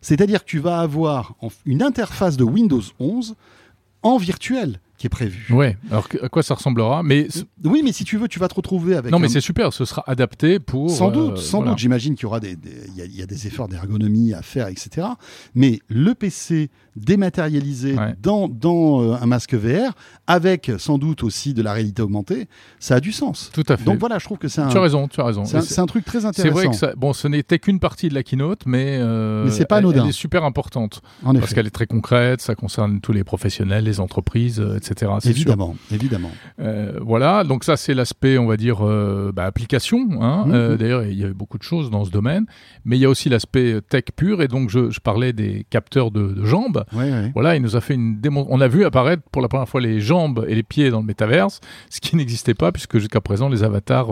C'est-à-dire 0.01 0.41
que 0.43 0.49
tu 0.49 0.59
vas 0.59 0.79
avoir 0.79 1.35
une 1.65 1.81
interface 1.81 2.35
de 2.35 2.43
Windows 2.43 2.81
11 2.99 3.35
en 4.01 4.17
virtuel 4.17 4.81
qui 5.03 5.07
est 5.07 5.09
prévue. 5.09 5.47
Ouais. 5.51 5.75
Alors 5.91 6.07
à 6.21 6.29
quoi 6.29 6.43
ça 6.43 6.53
ressemblera 6.53 7.03
Mais 7.03 7.27
Oui, 7.65 7.81
mais 7.83 7.91
si 7.91 8.05
tu 8.05 8.15
veux, 8.17 8.29
tu 8.29 8.39
vas 8.39 8.47
te 8.47 8.55
retrouver 8.55 8.95
avec 8.95 9.11
non, 9.11 9.17
un- 9.17 9.21
mais 9.21 9.27
c'est 9.27 9.41
super. 9.41 9.73
Ce 9.73 9.83
sera 9.83 10.01
adapté 10.07 10.59
pour. 10.61 10.89
Sans 10.89 11.09
euh, 11.09 11.11
doute, 11.11 11.37
sans 11.39 11.57
voilà. 11.57 11.71
doute. 11.71 11.79
J'imagine 11.79 12.15
qu'il 12.15 12.23
y 12.23 12.25
aura 12.27 12.39
des, 12.39 12.57
il 12.87 12.95
y 12.95 13.01
a, 13.01 13.05
il 13.05 13.15
y 13.17 13.21
a 13.21 13.25
des 13.25 13.47
efforts 13.47 13.67
d'ergonomie 13.67 14.33
à 14.33 14.41
faire, 14.41 14.67
etc. 14.69 15.07
Mais 15.55 15.79
le 15.89 16.13
PC 16.15 16.69
dématérialisé 16.95 17.93
Ouais. 17.95 18.15
dans, 18.21 18.47
dans 18.47 19.01
euh, 19.01 19.15
un 19.21 19.25
masque 19.25 19.53
VR, 19.55 19.91
avec 20.27 20.71
sans 20.77 20.97
doute 20.97 21.23
aussi 21.23 21.53
de 21.53 21.61
la 21.61 21.73
réalité 21.73 22.01
augmentée, 22.01 22.47
ça 22.79 22.95
a 22.95 22.99
du 22.99 23.11
sens. 23.11 23.51
Tout 23.53 23.63
à 23.67 23.77
fait. 23.77 23.83
Donc 23.83 23.99
voilà, 23.99 24.19
je 24.19 24.25
trouve 24.25 24.37
que 24.37 24.47
c'est 24.47 24.61
un, 24.61 24.69
tu 24.69 24.77
as 24.77 24.81
raison. 24.81 25.07
Tu 25.07 25.19
as 25.19 25.25
raison. 25.25 25.43
c'est 25.45 25.57
un, 25.57 25.61
c'est- 25.61 25.73
c'est 25.73 25.85
truc 25.85 26.05
très 26.05 26.21
C'est 26.21 26.27
intéressant. 26.27 26.53
vrai 26.55 26.67
que 26.69 26.75
ça, 26.75 26.93
bon, 26.95 27.11
ce 27.13 27.27
n'était 27.27 27.59
qu'une 27.59 27.79
partie 27.79 28.09
de 28.09 28.13
la 28.13 28.23
keynote, 28.23 28.61
mais, 28.65 28.97
euh, 28.99 29.43
Mais 29.45 29.51
c'est 29.51 29.65
pas 29.65 29.79
elle- 29.79 29.85
anodin. 29.85 30.03
Elle, 30.03 30.09
est 30.09 30.13
super 30.13 30.43
importante 30.43 31.01
en 31.23 31.33
parce 31.33 31.53
qu'elle 31.53 31.67
est 31.67 31.71
très 31.71 31.87
concrète, 31.87 32.41
ça 32.41 32.55
concerne 32.55 33.01
tous 33.01 33.11
les 33.11 33.23
professionnels, 33.23 33.83
les 33.83 33.99
entreprises, 33.99 34.59
euh, 34.59 34.77
etc. 34.93 35.11
c'est 35.19 35.29
sûr. 35.33 35.41
Évidemment, 35.41 35.75
évidemment. 35.91 36.31
Euh, 36.59 36.97
voilà, 37.01 37.43
donc 37.43 37.63
ça 37.65 37.75
c'est 37.77 37.93
l'aspect, 37.93 38.37
on 38.37 38.45
va 38.47 38.55
dire, 38.57 38.79
euh, 38.87 39.31
bah, 39.33 39.43
application. 39.45 40.07
hein. 40.21 40.45
Mhm. 40.47 40.53
Euh, 40.53 40.77
D'ailleurs, 40.77 41.03
il 41.05 41.19
y 41.19 41.23
a 41.23 41.27
eu 41.27 41.33
beaucoup 41.33 41.57
de 41.57 41.63
choses 41.63 41.89
dans 41.91 42.05
ce 42.05 42.11
domaine, 42.11 42.45
mais 42.85 42.97
il 42.97 43.01
y 43.01 43.05
a 43.05 43.09
aussi 43.09 43.27
l'aspect 43.29 43.79
tech 43.89 44.05
pur. 44.15 44.41
Et 44.41 44.47
donc, 44.47 44.69
je, 44.69 44.89
je 44.89 44.99
parlais 44.99 45.33
des 45.33 45.65
capteurs 45.69 46.11
de, 46.11 46.27
de 46.27 46.45
jambes. 46.45 46.85
Ouais, 46.93 47.11
ouais. 47.11 47.31
Voilà, 47.33 47.55
il 47.55 47.61
nous 47.61 47.75
a 47.75 47.81
fait 47.81 47.95
une 47.95 48.19
démon. 48.21 48.45
On 48.49 48.61
a 48.61 48.67
vu 48.67 48.85
apparaître 48.85 49.23
pour 49.31 49.41
la 49.41 49.47
première 49.47 49.67
fois 49.67 49.81
les 49.81 49.99
jambes 49.99 50.45
et 50.47 50.55
les 50.55 50.63
pieds 50.63 50.89
dans 50.89 50.99
le 50.99 51.05
métaverse, 51.05 51.59
ce 51.89 51.99
qui 51.99 52.15
n'existait 52.15 52.53
pas 52.53 52.71
puisque 52.71 52.97
jusqu'à 52.99 53.21
présent 53.21 53.49
les 53.49 53.63
avatars 53.63 54.07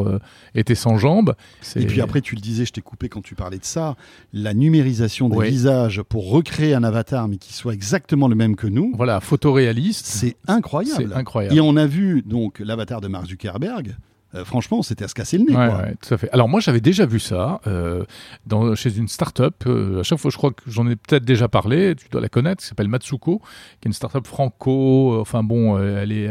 étaient 0.56 0.76
sans 0.76 0.98
jambes. 0.98 1.36
Et 1.76 1.86
puis 1.86 2.02
après, 2.02 2.22
tu 2.22 2.36
le 2.36 2.41
disais, 2.41 2.65
je 2.65 2.72
t'ai 2.74 2.82
coupé 2.82 3.08
quand 3.10 3.22
tu 3.22 3.36
parlais 3.36 3.58
de 3.60 3.65
ça, 3.65 3.96
la 4.34 4.54
numérisation 4.54 5.30
des 5.30 5.38
Ouais. 5.38 5.50
visages 5.50 6.02
pour 6.04 6.30
recréer 6.30 6.74
un 6.74 6.84
avatar, 6.84 7.28
mais 7.28 7.38
qui 7.38 7.54
soit 7.54 7.74
exactement 7.74 8.28
le 8.28 8.36
même 8.36 8.56
que 8.56 8.67
nous, 8.67 8.94
voilà, 8.96 9.20
photoréaliste. 9.20 10.06
c'est 10.06 10.36
incroyable. 10.48 10.70
C'est 10.86 11.13
incroyable. 11.13 11.55
Et 11.55 11.62
on 11.62 11.75
a 11.75 11.86
vu 11.86 12.21
donc 12.21 12.60
l'avatar 12.60 13.01
de 13.01 13.07
Mark 13.07 13.27
Zuckerberg. 13.27 13.95
Euh, 14.34 14.46
franchement, 14.46 14.82
c'était 14.82 15.04
à 15.04 15.08
se 15.08 15.13
casser 15.13 15.38
le 15.38 15.44
nez. 15.46 15.56
Ouais, 15.56 15.67
quoi. 15.67 15.78
ouais, 15.80 15.96
tout 16.02 16.13
à 16.13 16.17
fait. 16.17 16.30
Alors 16.32 16.48
moi 16.48 16.60
j'avais 16.62 16.80
déjà 16.82 17.06
vu 17.06 17.20
ça 17.20 17.60
euh, 17.67 18.04
dans, 18.46 18.76
chez 18.76 18.96
une 18.98 19.08
start-up. 19.08 19.56
euh, 19.67 20.00
à 20.00 20.04
chaque 20.04 20.20
fois, 20.20 20.32
je 20.32 20.38
crois 20.38 20.52
que 20.52 20.62
j'en 20.67 20.88
ai 20.88 20.96
peut-être 20.96 21.26
déjà 21.26 21.48
parlé. 21.48 21.96
Tu 21.96 22.08
dois 22.10 22.22
la 22.22 22.30
connaître. 22.30 22.62
qui 22.62 22.67
s'appelle 22.67 22.88
Matsuko, 22.88 23.39
qui 23.82 23.88
est 23.88 23.89
une 23.89 23.94
start-up 23.94 24.26
franco. 24.28 25.20
enfin 25.20 25.44
bon, 25.44 25.78
elle 25.80 26.12
est, 26.12 26.30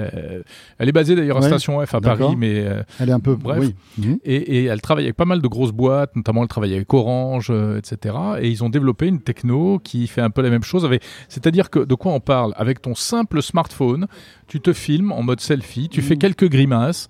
elle 0.78 0.88
est 0.88 0.92
basée 0.92 1.14
d'ailleurs 1.14 1.36
à 1.36 1.40
Ouais, 1.40 1.46
Station 1.48 1.84
F 1.84 1.94
à. 1.94 2.00
Paris, 2.00 2.36
mais 2.36 2.64
Elle 2.98 3.08
est 3.10 3.12
un 3.12 3.20
peu. 3.20 3.34
Bref. 3.36 3.58
Oui. 3.60 3.74
Mhm. 3.98 4.18
et, 4.24 4.34
et 4.36 4.64
elle 4.64 4.80
travaille 4.80 5.04
avec 5.04 5.16
pas 5.16 5.24
mal 5.26 5.42
de 5.42 5.48
grosses 5.48 5.72
boîtes, 5.72 6.16
notamment 6.16 6.42
elle 6.42 6.48
travaille 6.48 6.74
avec 6.74 6.92
Orange, 6.94 7.52
etc. 7.76 8.14
Et 8.40 8.48
ils 8.48 8.64
ont 8.64 8.70
développé 8.70 9.06
une 9.06 9.20
techno 9.20 9.78
qui 9.78 10.06
fait 10.06 10.22
un 10.22 10.30
peu 10.30 10.42
la 10.42 10.50
même 10.50 10.62
chose. 10.62 10.84
Avec, 10.84 11.02
c'est-à-dire 11.28 11.70
que 11.70 11.80
de 11.80 11.94
quoi 11.94 12.12
on 12.12 12.20
parle? 12.20 12.54
Avec 12.56 12.80
ton 12.80 12.94
simple 12.94 13.42
smartphone, 13.42 14.06
tu 14.46 14.60
te 14.60 14.72
filmes 14.72 15.12
en 15.12 15.22
mode 15.22 15.40
selfie, 15.40 15.88
tu 15.88 16.02
fais 16.02 16.16
quelques 16.16 16.48
grimaces 16.48 17.08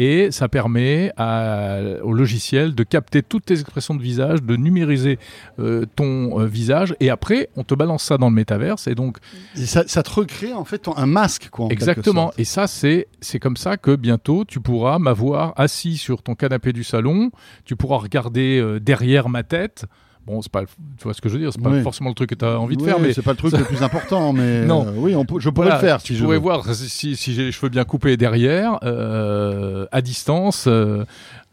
et 0.00 0.30
ça 0.30 0.48
permet 0.48 1.12
à- 1.16 1.80
au 2.04 2.12
logiciel 2.12 2.74
de 2.74 2.84
capter 2.84 3.22
toutes 3.22 3.46
tes 3.46 3.58
expressions 3.60 3.94
de 3.96 4.00
visage, 4.02 4.42
de 4.42 4.54
numériser 4.56 5.18
euh, 5.58 5.84
ton 5.96 6.40
euh, 6.40 6.46
visage 6.46 6.94
et 7.00 7.10
après 7.10 7.50
on 7.56 7.64
te 7.64 7.74
balance 7.74 8.04
ça 8.04 8.16
dans 8.16 8.28
le 8.28 8.34
métaverse 8.34 8.86
et 8.86 8.94
donc 8.94 9.18
Et 9.56 9.66
ça, 9.66 9.82
ça 9.88 10.02
te 10.04 10.10
recrée 10.10 10.52
en 10.52 10.64
fait 10.64 10.78
ton- 10.78 10.96
un 10.96 11.06
masque, 11.06 11.48
quoi. 11.50 11.64
en 11.66 11.68
quelque 11.68 11.80
Exactement. 11.82 12.32
Et 12.38 12.44
ça, 12.44 12.66
c'est 12.68 13.08
c'est 13.20 13.40
comme 13.40 13.56
ça 13.56 13.76
que 13.76 13.96
bientôt 13.96 14.44
tu 14.46 14.60
pourras 14.60 14.98
m'avoir 15.00 15.52
assis 15.56 15.96
sur 15.96 16.22
ton 16.22 16.34
canapé 16.36 16.72
du 16.72 16.84
salon. 16.84 17.30
Tu 17.64 17.74
pourras 17.74 17.96
regarder 17.98 18.60
euh, 18.60 18.78
derrière 18.78 19.28
ma 19.28 19.42
tête. 19.42 19.84
Bon, 20.28 20.42
c'est 20.42 20.52
pas, 20.52 20.62
tu 20.66 21.04
vois 21.04 21.14
ce 21.14 21.22
que 21.22 21.30
je 21.30 21.34
veux 21.34 21.40
dire, 21.40 21.50
c'est 21.54 21.62
pas 21.62 21.70
Oui. 21.70 21.82
forcément 21.82 22.10
le 22.10 22.14
truc 22.14 22.28
que 22.28 22.34
tu 22.34 22.44
as 22.44 22.60
envie 22.60 22.76
de 22.76 22.82
faire, 22.82 23.00
mais 23.00 23.14
c'est 23.14 23.22
pas 23.22 23.30
le 23.30 23.38
truc 23.38 23.56
le 23.56 23.64
plus 23.64 23.82
important, 23.82 24.34
mais 24.34 24.66
Non. 24.66 24.86
euh, 24.86 24.90
oui, 24.96 25.14
on 25.16 25.24
je 25.38 25.48
pourrais 25.48 25.68
voilà, 25.68 25.80
le 25.80 25.86
faire 25.88 26.00
si 26.02 26.08
tu 26.08 26.14
je 26.16 26.22
pourrais 26.22 26.36
veux. 26.36 26.42
voir 26.42 26.66
si, 26.74 27.16
si 27.16 27.32
j'ai 27.34 27.44
les 27.46 27.52
cheveux 27.52 27.70
bien 27.70 27.84
coupés 27.84 28.18
derrière, 28.18 28.78
euh, 28.82 29.86
à 29.90 30.02
distance, 30.02 30.66
euh, 30.66 31.04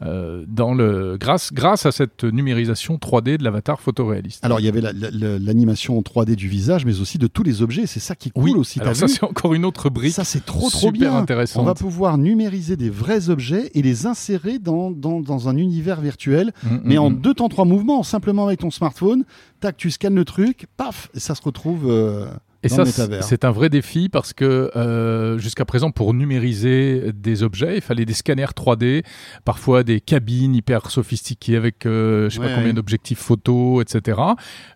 euh, 0.02 0.44
dans 0.46 0.74
le 0.74 1.16
grâce 1.18 1.52
grâce 1.52 1.86
à 1.86 1.92
cette 1.92 2.24
numérisation 2.24 2.96
3D 2.96 3.38
de 3.38 3.44
l'avatar 3.44 3.80
photoréaliste. 3.80 4.44
Alors, 4.44 4.60
il 4.60 4.66
y 4.66 4.68
avait 4.68 4.82
la- 4.82 4.92
la- 4.92 5.10
la- 5.10 5.38
l'animation 5.38 5.98
3D 6.02 6.36
du 6.36 6.48
visage, 6.48 6.84
mais 6.84 7.00
aussi 7.00 7.16
de 7.18 7.26
tous 7.26 7.42
les 7.42 7.62
objets. 7.62 7.86
C'est 7.86 8.00
ça 8.00 8.14
qui 8.14 8.30
oui, 8.36 8.52
aussi. 8.52 8.78
alors 8.80 8.94
ça 8.94 9.08
c'est 9.08 9.24
encore 9.24 9.54
une 9.54 9.64
autre 9.64 9.88
brique. 9.88 10.12
Ça, 10.12 10.24
c'est 10.24 10.44
trop, 10.44 10.68
trop 10.68 10.88
super 10.88 10.92
bien. 11.12 11.16
intéressante. 11.16 11.62
On 11.62 11.66
va 11.66 11.74
pouvoir 11.74 12.18
numériser 12.18 12.76
des 12.76 12.90
vrais 12.90 13.30
objets 13.30 13.70
et 13.74 13.80
les 13.82 14.06
insérer 14.06 14.58
dans, 14.58 14.90
dans, 14.90 15.20
dans 15.20 15.48
un 15.48 15.56
univers 15.56 16.00
virtuel, 16.00 16.52
Mm, 16.62 16.76
mais 16.84 16.96
mm, 16.96 16.98
en 16.98 17.10
mm. 17.10 17.20
deux 17.20 17.34
temps, 17.34 17.48
trois 17.48 17.64
mouvements, 17.64 18.02
simplement 18.02 18.46
avec 18.46 18.60
ton 18.60 18.70
smartphone. 18.70 19.24
Tac, 19.60 19.76
tu 19.78 19.90
scannes 19.90 20.14
le 20.14 20.24
truc, 20.26 20.66
paf, 20.76 21.08
et 21.14 21.20
ça 21.20 21.34
se 21.34 21.42
retrouve 21.42 21.84
euh, 21.90 22.26
Et 22.66 22.68
ça, 22.68 22.84
c'est 23.22 23.44
un 23.44 23.50
vrai 23.50 23.68
défi 23.68 24.08
parce 24.08 24.32
que 24.32 24.70
euh, 24.76 25.38
jusqu'à 25.38 25.64
présent, 25.64 25.90
pour 25.90 26.14
numériser 26.14 27.12
des 27.14 27.42
objets, 27.42 27.76
il 27.76 27.80
fallait 27.80 28.04
des 28.04 28.12
scanners 28.14 28.46
3D, 28.56 29.04
parfois 29.44 29.82
des 29.82 30.00
cabines 30.00 30.54
hyper 30.54 30.90
sophistiquées 30.90 31.56
avec 31.56 31.86
euh, 31.86 32.28
je 32.28 32.34
sais 32.34 32.40
Ouais, 32.40 32.46
pas 32.48 32.54
combien 32.54 32.68
ouais. 32.68 32.72
d'objectifs 32.74 33.18
photo, 33.18 33.80
etc. 33.80 34.20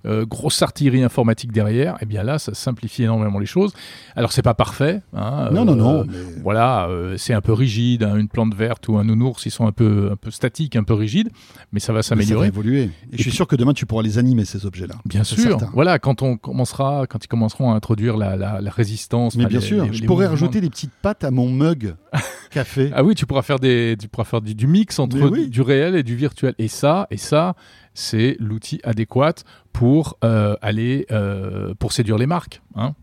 Euh, 0.07 0.25
grosse 0.27 0.63
artillerie 0.63 1.03
informatique 1.03 1.53
derrière. 1.53 1.97
Et 2.01 2.07
bien 2.07 2.23
là, 2.23 2.39
ça 2.39 2.55
simplifie 2.55 3.03
énormément 3.05 3.39
les 3.39 3.47
choses. 3.47 3.73
Alors 4.17 4.33
c'est 4.33 4.43
pas 4.43 4.55
parfait. 4.55 5.03
hein, 5.15 5.51
Non, 5.53 5.65
non, 5.65 5.73
euh, 5.73 5.77
non. 5.77 6.05
mais- 6.07 6.43
Voilà, 6.43 6.89
euh, 6.89 7.17
c'est 7.17 7.35
un 7.35 7.41
peu 7.41 7.53
rigide. 7.53 8.03
hein, 8.05 8.17
une 8.17 8.29
plante 8.29 8.55
verte 8.55 8.89
ou 8.89 8.97
un 8.99 9.05
nounours, 9.05 9.45
ils 9.47 9.51
sont 9.51 9.67
un 9.67 9.73
peu, 9.73 10.09
un 10.13 10.17
peu 10.17 10.31
statiques, 10.31 10.77
un 10.77 10.83
peu 10.85 10.95
rigides, 10.95 11.29
mais 11.73 11.81
ça 11.81 11.93
va 11.93 11.99
mais 11.99 12.03
ça 12.03 12.15
va 12.15 12.23
s'améliorer. 12.23 12.47
évoluer. 12.49 12.83
Et, 13.13 13.17
je 13.17 13.23
suis 13.23 13.31
sûr 13.31 13.47
que 13.47 13.57
demain, 13.57 13.73
tu 13.75 13.85
pourras 13.87 14.03
les 14.03 14.17
animer, 14.19 14.45
ces 14.45 14.65
objets-là. 14.67 14.95
Bien 15.05 15.25
sûr. 15.25 15.39
certain. 15.43 15.71
Voilà, 15.75 15.99
quand 15.99 16.23
on 16.23 16.37
commencera, 16.37 17.07
quand 17.09 17.25
ils 17.25 17.29
commenceront 17.29 17.73
à 17.73 17.80
introduire 17.81 18.19
la, 18.19 18.37
la, 18.37 18.61
la 18.61 18.71
résistance. 18.71 19.37
Mais 19.37 19.47
bien 19.47 19.59
les- 19.61 19.65
sûr, 19.65 19.85
les- 19.87 19.93
je 19.95 20.03
les 20.03 20.07
pourrais 20.07 20.27
rajouter 20.27 20.61
des 20.61 20.69
petites 20.69 20.93
pattes 21.03 21.25
à 21.25 21.31
mon 21.31 21.49
mug 21.49 21.95
café. 22.51 22.91
Ah 22.95 23.03
oui, 23.03 23.15
tu 23.15 23.25
pourras 23.25 23.41
faire 23.43 23.59
des, 23.59 23.97
tu 23.99 24.07
pourras 24.09 24.25
faire 24.25 24.43
du, 24.43 24.55
du 24.55 24.67
mix 24.67 24.99
entre 24.99 25.19
oui. 25.19 25.49
du 25.49 25.63
réel 25.63 25.97
et 25.97 26.03
du 26.03 26.15
virtuel. 26.15 26.55
Et 26.59 26.69
ça, 26.69 27.07
et 27.11 27.17
ça, 27.17 27.55
c'est 27.95 28.37
l'outil 28.39 28.81
adéquat 28.85 29.35
pour 29.73 30.19
euh, 30.25 30.55
aller 30.61 31.07
euh, 31.11 31.73
pour 31.79 31.93
séduire 31.93 32.19
les 32.19 32.27
marques. 32.27 32.61
Hein 32.77 32.95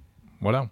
voilà. 0.41 0.67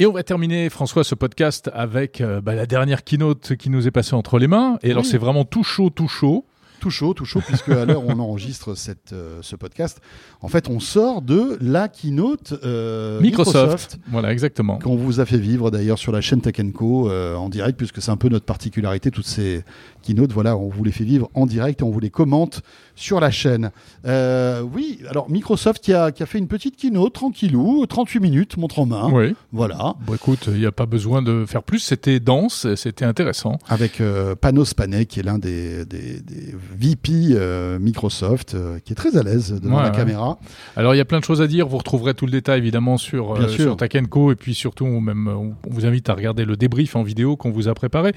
Et 0.00 0.06
on 0.06 0.12
va 0.12 0.22
terminer, 0.22 0.70
François, 0.70 1.02
ce 1.02 1.16
podcast 1.16 1.68
avec 1.74 2.20
euh, 2.20 2.40
bah, 2.40 2.54
la 2.54 2.66
dernière 2.66 3.02
keynote 3.02 3.56
qui 3.56 3.68
nous 3.68 3.88
est 3.88 3.90
passée 3.90 4.14
entre 4.14 4.38
les 4.38 4.46
mains. 4.46 4.78
Et 4.84 4.92
alors, 4.92 5.02
Oui. 5.02 5.08
c'est 5.10 5.18
vraiment 5.18 5.44
tout 5.44 5.64
chaud, 5.64 5.90
tout 5.90 6.06
chaud. 6.06 6.46
Tout 6.80 6.90
chaud, 6.90 7.12
tout 7.12 7.24
chaud, 7.24 7.40
puisque 7.44 7.70
à 7.70 7.84
l'heure 7.84 8.04
où 8.04 8.10
on 8.10 8.18
enregistre 8.20 8.76
cette, 8.76 9.12
euh, 9.12 9.38
ce 9.42 9.56
podcast, 9.56 10.00
en 10.40 10.48
fait, 10.48 10.68
on 10.68 10.78
sort 10.78 11.22
de 11.22 11.58
la 11.60 11.88
keynote 11.88 12.54
euh, 12.64 13.20
Microsoft. 13.20 13.98
Voilà, 14.08 14.32
exactement. 14.32 14.78
qu'on 14.78 14.96
vous 14.96 15.18
a 15.20 15.26
fait 15.26 15.38
vivre 15.38 15.70
d'ailleurs 15.70 15.98
sur 15.98 16.12
la 16.12 16.20
chaîne 16.20 16.40
Tech 16.40 16.54
Co 16.72 17.10
euh, 17.10 17.34
en 17.34 17.48
direct, 17.48 17.76
puisque 17.76 18.00
c'est 18.00 18.10
un 18.10 18.16
peu 18.16 18.28
notre 18.28 18.44
particularité, 18.44 19.10
toutes 19.10 19.26
ces 19.26 19.64
keynotes, 20.02 20.32
voilà, 20.32 20.56
on 20.56 20.68
vous 20.68 20.84
les 20.84 20.92
fait 20.92 21.04
vivre 21.04 21.30
en 21.34 21.46
direct 21.46 21.80
et 21.80 21.84
on 21.84 21.90
vous 21.90 22.00
les 22.00 22.10
commente 22.10 22.62
sur 22.98 23.20
la 23.20 23.30
chaîne. 23.30 23.70
Euh, 24.06 24.62
oui, 24.62 25.00
alors 25.08 25.30
Microsoft 25.30 25.82
qui 25.82 25.92
a, 25.92 26.10
qui 26.12 26.22
a 26.22 26.26
fait 26.26 26.38
une 26.38 26.48
petite 26.48 26.76
keynote, 26.76 27.12
tranquillou, 27.12 27.86
38 27.86 28.20
minutes, 28.20 28.56
montre 28.56 28.78
en 28.78 28.86
main, 28.86 29.10
Oui. 29.12 29.34
voilà, 29.52 29.94
Bon, 30.06 30.14
écoute, 30.14 30.44
il 30.48 30.58
n'y 30.58 30.66
a 30.66 30.72
pas 30.72 30.86
besoin 30.86 31.22
de 31.22 31.44
faire 31.46 31.62
plus. 31.62 31.78
C'était 31.80 32.20
dense, 32.20 32.66
c'était 32.74 33.04
intéressant. 33.04 33.58
avec 33.68 34.00
euh, 34.00 34.34
Panos 34.34 34.74
Panay, 34.74 35.06
qui 35.06 35.20
est 35.20 35.22
l'un 35.22 35.38
des, 35.38 35.84
des, 35.84 36.20
des 36.20 36.54
VP 36.78 37.10
euh, 37.32 37.78
Microsoft, 37.78 38.56
qui 38.84 38.92
est 38.92 38.96
très 38.96 39.16
à 39.16 39.22
l'aise 39.22 39.58
devant 39.62 39.76
Ouais, 39.76 39.82
la 39.84 39.90
ouais. 39.90 39.96
caméra. 39.96 40.38
Alors, 40.76 40.94
il 40.94 40.98
y 40.98 41.00
a 41.00 41.04
plein 41.04 41.20
de 41.20 41.24
choses 41.24 41.40
à 41.42 41.46
dire. 41.46 41.68
Vous 41.68 41.78
retrouverez 41.78 42.14
tout 42.14 42.26
le 42.26 42.32
détail, 42.32 42.58
évidemment, 42.58 42.96
sur, 42.96 43.36
sur 43.50 43.76
Co. 44.10 44.32
Et 44.32 44.36
puis, 44.36 44.54
surtout, 44.54 44.86
même, 44.86 45.28
euh, 45.28 45.34
on 45.34 45.48
on 45.68 45.70
vous 45.70 45.86
invite 45.86 46.08
à 46.08 46.14
regarder 46.14 46.44
le 46.44 46.56
débrief 46.56 46.96
en 46.96 47.02
vidéo 47.02 47.36
qu'on 47.36 47.50
vous 47.50 47.68
a 47.68 47.74
préparé. 47.74 48.12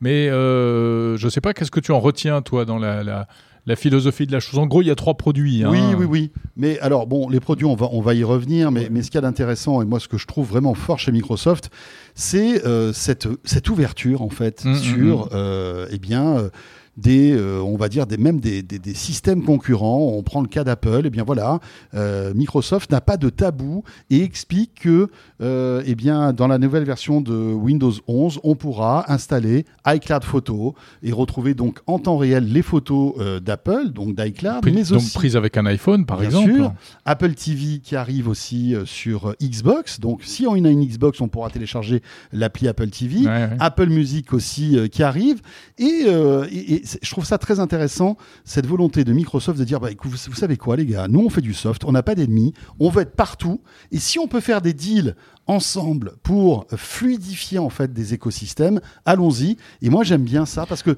Mais 0.00 0.26
je 0.28 1.24
ne 1.24 1.30
sais 1.30 1.40
pas, 1.40 1.52
qu'est-ce 1.54 1.70
que 1.70 1.80
tu 1.80 1.92
en 1.92 2.00
retiens, 2.00 2.42
toi, 2.42 2.64
dans 2.64 2.78
la, 2.78 3.02
la, 3.04 3.26
la 3.66 3.76
philosophie 3.76 4.26
de 4.26 4.32
la 4.32 4.40
chose 4.40 4.58
En 4.58 4.66
gros, 4.66 4.80
il 4.82 4.86
y 4.86 4.90
a 4.90 4.94
trois 4.94 5.14
produits. 5.14 5.64
hein. 5.64 5.70
Oui, 5.70 5.80
oui, 5.98 6.04
oui. 6.08 6.30
Mais 6.56 6.78
alors, 6.80 7.06
bon, 7.06 7.28
les 7.28 7.40
produits, 7.40 7.66
on 7.66 7.74
va, 7.74 7.88
on 7.92 8.00
va 8.00 8.14
y 8.14 8.22
revenir, 8.24 8.70
mais, 8.70 8.88
mais 8.90 9.02
ce 9.02 9.10
qu'il 9.10 9.16
y 9.16 9.18
a 9.18 9.22
d'intéressant, 9.22 9.82
et 9.82 9.84
moi, 9.84 9.98
ce 10.00 10.08
que 10.08 10.18
je 10.18 10.26
trouve 10.26 10.48
vraiment 10.48 10.74
fort 10.74 10.98
chez 10.98 11.12
Microsoft, 11.12 11.70
c'est 12.14 12.64
euh, 12.64 12.92
cette, 12.92 13.28
cette 13.44 13.68
ouverture, 13.68 14.22
en 14.22 14.30
fait, 14.30 14.64
Mm, 14.64 14.70
mm, 14.70 14.74
sur, 14.76 15.28
euh, 15.32 15.86
eh 15.90 15.98
bien, 15.98 16.38
euh, 16.38 16.48
des, 16.96 17.32
euh, 17.32 17.60
on 17.60 17.76
va 17.76 17.88
dire, 17.88 18.06
des, 18.06 18.16
même 18.16 18.40
des, 18.40 18.62
des, 18.62 18.78
des 18.78 18.94
systèmes 18.94 19.42
concurrents. 19.44 20.12
On 20.16 20.22
prend 20.22 20.40
le 20.40 20.48
cas 20.48 20.64
d'Apple, 20.64 21.02
et 21.04 21.10
bien 21.10 21.24
voilà, 21.24 21.60
euh, 21.94 22.32
Microsoft 22.34 22.90
n'a 22.90 23.00
pas 23.00 23.16
de 23.16 23.28
tabou 23.28 23.84
et 24.10 24.22
explique 24.22 24.74
que, 24.80 25.08
euh, 25.42 25.82
eh 25.86 25.94
bien, 25.94 26.32
dans 26.32 26.46
la 26.48 26.58
nouvelle 26.58 26.84
version 26.84 27.20
de 27.20 27.34
Windows 27.34 27.92
11, 28.08 28.40
on 28.44 28.54
pourra 28.54 29.12
installer 29.12 29.66
iCloud 29.86 30.24
Photo 30.24 30.74
et 31.02 31.12
retrouver 31.12 31.54
donc 31.54 31.80
en 31.86 31.98
temps 31.98 32.16
réel 32.16 32.50
les 32.52 32.62
photos 32.62 33.14
d'Apple, 33.42 33.90
donc 33.92 34.16
d'iCloud, 34.16 34.60
mais 34.64 34.82
donc, 34.84 34.92
aussi 34.96 35.14
prise 35.14 35.36
avec 35.36 35.56
un 35.56 35.66
iPhone, 35.66 36.06
par 36.06 36.18
Bien 36.18 36.28
exemple. 36.28 36.54
sûr. 36.54 36.72
Apple 37.04 37.34
TV 37.34 37.78
qui 37.80 37.94
arrive 37.96 38.28
aussi 38.28 38.74
sur 38.84 39.34
Xbox. 39.42 40.00
Donc, 40.00 40.22
si 40.24 40.46
on 40.46 40.54
a 40.54 40.68
une 40.68 40.84
Xbox, 40.86 41.20
on 41.20 41.28
pourra 41.28 41.50
télécharger 41.50 42.02
l'appli 42.32 42.68
Apple 42.68 42.88
TV. 42.88 43.18
Ouais, 43.20 43.26
ouais. 43.26 43.50
Apple 43.60 43.88
Music 43.88 44.32
aussi 44.32 44.76
qui 44.90 45.02
arrive. 45.02 45.40
Et, 45.78 45.84
et- 46.50 46.74
et 46.76 46.85
je 47.02 47.10
trouve 47.10 47.24
ça 47.24 47.38
très 47.38 47.60
intéressant, 47.60 48.16
cette 48.44 48.66
volonté 48.66 49.04
de 49.04 49.12
Microsoft 49.12 49.58
de 49.58 49.64
dire 49.64 49.80
bah, 49.80 49.88
vous, 50.02 50.10
vous 50.10 50.34
savez 50.34 50.56
quoi, 50.56 50.76
les 50.76 50.86
gars, 50.86 51.08
nous 51.08 51.20
on 51.20 51.30
fait 51.30 51.40
du 51.40 51.54
soft, 51.54 51.84
on 51.84 51.92
n'a 51.92 52.02
pas 52.02 52.14
d'ennemis, 52.14 52.52
on 52.78 52.88
veut 52.88 53.02
être 53.02 53.16
partout. 53.16 53.60
Et 53.92 53.98
si 53.98 54.18
on 54.18 54.28
peut 54.28 54.40
faire 54.40 54.60
des 54.60 54.72
deals 54.72 55.16
ensemble 55.46 56.12
pour 56.22 56.66
fluidifier 56.74 57.58
en 57.58 57.70
fait 57.70 57.92
des 57.92 58.14
écosystèmes, 58.14 58.80
allons-y. 59.04 59.56
Et 59.82 59.90
moi 59.90 60.02
j'aime 60.04 60.22
bien 60.24 60.46
ça 60.46 60.66
parce 60.66 60.82
que 60.82 60.96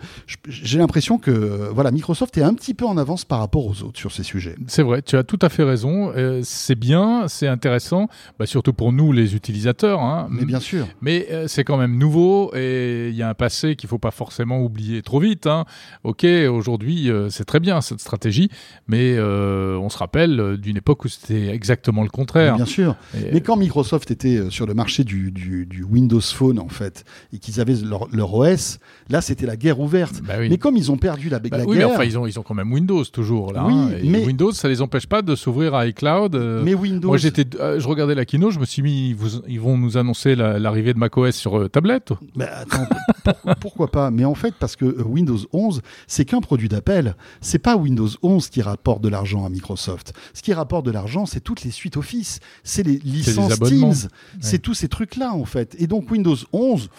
j'ai 0.48 0.78
l'impression 0.78 1.18
que 1.18 1.68
voilà, 1.72 1.90
Microsoft 1.90 2.37
est 2.38 2.42
un 2.42 2.54
petit 2.54 2.74
peu 2.74 2.87
en 2.87 2.96
avance 2.96 3.24
par 3.24 3.40
rapport 3.40 3.66
aux 3.66 3.82
autres 3.82 3.98
sur 3.98 4.12
ces 4.12 4.22
sujets. 4.22 4.54
C'est 4.66 4.82
vrai, 4.82 5.02
tu 5.02 5.16
as 5.16 5.24
tout 5.24 5.38
à 5.42 5.48
fait 5.48 5.64
raison. 5.64 6.12
Euh, 6.16 6.40
c'est 6.44 6.74
bien, 6.74 7.26
c'est 7.28 7.46
intéressant, 7.48 8.08
bah, 8.38 8.46
surtout 8.46 8.72
pour 8.72 8.92
nous, 8.92 9.12
les 9.12 9.34
utilisateurs. 9.34 10.00
hein. 10.00 10.28
Mais 10.30 10.44
bien 10.44 10.61
sûr. 10.61 10.87
Mais 11.02 11.26
euh, 11.30 11.46
c'est 11.48 11.64
quand 11.64 11.76
même 11.76 11.98
nouveau 11.98 12.52
et 12.54 13.08
il 13.11 13.14
y 13.16 13.22
a 13.22 13.28
un 13.28 13.34
passé 13.34 13.76
qu'il 13.76 13.88
faut 13.88 13.98
pas 13.98 14.11
forcément 14.11 14.62
oublier 14.62 15.02
trop 15.02 15.20
vite. 15.20 15.46
hein. 15.46 15.64
Ok, 16.04 16.24
aujourd'hui 16.24 17.11
euh, 17.11 17.28
c'est 17.30 17.44
très 17.44 17.61
bien 17.61 17.80
cette 17.80 18.00
stratégie, 18.00 18.50
mais 18.87 19.18
on 19.18 19.88
se 19.88 19.98
rappelle 19.98 20.56
d'une 20.58 20.76
époque 20.76 21.04
où 21.04 21.08
c'était 21.08 21.48
exactement 21.48 22.02
le 22.02 22.08
contraire. 22.08 22.56
Bien 22.56 22.64
sûr. 22.66 22.96
Et- 23.16 23.32
Mais 23.32 23.40
quand 23.40 23.56
Microsoft 23.56 24.11
était 24.11 24.38
euh, 24.38 24.51
sur 24.51 24.66
le 24.66 24.74
marché 24.74 25.05
du, 25.05 25.31
du- 25.31 25.66
du 25.66 25.83
Windows 25.85 26.20
Phone, 26.20 26.59
en 26.59 26.68
fait, 26.68 27.05
et 27.33 27.38
qu'ils 27.38 27.61
avaient 27.61 27.74
leur, 27.77 28.09
leur 28.12 28.33
OS, 28.35 28.79
là, 29.09 29.20
c'était 29.20 29.46
la 29.46 29.57
guerre 29.57 29.81
ouverte. 29.81 30.20
Bah 30.22 30.35
oui. 30.38 30.48
Mais 30.48 30.59
comme 30.59 30.77
ils 30.77 30.90
ont 30.90 30.96
perdu 30.96 31.29
la, 31.29 31.38
Bah 31.38 31.48
la 31.59 31.64
oui, 31.64 31.70
mais 31.70 31.77
guerre, 31.79 31.90
enfin 31.90 32.05
ils 32.05 32.18
ont 32.18 32.27
ils 32.27 32.38
ont 32.38 32.42
quand 32.42 32.55
même 32.55 32.72
Windows 32.72 33.05
toujours 33.05 33.53
là. 33.53 33.64
Oui, 33.66 33.72
hein. 33.74 33.90
Et 34.03 34.09
mais- 34.09 34.24
Windows 34.24 34.53
ça 34.53 34.68
les 34.68 34.81
empêche 34.83 35.07
pas 35.07 35.22
de 35.22 35.35
s'ouvrir 35.35 35.74
à 35.74 35.87
iCloud. 35.87 36.35
euh, 36.35 36.62
mais 36.64 36.74
Windows, 36.74 37.09
Moi, 37.09 37.16
j'étais, 37.16 37.44
euh, 37.61 37.79
je 37.81 37.88
regardais 37.88 38.14
la 38.14 38.24
kino, 38.24 38.51
je 38.51 38.59
me 38.59 38.64
suis 38.64 38.83
mis, 38.83 39.11
ils, 39.11 39.14
vous- 39.16 39.42
ils 39.48 39.61
vont 39.61 39.77
nous 39.79 39.96
annoncer 39.96 40.35
la- 40.35 40.59
l'arrivée 40.59 40.94
de 40.94 40.98
macOS 40.98 41.35
sur 41.35 41.59
euh, 41.59 41.68
tablette. 41.68 42.12
Bah, 42.37 42.46
attends, 42.57 42.87
pour- 43.24 43.55
pourquoi 43.57 43.90
pas? 43.90 44.11
Mais 44.11 44.24
en 44.24 44.35
fait, 44.35 44.55
parce 44.59 44.77
que 44.77 45.03
Windows 45.03 45.38
11, 45.53 45.83
c'est 46.07 46.24
qu'un 46.24 46.40
produit 46.40 46.68
d'appel. 46.68 47.14
C'est 47.40 47.59
pas 47.59 47.77
Windows 47.77 48.09
11 48.22 48.48
qui 48.48 48.62
rapporte 48.62 49.03
de 49.03 49.09
l'argent 49.09 49.44
à 49.44 49.48
Microsoft. 49.48 50.12
Ce 50.35 50.42
qui 50.42 50.53
rapporte 50.53 50.85
de 50.87 50.90
l'argent, 50.90 51.27
c'est 51.27 51.40
toutes 51.40 51.64
les 51.64 51.70
suites 51.70 51.96
Office, 51.96 52.40
c'est 52.64 52.83
les 52.87 52.98
licences. 52.98 53.59
Teams, 53.61 53.94
C'est 54.40 54.58
tous 54.58 54.74
ces 54.74 54.88
trucs-là, 54.88 55.32
en 55.32 55.44
fait. 55.44 55.74
Et 55.78 55.86
donc, 55.86 56.10
Windows 56.10 56.36
11, 56.52 56.90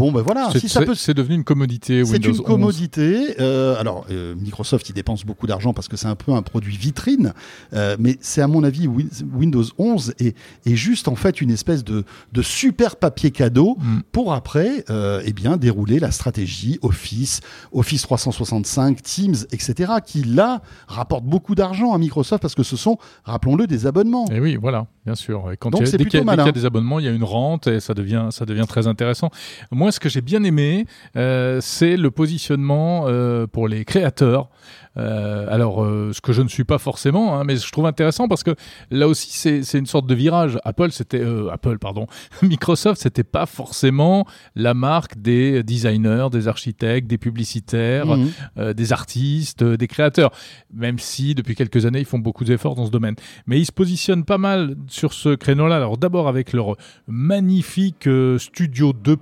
bon, 0.00 0.12
ben 0.12 0.22
voilà. 0.22 0.48
C'est 0.52 0.58
Si 0.60 0.68
ça 0.68 0.80
c'est- 0.80 0.86
peut 0.86 0.94
c'est 0.94 1.14
devenu 1.14 1.34
une 1.36 1.44
commodité 1.44 2.04
c'est 2.04 2.16
une 2.24 2.30
11. 2.32 2.40
commodité. 2.42 3.34
Euh, 3.40 3.78
alors, 3.78 4.06
euh, 4.10 4.34
Microsoft, 4.34 4.88
il 4.88 4.92
dépense 4.94 5.24
beaucoup 5.24 5.46
d'argent 5.46 5.72
parce 5.72 5.88
que 5.88 5.96
c'est 5.96 6.06
un 6.08 6.14
peu 6.16 6.32
un 6.32 6.42
produit 6.42 6.76
vitrine. 6.76 7.32
Euh, 7.74 7.96
mais 7.98 8.16
c'est 8.20 8.40
à 8.42 8.48
mon 8.48 8.64
avis, 8.64 8.86
Win- 8.88 9.10
Windows 9.34 9.64
11 9.78 10.14
est, 10.18 10.36
est 10.66 10.74
juste 10.76 11.06
en 11.08 11.14
fait 11.16 11.40
une 11.40 11.50
espèce 11.50 11.84
de, 11.84 12.04
de 12.32 12.42
super 12.42 12.96
papier 12.96 13.30
cadeau 13.30 13.76
Mm. 13.80 14.00
pour 14.12 14.32
après, 14.32 14.84
eh 15.24 15.32
bien, 15.32 15.56
dérouler 15.56 15.98
la 16.00 16.10
stratégie 16.10 16.78
Office, 16.82 17.40
Office 17.72 18.02
365, 18.02 19.02
Teams, 19.02 19.34
etc. 19.52 19.92
qui 20.04 20.22
là 20.24 20.62
rapportent 20.88 21.24
beaucoup 21.24 21.54
d'argent 21.54 21.92
à 21.92 21.98
Microsoft 21.98 22.40
parce 22.42 22.54
que 22.54 22.62
ce 22.62 22.76
sont, 22.76 22.98
rappelons-le, 23.24 23.66
des 23.66 23.86
abonnements. 23.86 24.26
Et 24.32 24.40
oui, 24.40 24.56
voilà, 24.56 24.86
bien 25.04 25.14
sûr. 25.14 25.50
Et 25.52 25.56
quand 25.56 25.70
Donc 25.70 25.80
il 25.82 25.84
y 25.84 25.88
a- 25.88 25.90
c'est 25.90 25.98
dès 25.98 26.04
qu'il 26.06 26.20
y, 26.24 26.28
a- 26.28 26.48
y 26.48 26.52
des 26.52 26.64
abonnements, 26.64 26.98
il 26.98 27.04
y 27.04 27.08
a 27.08 27.12
une 27.12 27.24
rente 27.24 27.66
et 27.66 27.80
ça 27.80 27.94
devient, 27.94 28.28
ça 28.30 28.44
devient 28.46 28.64
très 28.68 28.86
intéressant. 28.86 29.30
Moi, 29.70 29.89
ce 29.90 30.00
que 30.00 30.08
j'ai 30.08 30.20
bien 30.20 30.42
aimé, 30.44 30.86
euh, 31.16 31.60
c'est 31.60 31.96
le 31.96 32.10
positionnement 32.10 33.04
euh, 33.06 33.46
pour 33.46 33.68
les 33.68 33.84
créateurs. 33.84 34.48
Euh, 34.96 35.46
alors, 35.48 35.82
euh, 35.82 36.12
ce 36.12 36.20
que 36.20 36.32
je 36.32 36.42
ne 36.42 36.48
suis 36.48 36.64
pas 36.64 36.78
forcément, 36.78 37.38
hein, 37.38 37.44
mais 37.44 37.56
je 37.56 37.70
trouve 37.70 37.86
intéressant 37.86 38.28
parce 38.28 38.42
que 38.42 38.54
là 38.90 39.06
aussi, 39.08 39.30
c'est 39.62 39.78
une 39.78 39.86
sorte 39.86 40.06
de 40.06 40.14
virage. 40.14 40.58
Apple, 40.64 40.90
c'était 40.90 41.20
euh, 41.20 41.48
Apple, 41.50 41.78
pardon, 41.78 42.06
Microsoft, 42.42 43.00
c'était 43.00 43.24
pas 43.24 43.46
forcément 43.46 44.26
la 44.56 44.74
marque 44.74 45.20
des 45.20 45.62
designers, 45.62 46.28
des 46.32 46.48
architectes, 46.48 47.06
des 47.06 47.18
publicitaires, 47.18 48.06
Mhm. 48.10 48.72
des 48.72 48.92
artistes, 48.92 49.62
des 49.62 49.86
créateurs, 49.86 50.30
même 50.72 50.98
si 50.98 51.34
depuis 51.34 51.54
quelques 51.54 51.86
années 51.86 52.00
ils 52.00 52.04
font 52.04 52.18
beaucoup 52.18 52.44
d'efforts 52.44 52.74
dans 52.74 52.86
ce 52.86 52.90
domaine. 52.90 53.14
Mais 53.46 53.58
ils 53.58 53.66
se 53.66 53.72
positionnent 53.72 54.24
pas 54.24 54.38
mal 54.38 54.76
sur 54.88 55.12
ce 55.12 55.34
créneau-là. 55.34 55.76
Alors 55.76 55.98
d'abord 55.98 56.28
avec 56.28 56.52
leur 56.52 56.76
magnifique 57.06 58.06
euh, 58.06 58.38
Studio 58.38 58.92
2 58.92 59.16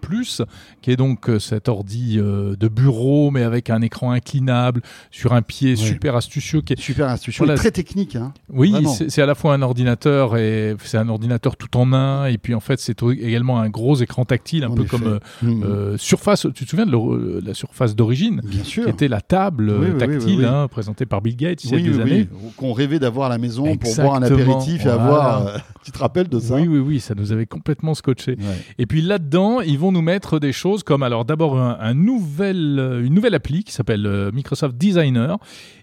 qui 0.83 0.91
est 0.91 0.97
donc 0.97 1.29
euh, 1.29 1.39
cet 1.39 1.69
ordi 1.69 2.19
euh, 2.19 2.57
de 2.57 2.69
bureau 2.69 3.31
mais 3.31 3.43
avec 3.43 3.71
un 3.71 3.83
écran 3.83 4.13
inclinable 4.13 4.83
sur 5.11 5.33
un 5.33 5.43
pied 5.43 5.58
super 5.77 6.17
astucieux 6.17 6.61
qui 6.61 6.73
est 6.73 6.81
Super 6.81 7.15
Voilà. 7.39 7.55
et 7.55 7.57
très 7.57 7.71
technique. 7.71 8.17
Hein. 8.17 8.33
oui, 8.51 8.75
c'est 9.09 9.23
à 9.23 9.27
la 9.27 9.35
fois 9.35 9.55
un 9.55 9.63
ordinateur 9.63 10.37
et 10.37 10.77
c'est 10.85 10.99
un 10.99 11.09
ordinateur 11.09 11.57
tout 11.57 11.77
en 11.77 11.93
un 11.93 12.27
et 12.27 12.39
puis 12.39 12.55
en 12.55 12.61
fait 12.61 12.79
c'est 12.81 13.03
également 13.03 13.61
un 13.61 13.69
gros 13.69 13.97
écran 13.97 14.25
tactile 14.25 14.65
un 14.65 14.69
En 14.71 14.75
peu 14.75 14.83
effet. 14.83 14.91
comme 14.91 15.07
euh, 15.07 15.19
Mhm. 15.43 15.63
euh, 15.65 15.97
Surface. 15.99 16.47
Tu 16.55 16.65
te 16.65 16.71
souviens 16.71 16.87
de 16.87 16.91
le- 16.93 17.41
la 17.45 17.55
Surface 17.55 17.95
d'origine 17.97 18.41
Bien 18.45 18.65
sûr. 18.65 18.85
qui 18.85 18.91
était 18.91 19.09
la 19.09 19.21
table 19.21 19.71
Oui, 19.71 19.87
euh, 19.89 19.99
tactile 19.99 20.39
oui, 20.41 20.45
hein, 20.45 20.69
présentée 20.69 21.07
par 21.07 21.21
Bill 21.23 21.37
Gates 21.37 21.65
il 21.65 21.71
y 21.71 21.75
a 21.75 21.77
oui, 21.77 21.83
des 21.83 22.01
années. 22.01 22.29
Qu'on 22.57 22.73
rêvait 22.73 22.99
d'avoir 22.99 23.27
à 23.27 23.31
la 23.31 23.39
maison 23.39 23.77
pour 23.77 23.95
boire 23.97 24.15
un 24.15 24.23
apéritif 24.23 24.81
et 24.83 24.89
voilà. 24.89 24.95
avoir. 25.03 25.47
euh, 25.47 25.59
tu 25.85 25.93
te 25.93 25.99
rappelles 25.99 26.29
de 26.29 26.39
ça 26.39 26.55
Oui, 26.57 26.67
oui, 26.69 26.79
oui, 26.79 27.01
ça 27.01 27.15
nous 27.15 27.33
avait 27.33 27.47
complètement 27.47 27.95
scotché. 27.95 28.33
Ouais. 28.33 28.45
Et 28.79 28.87
puis 28.87 29.03
là-dedans, 29.03 29.61
ils 29.61 29.79
vont 29.79 29.93
nous 29.93 30.03
mettre 30.03 30.39
des 30.39 30.53
choses 30.53 30.83
comme 30.83 31.03
alors 31.03 31.25
d'abord 31.25 31.59
un, 31.59 31.77
un 31.81 31.95
nouvel, 31.95 32.79
euh, 32.79 33.05
une 33.05 33.15
nouvelle 33.15 33.35
appli 33.35 33.65
qui 33.65 33.73
s'appelle 33.73 34.07
euh, 34.07 34.31
Microsoft 34.33 34.77
Designer 34.77 35.39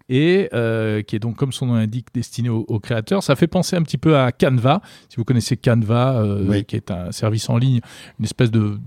et 0.08 0.50
euh, 0.54 1.02
qui 1.02 1.16
est 1.16 1.20
donc 1.20 1.36
comme 1.36 1.52
son 1.52 1.66
nom 1.66 1.74
l'indique 1.76 2.08
destinée 2.14 2.50
aux, 2.50 2.64
aux 2.68 2.80
créateurs. 2.80 3.24
Ça 3.24 3.36
fait 3.36 3.48
penser 3.48 3.76
un 3.76 3.82
petit 3.82 3.98
peu 3.98 4.18
à 4.18 4.32
Canva, 4.32 4.82
si 5.10 5.16
vous 5.18 5.24
connaissez 5.24 5.58
Canva, 5.58 6.20
euh, 6.22 6.46
Oui. 6.48 6.64
qui 6.64 6.76
est 6.76 6.92
un 6.92 7.12
service 7.12 7.50
en 7.50 7.58
ligne, 7.58 7.80
une 8.20 8.26
espèce 8.26 8.52
de 8.52 8.78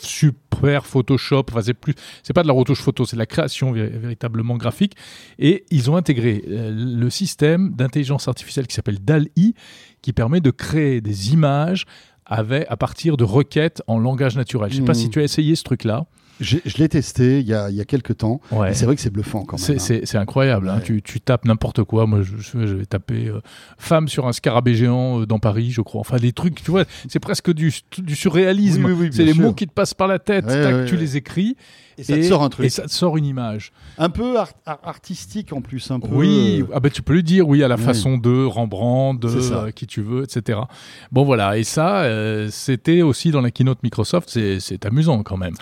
super 0.00 0.86
Photoshop. 0.86 1.44
Enfin, 1.50 1.60
c'est 1.62 1.74
plus, 1.74 1.94
c'est 2.22 2.32
pas 2.32 2.42
de 2.42 2.48
la 2.48 2.54
retouche 2.54 2.80
photo, 2.80 3.04
c'est 3.04 3.16
de 3.16 3.20
la 3.20 3.26
création 3.26 3.72
vé- 3.72 3.90
véritablement 3.90 4.56
graphique. 4.56 4.94
Et 5.38 5.64
ils 5.70 5.90
ont 5.90 5.96
intégré 5.96 6.42
euh, 6.48 6.70
le 6.74 7.10
système 7.10 7.72
d'intelligence 7.74 8.28
artificielle 8.28 8.66
qui 8.66 8.74
s'appelle 8.74 8.98
DAL-I, 9.04 9.54
qui 10.02 10.12
permet 10.12 10.40
de 10.40 10.50
créer 10.50 11.00
des 11.00 11.32
images 11.32 11.84
avec, 12.26 12.64
à 12.70 12.76
partir 12.76 13.16
de 13.16 13.24
requêtes 13.24 13.82
en 13.86 13.98
langage 13.98 14.36
naturel. 14.36 14.70
Je 14.70 14.76
sais 14.76 14.82
pas 14.84 14.94
si 14.94 15.10
tu 15.10 15.20
as 15.20 15.24
essayé 15.24 15.56
ce 15.56 15.62
truc-là. 15.62 16.06
Je 16.40 16.58
l'ai 16.78 16.88
testé 16.88 17.40
il 17.40 17.46
y 17.46 17.54
a, 17.54 17.70
il 17.70 17.76
y 17.76 17.80
a 17.80 17.84
quelques 17.84 18.16
temps. 18.18 18.40
Ouais. 18.50 18.74
C'est 18.74 18.86
vrai 18.86 18.96
que 18.96 19.00
c'est 19.00 19.10
bluffant 19.10 19.44
quand 19.44 19.56
même. 19.68 19.78
C'est- 19.78 20.16
hein. 20.16 20.20
Incroyable. 20.20 20.68
hein. 20.68 20.76
Ouais. 20.78 20.82
Tu, 20.82 21.00
tu 21.02 21.20
tapes 21.20 21.44
n'importe 21.44 21.84
quoi. 21.84 22.06
Moi, 22.06 22.22
je, 22.22 22.36
je, 22.38 22.74
vais 22.74 22.86
taper 22.86 23.28
euh, 23.28 23.40
femme 23.78 24.08
sur 24.08 24.26
un 24.26 24.32
scarabée 24.32 24.74
géant 24.74 25.20
euh, 25.20 25.26
dans 25.26 25.38
Paris, 25.38 25.70
je 25.70 25.80
crois. 25.80 26.00
Enfin, 26.00 26.16
des 26.16 26.32
trucs, 26.32 26.62
tu 26.62 26.70
vois, 26.70 26.84
c'est 27.08 27.20
presque 27.20 27.52
du, 27.52 27.72
du 27.98 28.16
surréalisme. 28.16 28.84
Oui, 28.84 28.92
oui, 28.92 28.98
oui, 29.02 29.10
c'est 29.12 29.24
les 29.24 29.32
sûr. 29.32 29.42
mots 29.42 29.52
qui 29.52 29.66
te 29.66 29.72
passent 29.72 29.94
par 29.94 30.08
la 30.08 30.18
tête. 30.18 30.44
Ouais, 30.46 30.62
tac, 30.62 30.86
tu 30.86 30.96
les 30.96 31.16
écris. 31.16 31.56
Et 31.96 32.02
ça 32.02 32.16
te 32.16 32.22
sort 32.22 32.42
un 32.42 32.48
truc. 32.48 32.66
Et 32.66 32.70
ça 32.70 32.82
te 32.82 32.90
sort 32.90 33.16
une 33.16 33.24
image. 33.24 33.70
Un 33.98 34.08
peu 34.08 34.36
art- 34.36 34.50
art- 34.66 34.80
artistique 34.82 35.52
en 35.52 35.60
plus. 35.60 35.88
Un 35.92 36.00
peu, 36.00 36.08
Oui, 36.10 36.64
ah 36.72 36.80
ben 36.80 36.90
tu 36.90 37.02
peux 37.02 37.12
lui 37.12 37.22
dire 37.22 37.48
oui 37.48 37.62
à 37.62 37.68
la 37.68 37.76
façon 37.76 38.18
de 38.18 38.44
Rembrandt, 38.44 39.20
de 39.24 39.32
euh, 39.52 39.70
qui 39.70 39.86
tu 39.86 40.02
veux, 40.02 40.24
etc. 40.24 40.58
Bon 41.12 41.22
voilà, 41.24 41.56
et 41.56 41.62
ça, 41.62 42.04
c'était 42.50 43.02
aussi 43.02 43.30
dans 43.30 43.40
la 43.42 43.52
keynote 43.52 43.78
Microsoft, 43.84 44.28
c'est 44.58 44.84
amusant 44.86 45.22
quand 45.22 45.36
même. 45.36 45.54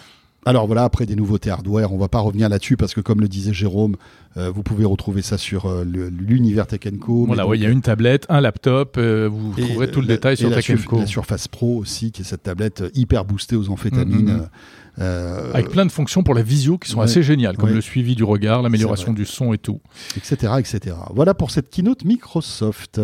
Alors 0.44 0.66
voilà, 0.66 0.82
après 0.82 1.06
des 1.06 1.14
nouveautés 1.14 1.50
hardware, 1.50 1.92
on 1.92 1.98
va 1.98 2.08
pas 2.08 2.18
revenir 2.18 2.48
là-dessus 2.48 2.76
parce 2.76 2.94
que 2.94 3.00
comme 3.00 3.20
le 3.20 3.28
disait 3.28 3.52
Jérôme, 3.52 3.94
euh, 4.36 4.50
vous 4.50 4.64
pouvez 4.64 4.84
retrouver 4.84 5.22
ça 5.22 5.38
sur 5.38 5.66
euh, 5.66 5.84
l'univers 5.84 6.66
Tech 6.66 6.80
Co. 7.00 7.26
Voilà, 7.26 7.46
ouais, 7.46 7.58
il 7.58 7.62
y 7.62 7.66
a 7.66 7.68
une 7.68 7.80
tablette, 7.82 8.26
un 8.28 8.40
laptop, 8.40 8.96
euh, 8.98 9.28
vous 9.30 9.54
et, 9.56 9.62
trouverez 9.62 9.90
tout 9.92 10.00
le 10.00 10.08
la- 10.08 10.14
détail 10.14 10.36
sur 10.36 10.52
Tech 10.52 10.84
Co. 10.84 10.98
la 10.98 11.06
Surface 11.06 11.46
Pro 11.46 11.76
aussi, 11.76 12.10
qui 12.10 12.22
est 12.22 12.24
cette 12.24 12.42
tablette 12.42 12.82
hyper 12.94 13.24
boostée 13.24 13.54
aux 13.54 13.68
amphétamines. 13.70 14.32
Mhm. 14.32 14.48
euh, 14.98 15.52
Avec 15.54 15.68
plein 15.68 15.86
de 15.86 15.92
fonctions 15.92 16.24
pour 16.24 16.34
la 16.34 16.42
visio 16.42 16.76
qui 16.76 16.90
sont 16.90 16.98
ouais. 16.98 17.04
assez 17.04 17.22
géniales, 17.22 17.56
comme 17.56 17.68
Ouais. 17.68 17.74
le 17.76 17.80
suivi 17.80 18.16
du 18.16 18.24
regard, 18.24 18.62
l'amélioration 18.62 19.12
du 19.12 19.24
son 19.26 19.52
et 19.52 19.58
tout. 19.58 19.80
etc., 20.16 20.54
etc. 20.58 20.96
Voilà 21.14 21.34
pour 21.34 21.52
cette 21.52 21.70
keynote 21.70 22.04
Microsoft. 22.04 23.00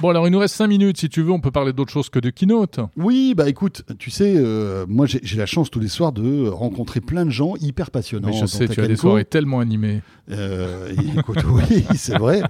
Bon, 0.00 0.08
alors 0.10 0.26
il 0.26 0.30
nous 0.30 0.38
reste 0.38 0.56
5 0.56 0.66
minutes, 0.66 0.98
si 0.98 1.08
tu 1.08 1.22
veux, 1.22 1.30
on 1.30 1.40
peut 1.40 1.50
parler 1.50 1.72
d'autre 1.72 1.92
chose 1.92 2.08
que 2.10 2.18
de 2.18 2.30
keynote. 2.30 2.80
Oui, 2.96 3.34
bah 3.36 3.48
écoute, 3.48 3.82
tu 3.98 4.10
sais, 4.10 4.34
euh, 4.36 4.84
moi 4.88 5.06
j'ai 5.06 5.36
la 5.36 5.46
chance 5.46 5.70
tous 5.70 5.80
les 5.80 5.88
soirs 5.88 6.12
de 6.12 6.48
rencontrer 6.48 7.00
plein 7.00 7.24
de 7.24 7.30
gens 7.30 7.54
hyper 7.60 7.90
passionnants. 7.90 8.28
Mais 8.28 8.34
je 8.40 8.46
sais, 8.46 8.66
tu 8.68 8.80
as 8.80 8.88
des 8.88 8.96
soirées 8.96 9.24
tellement 9.24 9.60
animées. 9.60 10.02
Euh, 10.30 10.90
et 10.90 11.18
écoute, 11.18 11.44
oui, 11.48 11.84
c'est 11.96 12.18
vrai. 12.18 12.42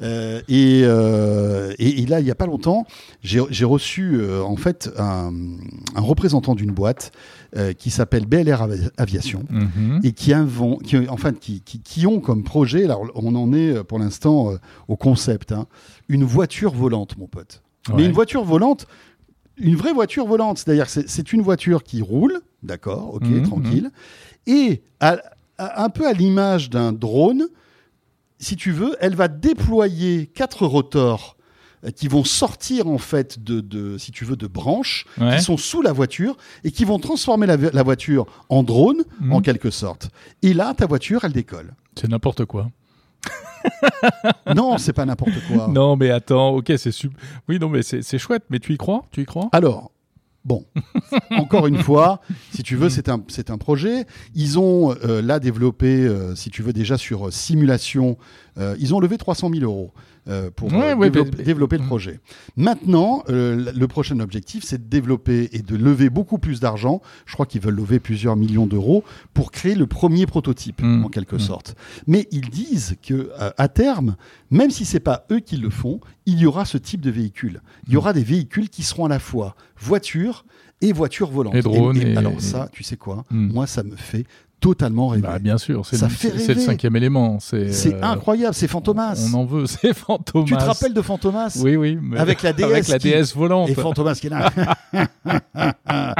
Euh, 0.00 0.40
et, 0.48 0.82
euh, 0.84 1.72
et, 1.78 2.02
et 2.02 2.06
là, 2.06 2.20
il 2.20 2.24
n'y 2.24 2.30
a 2.30 2.34
pas 2.34 2.46
longtemps, 2.46 2.86
j'ai 3.22 3.64
reçu 3.64 4.20
en 4.44 4.56
fait 4.56 4.90
un, 4.98 5.32
un 5.94 6.00
représentant 6.00 6.54
d'une 6.54 6.72
boîte 6.72 7.12
qui 7.78 7.90
s'appelle 7.90 8.24
BLR 8.26 8.62
Avi- 8.62 8.90
Aviation 8.96 9.44
Mhm. 9.50 10.00
et 10.04 10.12
qui, 10.12 10.32
invent, 10.32 10.78
qui, 10.82 10.96
enfin, 11.08 11.32
qui, 11.32 11.60
qui, 11.60 11.80
qui 11.80 12.06
ont 12.06 12.18
comme 12.20 12.42
projet, 12.44 12.84
alors 12.84 13.04
on 13.14 13.34
en 13.34 13.52
est 13.52 13.84
pour 13.84 13.98
l'instant 13.98 14.54
au 14.88 14.96
concept, 14.96 15.52
hein, 15.52 15.66
une 16.12 16.24
voiture 16.24 16.72
volante, 16.72 17.16
mon 17.18 17.26
pote. 17.26 17.62
Mais 17.96 18.04
une 18.04 18.12
voiture 18.12 18.44
volante, 18.44 18.86
une 19.56 19.74
vraie 19.76 19.92
voiture 19.92 20.26
volante, 20.26 20.58
c'est-à-dire 20.58 20.86
que 20.86 21.06
c'est- 21.08 21.32
une 21.32 21.42
voiture 21.42 21.82
qui 21.82 22.00
roule, 22.02 22.40
d'accord, 22.62 23.14
ok, 23.14 23.24
Mhm, 23.26 23.42
tranquille, 23.42 23.90
et 24.46 24.82
à- 25.00 25.18
à- 25.58 25.82
un 25.84 25.88
peu 25.88 26.06
à 26.06 26.12
l'image 26.12 26.70
d'un 26.70 26.92
drone, 26.92 27.44
si 28.38 28.56
tu 28.56 28.72
veux, 28.72 28.94
elle 29.00 29.14
va 29.14 29.28
déployer 29.28 30.26
quatre 30.26 30.66
rotors 30.66 31.36
euh, 31.84 31.90
qui 31.90 32.06
vont 32.06 32.22
sortir 32.22 32.86
en 32.86 32.98
fait 32.98 33.42
de, 33.42 33.60
de, 33.60 33.98
si 33.98 34.12
tu 34.12 34.24
veux, 34.24 34.36
de 34.36 34.46
branches 34.46 35.04
Ouais. 35.20 35.36
qui 35.38 35.42
sont 35.42 35.56
sous 35.56 35.82
la 35.82 35.92
voiture 35.92 36.36
et 36.62 36.70
qui 36.70 36.84
vont 36.84 37.00
transformer 37.00 37.46
la, 37.46 37.56
la 37.56 37.82
voiture 37.82 38.26
en 38.48 38.62
drone 38.62 39.02
Mhm. 39.20 39.32
en 39.32 39.40
quelque 39.40 39.70
sorte. 39.70 40.08
Et 40.42 40.54
là, 40.54 40.74
ta 40.74 40.86
voiture, 40.86 41.24
elle 41.24 41.32
décolle. 41.32 41.74
C'est 41.98 42.08
n'importe 42.08 42.44
quoi. 42.44 42.70
non, 44.54 44.78
c'est 44.78 44.92
pas 44.92 45.04
n'importe 45.04 45.34
quoi. 45.48 45.68
Non, 45.68 45.96
mais 45.96 46.10
attends, 46.10 46.50
ok, 46.50 46.72
c'est 46.76 46.92
super. 46.92 47.18
Oui, 47.48 47.58
non, 47.58 47.68
mais 47.68 47.82
c'est 47.82 48.18
chouette, 48.18 48.44
mais 48.50 48.58
tu 48.58 48.72
y 48.72 48.76
crois? 48.76 49.04
Tu 49.10 49.22
y 49.22 49.24
crois? 49.24 49.48
Alors, 49.52 49.92
bon, 50.44 50.64
encore 51.30 51.66
une 51.66 51.78
fois, 51.78 52.20
si 52.52 52.62
tu 52.62 52.76
veux, 52.76 52.88
c'est 52.90 53.08
un, 53.08 53.22
un 53.48 53.58
projet. 53.58 54.06
Ils 54.34 54.58
ont 54.58 54.94
euh, 55.04 55.22
là 55.22 55.38
développé, 55.38 55.86
euh, 55.86 56.34
si 56.34 56.50
tu 56.50 56.62
veux, 56.62 56.72
déjà 56.72 56.98
sur 56.98 57.28
euh, 57.28 57.30
simulation, 57.30 58.18
euh, 58.58 58.76
ils 58.78 58.94
ont 58.94 59.00
levé 59.00 59.18
300 59.18 59.50
000 59.52 59.64
euros. 59.64 59.92
Euh, 60.28 60.50
pour 60.54 60.72
Ouais, 60.72 60.92
euh, 60.92 60.94
ouais, 60.94 61.10
développer, 61.10 61.38
mais- 61.38 61.44
développer 61.44 61.78
le 61.78 61.84
projet. 61.84 62.20
Maintenant, 62.56 63.24
euh, 63.28 63.72
le 63.74 63.88
prochain 63.88 64.20
objectif, 64.20 64.62
c'est 64.64 64.78
de 64.84 64.88
développer 64.88 65.48
et 65.52 65.62
de 65.62 65.76
lever 65.76 66.10
beaucoup 66.10 66.38
plus 66.38 66.60
d'argent. 66.60 67.00
Je 67.26 67.32
crois 67.34 67.46
qu'ils 67.46 67.60
veulent 67.60 67.74
lever 67.74 67.98
plusieurs 67.98 68.36
millions 68.36 68.66
d'euros 68.66 69.02
pour 69.34 69.50
créer 69.50 69.74
le 69.74 69.86
premier 69.86 70.26
prototype, 70.26 70.80
Mm. 70.82 71.04
en 71.04 71.08
quelque 71.08 71.36
Mm. 71.36 71.40
sorte. 71.40 71.74
Mais 72.06 72.28
ils 72.30 72.50
disent 72.50 72.96
que 73.02 73.30
euh, 73.40 73.50
à 73.58 73.68
terme, 73.68 74.16
même 74.50 74.70
si 74.70 74.84
c'est 74.84 75.00
pas 75.00 75.26
eux 75.32 75.40
qui 75.40 75.56
le 75.56 75.70
font, 75.70 76.00
il 76.26 76.38
y 76.38 76.46
aura 76.46 76.64
ce 76.64 76.78
type 76.78 77.00
de 77.00 77.10
véhicule. 77.10 77.60
Il 77.88 77.92
y 77.94 77.96
aura 77.96 78.12
des 78.12 78.22
véhicules 78.24 78.68
qui 78.68 78.82
seront 78.84 79.06
à 79.06 79.08
la 79.08 79.18
fois 79.18 79.56
voitures 79.78 80.44
et 80.80 80.92
voitures 80.92 81.30
volantes. 81.30 81.54
Et 81.54 81.62
drones 81.62 81.96
et- 81.96 82.16
alors 82.16 82.40
ça, 82.40 82.68
tu 82.72 82.82
sais 82.82 82.96
quoi? 82.96 83.24
Moi, 83.30 83.66
ça 83.66 83.82
me 83.82 83.96
fait 83.96 84.24
totalement 84.62 85.08
rêver. 85.08 85.22
Bah, 85.22 85.38
bien 85.38 85.58
sûr, 85.58 85.84
c'est 85.84 86.00
le, 86.00 86.60
cinquième 86.60 86.96
élément. 86.96 87.38
C'est 87.40 87.94
euh, 87.94 87.98
incroyable, 88.02 88.54
c'est 88.54 88.68
Fantomas. 88.68 89.28
On 89.30 89.34
en 89.34 89.44
veut, 89.44 89.66
c'est 89.66 89.92
Fantomas. 89.92 90.46
Tu 90.46 90.56
te 90.56 90.62
rappelles 90.64 90.94
de 90.94 91.02
Fantomas? 91.02 91.60
Oui, 91.62 91.76
oui. 91.76 91.98
mais- 92.00 92.18
Avec 92.18 92.42
la 92.42 92.52
DS 92.54 92.62
Avec 92.64 92.88
la 92.88 92.98
qui- 92.98 93.10
DS 93.10 93.34
volante. 93.34 93.68
Et 93.68 93.74
Fantomas 93.74 94.14
qui 94.14 94.28
est 94.28 94.30
là. 94.30 94.50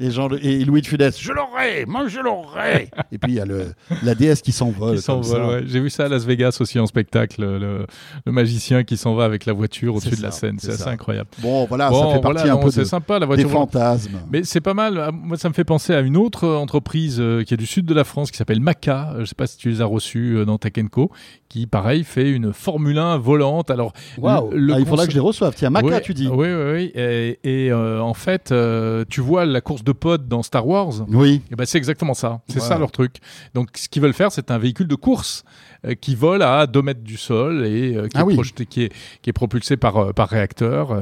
Et, 0.00 0.10
Jean, 0.10 0.28
et 0.42 0.64
Louis 0.64 0.80
de 0.82 0.86
Funès, 0.88 1.16
je 1.20 1.30
l'aurai, 1.32 1.84
moi 1.86 2.08
je 2.08 2.18
l'aurai. 2.18 2.90
et 3.12 3.18
puis 3.18 3.32
il 3.32 3.34
y 3.36 3.40
a 3.40 3.44
le, 3.44 3.66
la 4.02 4.16
déesse 4.16 4.42
qui 4.42 4.50
s'envole. 4.50 4.96
Ouais. 4.98 5.62
J'ai 5.66 5.78
vu 5.78 5.90
ça 5.90 6.06
à 6.06 6.08
Las 6.08 6.24
Vegas 6.24 6.56
aussi 6.58 6.80
en 6.80 6.86
spectacle, 6.86 7.40
le, 7.40 7.86
le 8.26 8.32
magicien 8.32 8.82
qui 8.82 8.96
s'en 8.96 9.14
va 9.14 9.24
avec 9.24 9.46
la 9.46 9.52
voiture 9.52 9.94
au-dessus 9.94 10.16
de 10.16 10.22
la 10.22 10.32
scène. 10.32 10.56
C'est 10.58 10.72
assez 10.72 10.88
incroyable. 10.88 11.28
Bon, 11.40 11.66
voilà, 11.66 11.90
ça 11.92 12.14
fait 12.14 12.20
partie 12.20 12.48
un 12.48 12.56
peu 12.56 12.72
C'est 12.72 12.84
sympa 12.84 13.20
la 13.20 13.26
voiture. 13.26 13.46
Des 13.46 13.52
fantasmes. 13.52 14.18
Mais 14.32 14.42
c'est 14.42 14.60
pas 14.60 14.74
mal. 14.74 15.10
Moi, 15.12 15.36
ça 15.36 15.48
me 15.48 15.54
fait 15.54 15.62
penser 15.64 15.94
à 15.94 16.00
une 16.00 16.16
autre 16.16 16.48
entreprise 16.48 17.18
euh, 17.20 17.44
qui 17.44 17.54
est 17.54 17.58
du 17.58 17.66
sud 17.66 17.81
de 17.84 17.94
la 17.94 18.04
France 18.04 18.30
qui 18.30 18.36
s'appelle 18.36 18.60
Maca. 18.60 19.14
Je 19.20 19.24
sais 19.24 19.34
pas 19.34 19.46
si 19.46 19.56
tu 19.56 19.68
les 19.68 19.80
as 19.80 19.86
reçus 19.86 20.36
euh, 20.36 20.44
dans 20.44 20.58
Co 20.90 21.10
qui, 21.52 21.66
pareil, 21.66 22.02
fait 22.02 22.30
une 22.30 22.54
Formule 22.54 22.96
1 22.96 23.18
volante. 23.18 23.70
Alors, 23.70 23.92
wow. 24.16 24.50
ah, 24.52 24.78
il 24.78 24.86
faudra 24.86 25.04
que 25.04 25.12
je 25.12 25.16
les 25.16 25.20
reçoive. 25.20 25.52
Tiens, 25.54 25.68
Maca, 25.68 26.00
tu 26.00 26.14
dis. 26.14 26.26
Oui, 26.26 26.48
oui, 26.48 26.72
oui. 26.72 26.92
Et, 26.94 27.38
et 27.44 27.70
euh, 27.70 28.00
en 28.00 28.14
fait, 28.14 28.52
euh, 28.52 29.04
tu 29.06 29.20
vois 29.20 29.44
la 29.44 29.60
course 29.60 29.84
de 29.84 29.92
pod 29.92 30.26
dans 30.26 30.42
Star 30.42 30.66
Wars. 30.66 31.04
Oui. 31.08 31.42
Et 31.50 31.54
ben, 31.54 31.66
c'est 31.66 31.76
exactement 31.76 32.14
ça. 32.14 32.40
C'est 32.48 32.60
ça 32.60 32.78
leur 32.78 32.90
truc. 32.90 33.16
Donc, 33.52 33.68
ce 33.74 33.90
qu'ils 33.90 34.00
veulent 34.00 34.14
faire, 34.14 34.32
c'est 34.32 34.50
un 34.50 34.56
véhicule 34.56 34.88
de 34.88 34.94
course 34.94 35.44
euh, 35.84 35.94
qui 35.94 36.14
vole 36.14 36.42
à 36.42 36.66
2 36.66 36.80
mètres 36.80 37.02
du 37.02 37.18
sol 37.18 37.66
et 37.66 37.98
qui, 38.08 38.16
ah 38.16 38.20
est 38.20 38.22
oui. 38.22 38.34
projeté, 38.34 38.64
qui, 38.64 38.84
est, 38.84 38.92
qui 39.20 39.28
est 39.28 39.34
propulsé 39.34 39.76
par, 39.76 40.14
par 40.14 40.30
réacteur. 40.30 40.98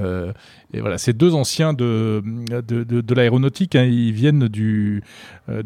et 0.75 0.81
voilà, 0.81 0.99
c'est 0.99 1.12
deux 1.12 1.37
anciens 1.37 1.75
de, 1.75 2.25
de, 2.66 2.83
de, 2.83 3.01
de 3.01 3.14
l'aéronautique. 3.14 3.77
Hein. 3.77 3.85
Ils 3.85 4.12
viennent 4.12 4.49
du, 4.49 5.05
de, 5.47 5.62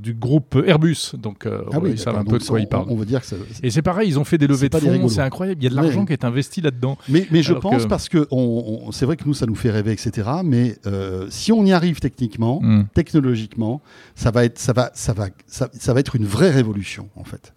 du 0.00 0.14
groupe 0.14 0.56
Airbus. 0.66 1.12
Donc, 1.18 1.46
ah 1.46 1.78
oui, 1.80 1.90
ils 1.92 1.98
savent 1.98 2.16
un 2.16 2.24
peu 2.24 2.38
de 2.38 2.44
quoi 2.44 2.58
on, 2.58 2.62
ils 2.62 2.66
parlent. 2.68 2.86
On 2.88 2.96
veut 2.96 3.04
dire 3.06 3.20
que 3.20 3.26
ça, 3.26 3.36
et 3.62 3.70
c'est 3.70 3.82
pareil, 3.82 4.08
ils 4.08 4.18
ont 4.18 4.24
fait 4.24 4.38
des 4.38 4.46
levées 4.46 4.68
de 4.68 4.76
fonds, 4.78 5.08
c'est 5.08 5.20
incroyable. 5.20 5.60
Il 5.60 5.64
y 5.64 5.66
a 5.66 5.70
de 5.70 5.76
l'argent 5.76 6.00
oui. 6.00 6.06
qui 6.06 6.12
est 6.12 6.24
investi 6.24 6.60
là-dedans. 6.60 6.96
Mais, 7.08 7.26
mais 7.30 7.42
je 7.42 7.52
pense 7.54 7.84
que- 7.84 7.88
parce 7.88 8.08
que 8.08 8.26
on, 8.30 8.82
on- 8.86 8.92
c'est 8.92 9.06
vrai 9.06 9.16
que 9.16 9.24
nous, 9.26 9.34
ça 9.34 9.46
nous 9.46 9.54
fait 9.54 9.70
rêver, 9.70 9.92
etc. 9.92 10.28
Mais 10.44 10.76
euh, 10.86 11.26
si 11.30 11.52
on 11.52 11.64
y 11.64 11.72
arrive 11.72 12.00
techniquement, 12.00 12.60
Mm. 12.62 12.84
technologiquement, 12.94 13.80
ça 14.14 14.30
va 14.30 14.44
être, 14.44 14.58
ça 14.58 14.72
va, 14.72 14.90
ça 14.94 15.12
va, 15.12 15.28
ça, 15.46 15.68
ça 15.72 15.92
va 15.94 16.00
être 16.00 16.16
une 16.16 16.24
vraie 16.26 16.50
révolution 16.50 17.08
en 17.16 17.24
fait. 17.24 17.52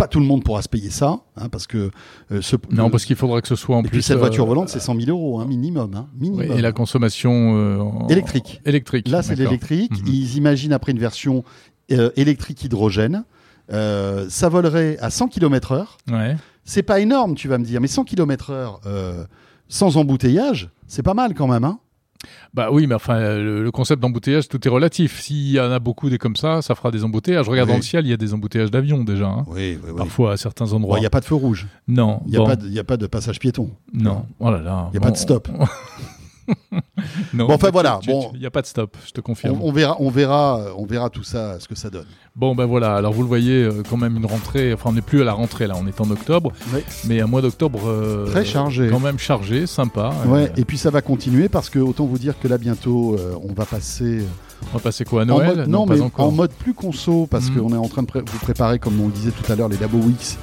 Euh, 0.00 0.04
pas 0.04 0.08
tout 0.08 0.20
le 0.20 0.26
monde 0.26 0.42
pourra 0.44 0.62
se 0.62 0.68
payer 0.68 0.90
ça, 0.90 1.20
hein, 1.36 1.48
parce 1.50 1.66
que 1.66 1.90
euh, 2.32 2.40
ce, 2.42 2.56
Non, 2.70 2.86
le- 2.86 2.90
parce 2.90 3.04
qu'il 3.04 3.16
faudra 3.16 3.40
que 3.42 3.48
ce 3.48 3.56
soit 3.56 3.76
en 3.76 3.80
et 3.80 3.82
plus. 3.82 3.90
puis 3.90 4.02
cette 4.02 4.16
euh, 4.16 4.20
voiture 4.20 4.46
volante, 4.46 4.68
c'est 4.68 4.80
100 4.80 4.94
000 5.00 5.10
euros, 5.10 5.40
hein, 5.40 5.46
minimum, 5.46 5.94
hein, 5.94 6.08
minimum. 6.18 6.56
et 6.56 6.60
la 6.62 6.72
consommation 6.72 7.56
euh, 7.56 8.08
Électrique. 8.08 8.60
Électrique. 8.64 9.08
Là, 9.08 9.22
c'est 9.22 9.34
l'électrique. 9.36 9.92
Mhm. 9.92 10.06
Ils 10.06 10.36
imaginent 10.36 10.72
après 10.72 10.92
une 10.92 10.98
version 10.98 11.44
euh, 11.92 12.10
électrique 12.16 12.64
hydrogène. 12.64 13.24
Euh, 13.72 14.26
ça 14.28 14.48
volerait 14.48 14.96
à 15.00 15.10
100 15.10 15.28
km/h. 15.28 15.84
Ouais. 16.10 16.36
C'est 16.64 16.82
pas 16.82 17.00
énorme, 17.00 17.34
tu 17.34 17.46
vas 17.48 17.58
me 17.58 17.64
dire, 17.64 17.80
mais 17.80 17.86
100 17.88 18.04
km/h 18.04 18.78
euh, 18.86 19.24
sans 19.68 19.96
embouteillage, 19.96 20.70
c'est 20.86 21.02
pas 21.02 21.14
mal 21.14 21.34
quand 21.34 21.46
même. 21.46 21.64
Hein 21.64 21.78
Bah 22.54 22.68
oui, 22.70 22.86
mais 22.86 22.94
enfin, 22.94 23.18
le, 23.38 23.62
le 23.62 23.70
concept 23.70 24.02
d'embouteillage, 24.02 24.48
tout 24.48 24.66
est 24.66 24.70
relatif. 24.70 25.20
S'il 25.20 25.52
y 25.52 25.60
en 25.60 25.70
a 25.70 25.78
beaucoup 25.78 26.10
des 26.10 26.18
comme 26.18 26.36
ça, 26.36 26.62
ça 26.62 26.74
fera 26.74 26.90
des 26.90 27.02
embouteillages. 27.04 27.48
Regarde 27.48 27.68
Oui. 27.68 27.72
dans 27.74 27.78
le 27.78 27.82
ciel, 27.82 28.06
il 28.06 28.10
y 28.10 28.12
a 28.12 28.16
des 28.16 28.34
embouteillages 28.34 28.70
d'avions 28.70 29.04
déjà. 29.04 29.26
hein. 29.28 29.44
oui, 29.48 29.78
oui, 29.82 29.90
oui. 29.90 29.96
Parfois 29.96 30.32
à 30.32 30.36
certains 30.36 30.66
Il 30.66 30.74
endroits. 30.74 31.00
n'y 31.00 31.06
a 31.06 31.10
pas 31.10 31.20
de 31.20 31.24
feu 31.24 31.34
rouge. 31.34 31.66
Non. 31.88 32.20
Il 32.26 32.30
n'y 32.32 32.36
a, 32.36 32.40
bon, 32.40 32.46
pas 32.46 32.56
de- 32.56 32.68
y 32.68 32.78
a 32.78 32.84
pas 32.84 32.96
de 32.96 33.06
passage 33.06 33.38
piéton. 33.38 33.70
Non. 33.94 34.26
Oh 34.38 34.50
là 34.50 34.60
là. 34.60 34.88
Il 34.92 34.94
y 34.94 34.98
a 34.98 35.00
pas 35.00 35.10
de 35.10 35.16
stop. 35.16 35.48
non. 37.34 37.46
Bon, 37.46 37.54
enfin, 37.54 37.70
voilà, 37.70 37.98
tu- 38.02 38.10
bon. 38.10 38.30
Il 38.34 38.40
n'y 38.40 38.46
a 38.46 38.50
pas 38.50 38.62
de 38.62 38.66
stop, 38.66 38.96
je 39.06 39.12
te 39.12 39.20
On, 39.20 39.22
confirme. 39.22 39.58
on 39.62 39.72
verra, 39.72 39.96
on, 40.00 40.10
verra, 40.10 40.60
on 40.76 40.84
verra 40.86 41.10
tout 41.10 41.22
ça, 41.22 41.58
ce 41.60 41.68
que 41.68 41.74
ça 41.74 41.90
donne. 41.90 42.06
Bon, 42.36 42.54
ben 42.54 42.66
voilà. 42.66 42.94
Alors 42.96 43.12
vous 43.12 43.22
le 43.22 43.28
voyez, 43.28 43.64
euh, 43.64 43.82
quand 43.88 43.96
même 43.96 44.16
une 44.16 44.26
rentrée. 44.26 44.72
Enfin, 44.72 44.90
on 44.90 44.92
n'est 44.92 45.00
plus 45.02 45.20
à 45.22 45.24
la 45.24 45.32
rentrée 45.32 45.66
là. 45.66 45.74
On 45.78 45.86
est 45.86 46.00
en 46.00 46.10
octobre. 46.10 46.52
Oui. 46.74 46.80
Mais 47.06 47.20
un 47.20 47.26
mois 47.26 47.42
d'octobre. 47.42 47.80
euh, 47.86 48.26
Très 48.26 48.44
chargé. 48.44 48.88
Quand 48.90 49.00
même 49.00 49.18
chargé, 49.18 49.66
sympa. 49.66 50.12
Ouais, 50.26 50.44
Euh, 50.44 50.48
et 50.56 50.64
puis 50.64 50.78
ça 50.78 50.90
va 50.90 51.02
continuer 51.02 51.48
parce 51.48 51.70
que 51.70 51.78
autant 51.78 52.06
vous 52.06 52.18
dire 52.18 52.38
que 52.38 52.48
là 52.48 52.58
bientôt 52.58 53.14
euh, 53.18 53.34
on 53.48 53.52
va 53.52 53.64
passer 53.66 54.20
on 54.72 54.76
va 54.76 54.80
passer 54.82 55.04
quoi 55.04 55.22
à 55.22 55.24
en 55.24 55.26
mode, 55.44 55.66
non, 55.68 55.86
mais 55.86 55.96
en 56.16 56.30
mode 56.30 56.52
plus 56.52 56.74
conso 56.74 57.26
parce 57.30 57.48
Mhm. 57.50 57.56
qu'on 57.56 57.72
est 57.74 57.76
en 57.78 57.88
train 57.88 58.02
de 58.02 58.06
pré- 58.06 58.20
vous 58.24 58.38
préparer 58.38 58.78
comme 58.78 59.00
on 59.00 59.06
le 59.06 59.12
disait 59.12 59.30
tout 59.32 59.50
à 59.52 59.56
l'heure 59.56 59.68
les 59.68 59.76
Labo 59.78 59.98
Weeks 59.98 60.36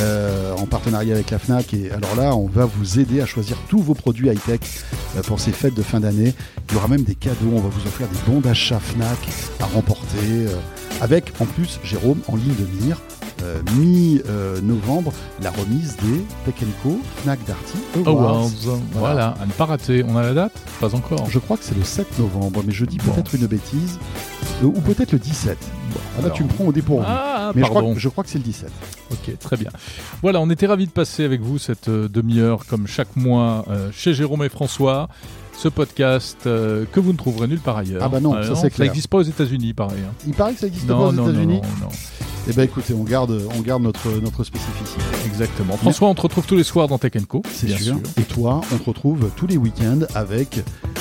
euh, 0.00 0.54
en 0.56 0.66
partenariat 0.66 1.14
avec 1.14 1.30
la 1.30 1.38
Fnac 1.38 1.72
et 1.74 1.90
alors 1.90 2.14
là 2.16 2.34
on 2.36 2.46
va 2.46 2.64
vous 2.66 2.98
aider 2.98 3.20
à 3.20 3.26
choisir 3.26 3.56
tous 3.68 3.78
vos 3.80 3.94
produits 3.94 4.28
high 4.28 4.42
tech 4.44 4.60
pour 5.26 5.40
ces 5.40 5.52
fêtes 5.52 5.74
de 5.74 5.82
fin 5.82 6.00
d'année. 6.00 6.34
Il 6.68 6.74
y 6.74 6.76
aura 6.76 6.88
même 6.88 7.02
des 7.02 7.14
cadeaux, 7.14 7.50
on 7.54 7.60
va 7.60 7.68
vous 7.68 7.86
offrir 7.86 8.06
des 8.08 8.30
bons 8.32 8.40
d'achat 8.40 8.78
Fnac 8.80 9.18
à 9.60 9.64
remporter 9.66 10.16
euh, 10.46 10.48
avec 11.00 11.32
en 11.40 11.46
plus 11.46 11.80
Jérôme 11.84 12.18
en 12.28 12.36
ligne 12.36 12.54
de 12.54 12.84
mire. 12.84 13.00
Euh, 13.42 13.60
Mi-novembre, 13.76 15.12
la 15.42 15.50
remise 15.50 15.96
des 15.96 16.24
Tech 16.44 16.54
Co 16.82 16.98
Fnac 17.22 17.38
Darty 17.46 17.78
Awards. 18.08 18.30
Awards. 18.34 18.50
Voilà. 18.92 19.34
à 19.40 19.46
ne 19.46 19.52
pas 19.52 19.66
rater. 19.66 20.04
On 20.08 20.16
a 20.16 20.22
la 20.22 20.34
date? 20.34 20.52
Pas 20.80 20.94
encore. 20.94 21.28
Je 21.28 21.38
crois 21.38 21.56
que 21.56 21.64
c'est 21.64 21.76
le 21.76 21.84
7 21.84 22.18
novembre, 22.18 22.62
mais 22.66 22.72
je 22.72 22.84
dis 22.84 22.98
Bon. 22.98 23.12
peut-être 23.12 23.34
une 23.34 23.46
bêtise. 23.46 23.98
Euh, 24.62 24.66
ou 24.66 24.80
peut-être 24.80 25.12
le 25.12 25.18
17. 25.18 25.56
Ah, 25.60 25.96
là, 26.20 26.24
alors. 26.26 26.36
tu 26.36 26.44
me 26.44 26.48
prends 26.48 26.64
au 26.66 26.72
dépourvu. 26.72 27.04
Ah, 27.08 27.52
mais 27.54 27.62
je 27.62 27.68
crois, 27.68 27.82
que, 27.82 27.98
je 27.98 28.08
crois 28.08 28.24
que 28.24 28.30
c'est 28.30 28.38
le 28.38 28.44
17. 28.44 28.70
Ok, 29.12 29.38
très 29.38 29.56
bien. 29.56 29.70
Voilà, 30.22 30.40
on 30.40 30.50
était 30.50 30.66
ravis 30.66 30.86
de 30.86 30.92
passer 30.92 31.24
avec 31.24 31.40
vous 31.40 31.58
cette 31.58 31.88
euh, 31.88 32.08
demi-heure, 32.08 32.66
comme 32.66 32.86
chaque 32.86 33.16
mois, 33.16 33.64
euh, 33.70 33.90
chez 33.92 34.14
Jérôme 34.14 34.44
et 34.44 34.48
François. 34.48 35.08
Ce 35.58 35.68
podcast 35.68 36.38
euh, 36.46 36.86
que 36.90 37.00
vous 37.00 37.12
ne 37.12 37.18
trouverez 37.18 37.46
nulle 37.46 37.60
part 37.60 37.76
ailleurs. 37.76 38.00
Ah 38.02 38.08
bah 38.08 38.18
non, 38.18 38.32
ça, 38.42 38.54
c'est 38.54 38.60
Ça 38.62 38.70
clair. 38.70 38.86
n'existe 38.88 39.08
pas 39.08 39.18
aux 39.18 39.22
États-Unis, 39.22 39.74
pareil. 39.74 39.98
hein. 40.08 40.12
Il 40.26 40.32
paraît 40.32 40.54
que 40.54 40.60
ça 40.60 40.66
existe 40.68 40.86
pas 40.86 40.94
Non, 40.94 41.08
aux 41.08 41.12
non, 41.12 41.24
non, 41.24 41.30
États-Unis. 41.32 41.60
non, 41.60 41.86
non. 41.86 41.88
Eh 42.48 42.52
ben 42.52 42.62
écoutez, 42.64 42.94
on 42.94 43.04
garde, 43.04 43.42
on 43.56 43.60
garde 43.60 43.82
notre, 43.82 44.10
notre 44.20 44.42
spécificité. 44.44 45.00
Exactement. 45.26 45.76
François, 45.76 46.08
on 46.08 46.14
te 46.14 46.22
retrouve 46.22 46.46
tous 46.46 46.56
les 46.56 46.64
soirs 46.64 46.88
dans 46.88 46.98
Tech 46.98 47.12
Co. 47.28 47.42
C'est 47.52 47.66
bien 47.66 47.78
sûr. 47.78 47.96
Et 48.18 48.22
toi, 48.22 48.60
on 48.72 48.76
te 48.78 48.84
retrouve 48.84 49.30
tous 49.36 49.46
les 49.46 49.56
week-ends 49.56 50.00
avec 50.14 50.60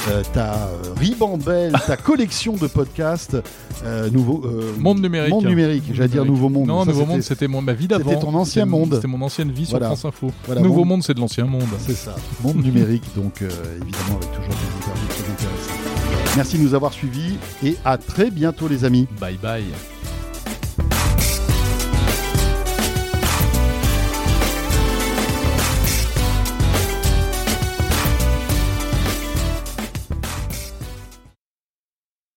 euh, 0.10 0.22
ta 0.34 0.70
ribambelle, 1.00 1.74
ta 1.88 1.98
collection 1.98 2.56
de 2.56 2.68
podcasts 2.68 3.38
euh, 3.84 4.10
nouveau. 4.12 4.44
euh, 4.46 4.74
Monde 4.78 5.02
numérique. 5.02 5.32
Monde 5.34 5.46
numérique. 5.46 5.84
J'allais 5.94 6.10
dire. 6.10 6.26
Nouveau 6.26 6.50
Monde. 6.50 6.68
Non, 6.68 6.86
Ça, 6.86 6.92
Nouveau 6.92 7.06
Monde, 7.06 7.22
c'était 7.24 7.48
mon- 7.48 7.62
ma 7.62 7.74
vie 7.74 7.88
d'avant. 7.88 8.10
c'était 8.12 8.22
ton 8.22 8.36
ancien 8.36 8.66
monde. 8.66 8.94
C'était 8.96 9.08
mon 9.08 9.22
ancienne 9.22 9.52
vie 9.52 9.66
Voilà. 9.70 9.88
sur 9.96 9.98
France 9.98 10.14
Info. 10.14 10.32
Voilà, 10.46 10.62
Nouveau 10.62 10.80
monde- 10.80 10.88
Monde, 10.90 11.04
c'est 11.04 11.14
de 11.14 11.20
l'ancien 11.20 11.46
monde. 11.46 11.64
C'est 11.80 11.96
ça, 11.96 12.16
monde 12.44 12.58
numérique, 12.64 13.04
donc 13.16 13.42
évidemment 13.42 14.18
avec 14.18 14.32
toujours 14.32 14.50
des 14.50 14.78
interviews 14.78 15.08
très 15.08 15.32
intéressantes. 15.32 16.36
Merci 16.36 16.58
de 16.58 16.64
nous 16.64 16.74
avoir 16.76 16.94
suivis 16.94 17.36
et 17.64 17.76
à 17.86 17.98
très 17.98 18.30
bientôt 18.30 18.68
les 18.68 18.86
amis. 18.86 19.08
Bye 19.20 19.38
bye. 19.42 19.64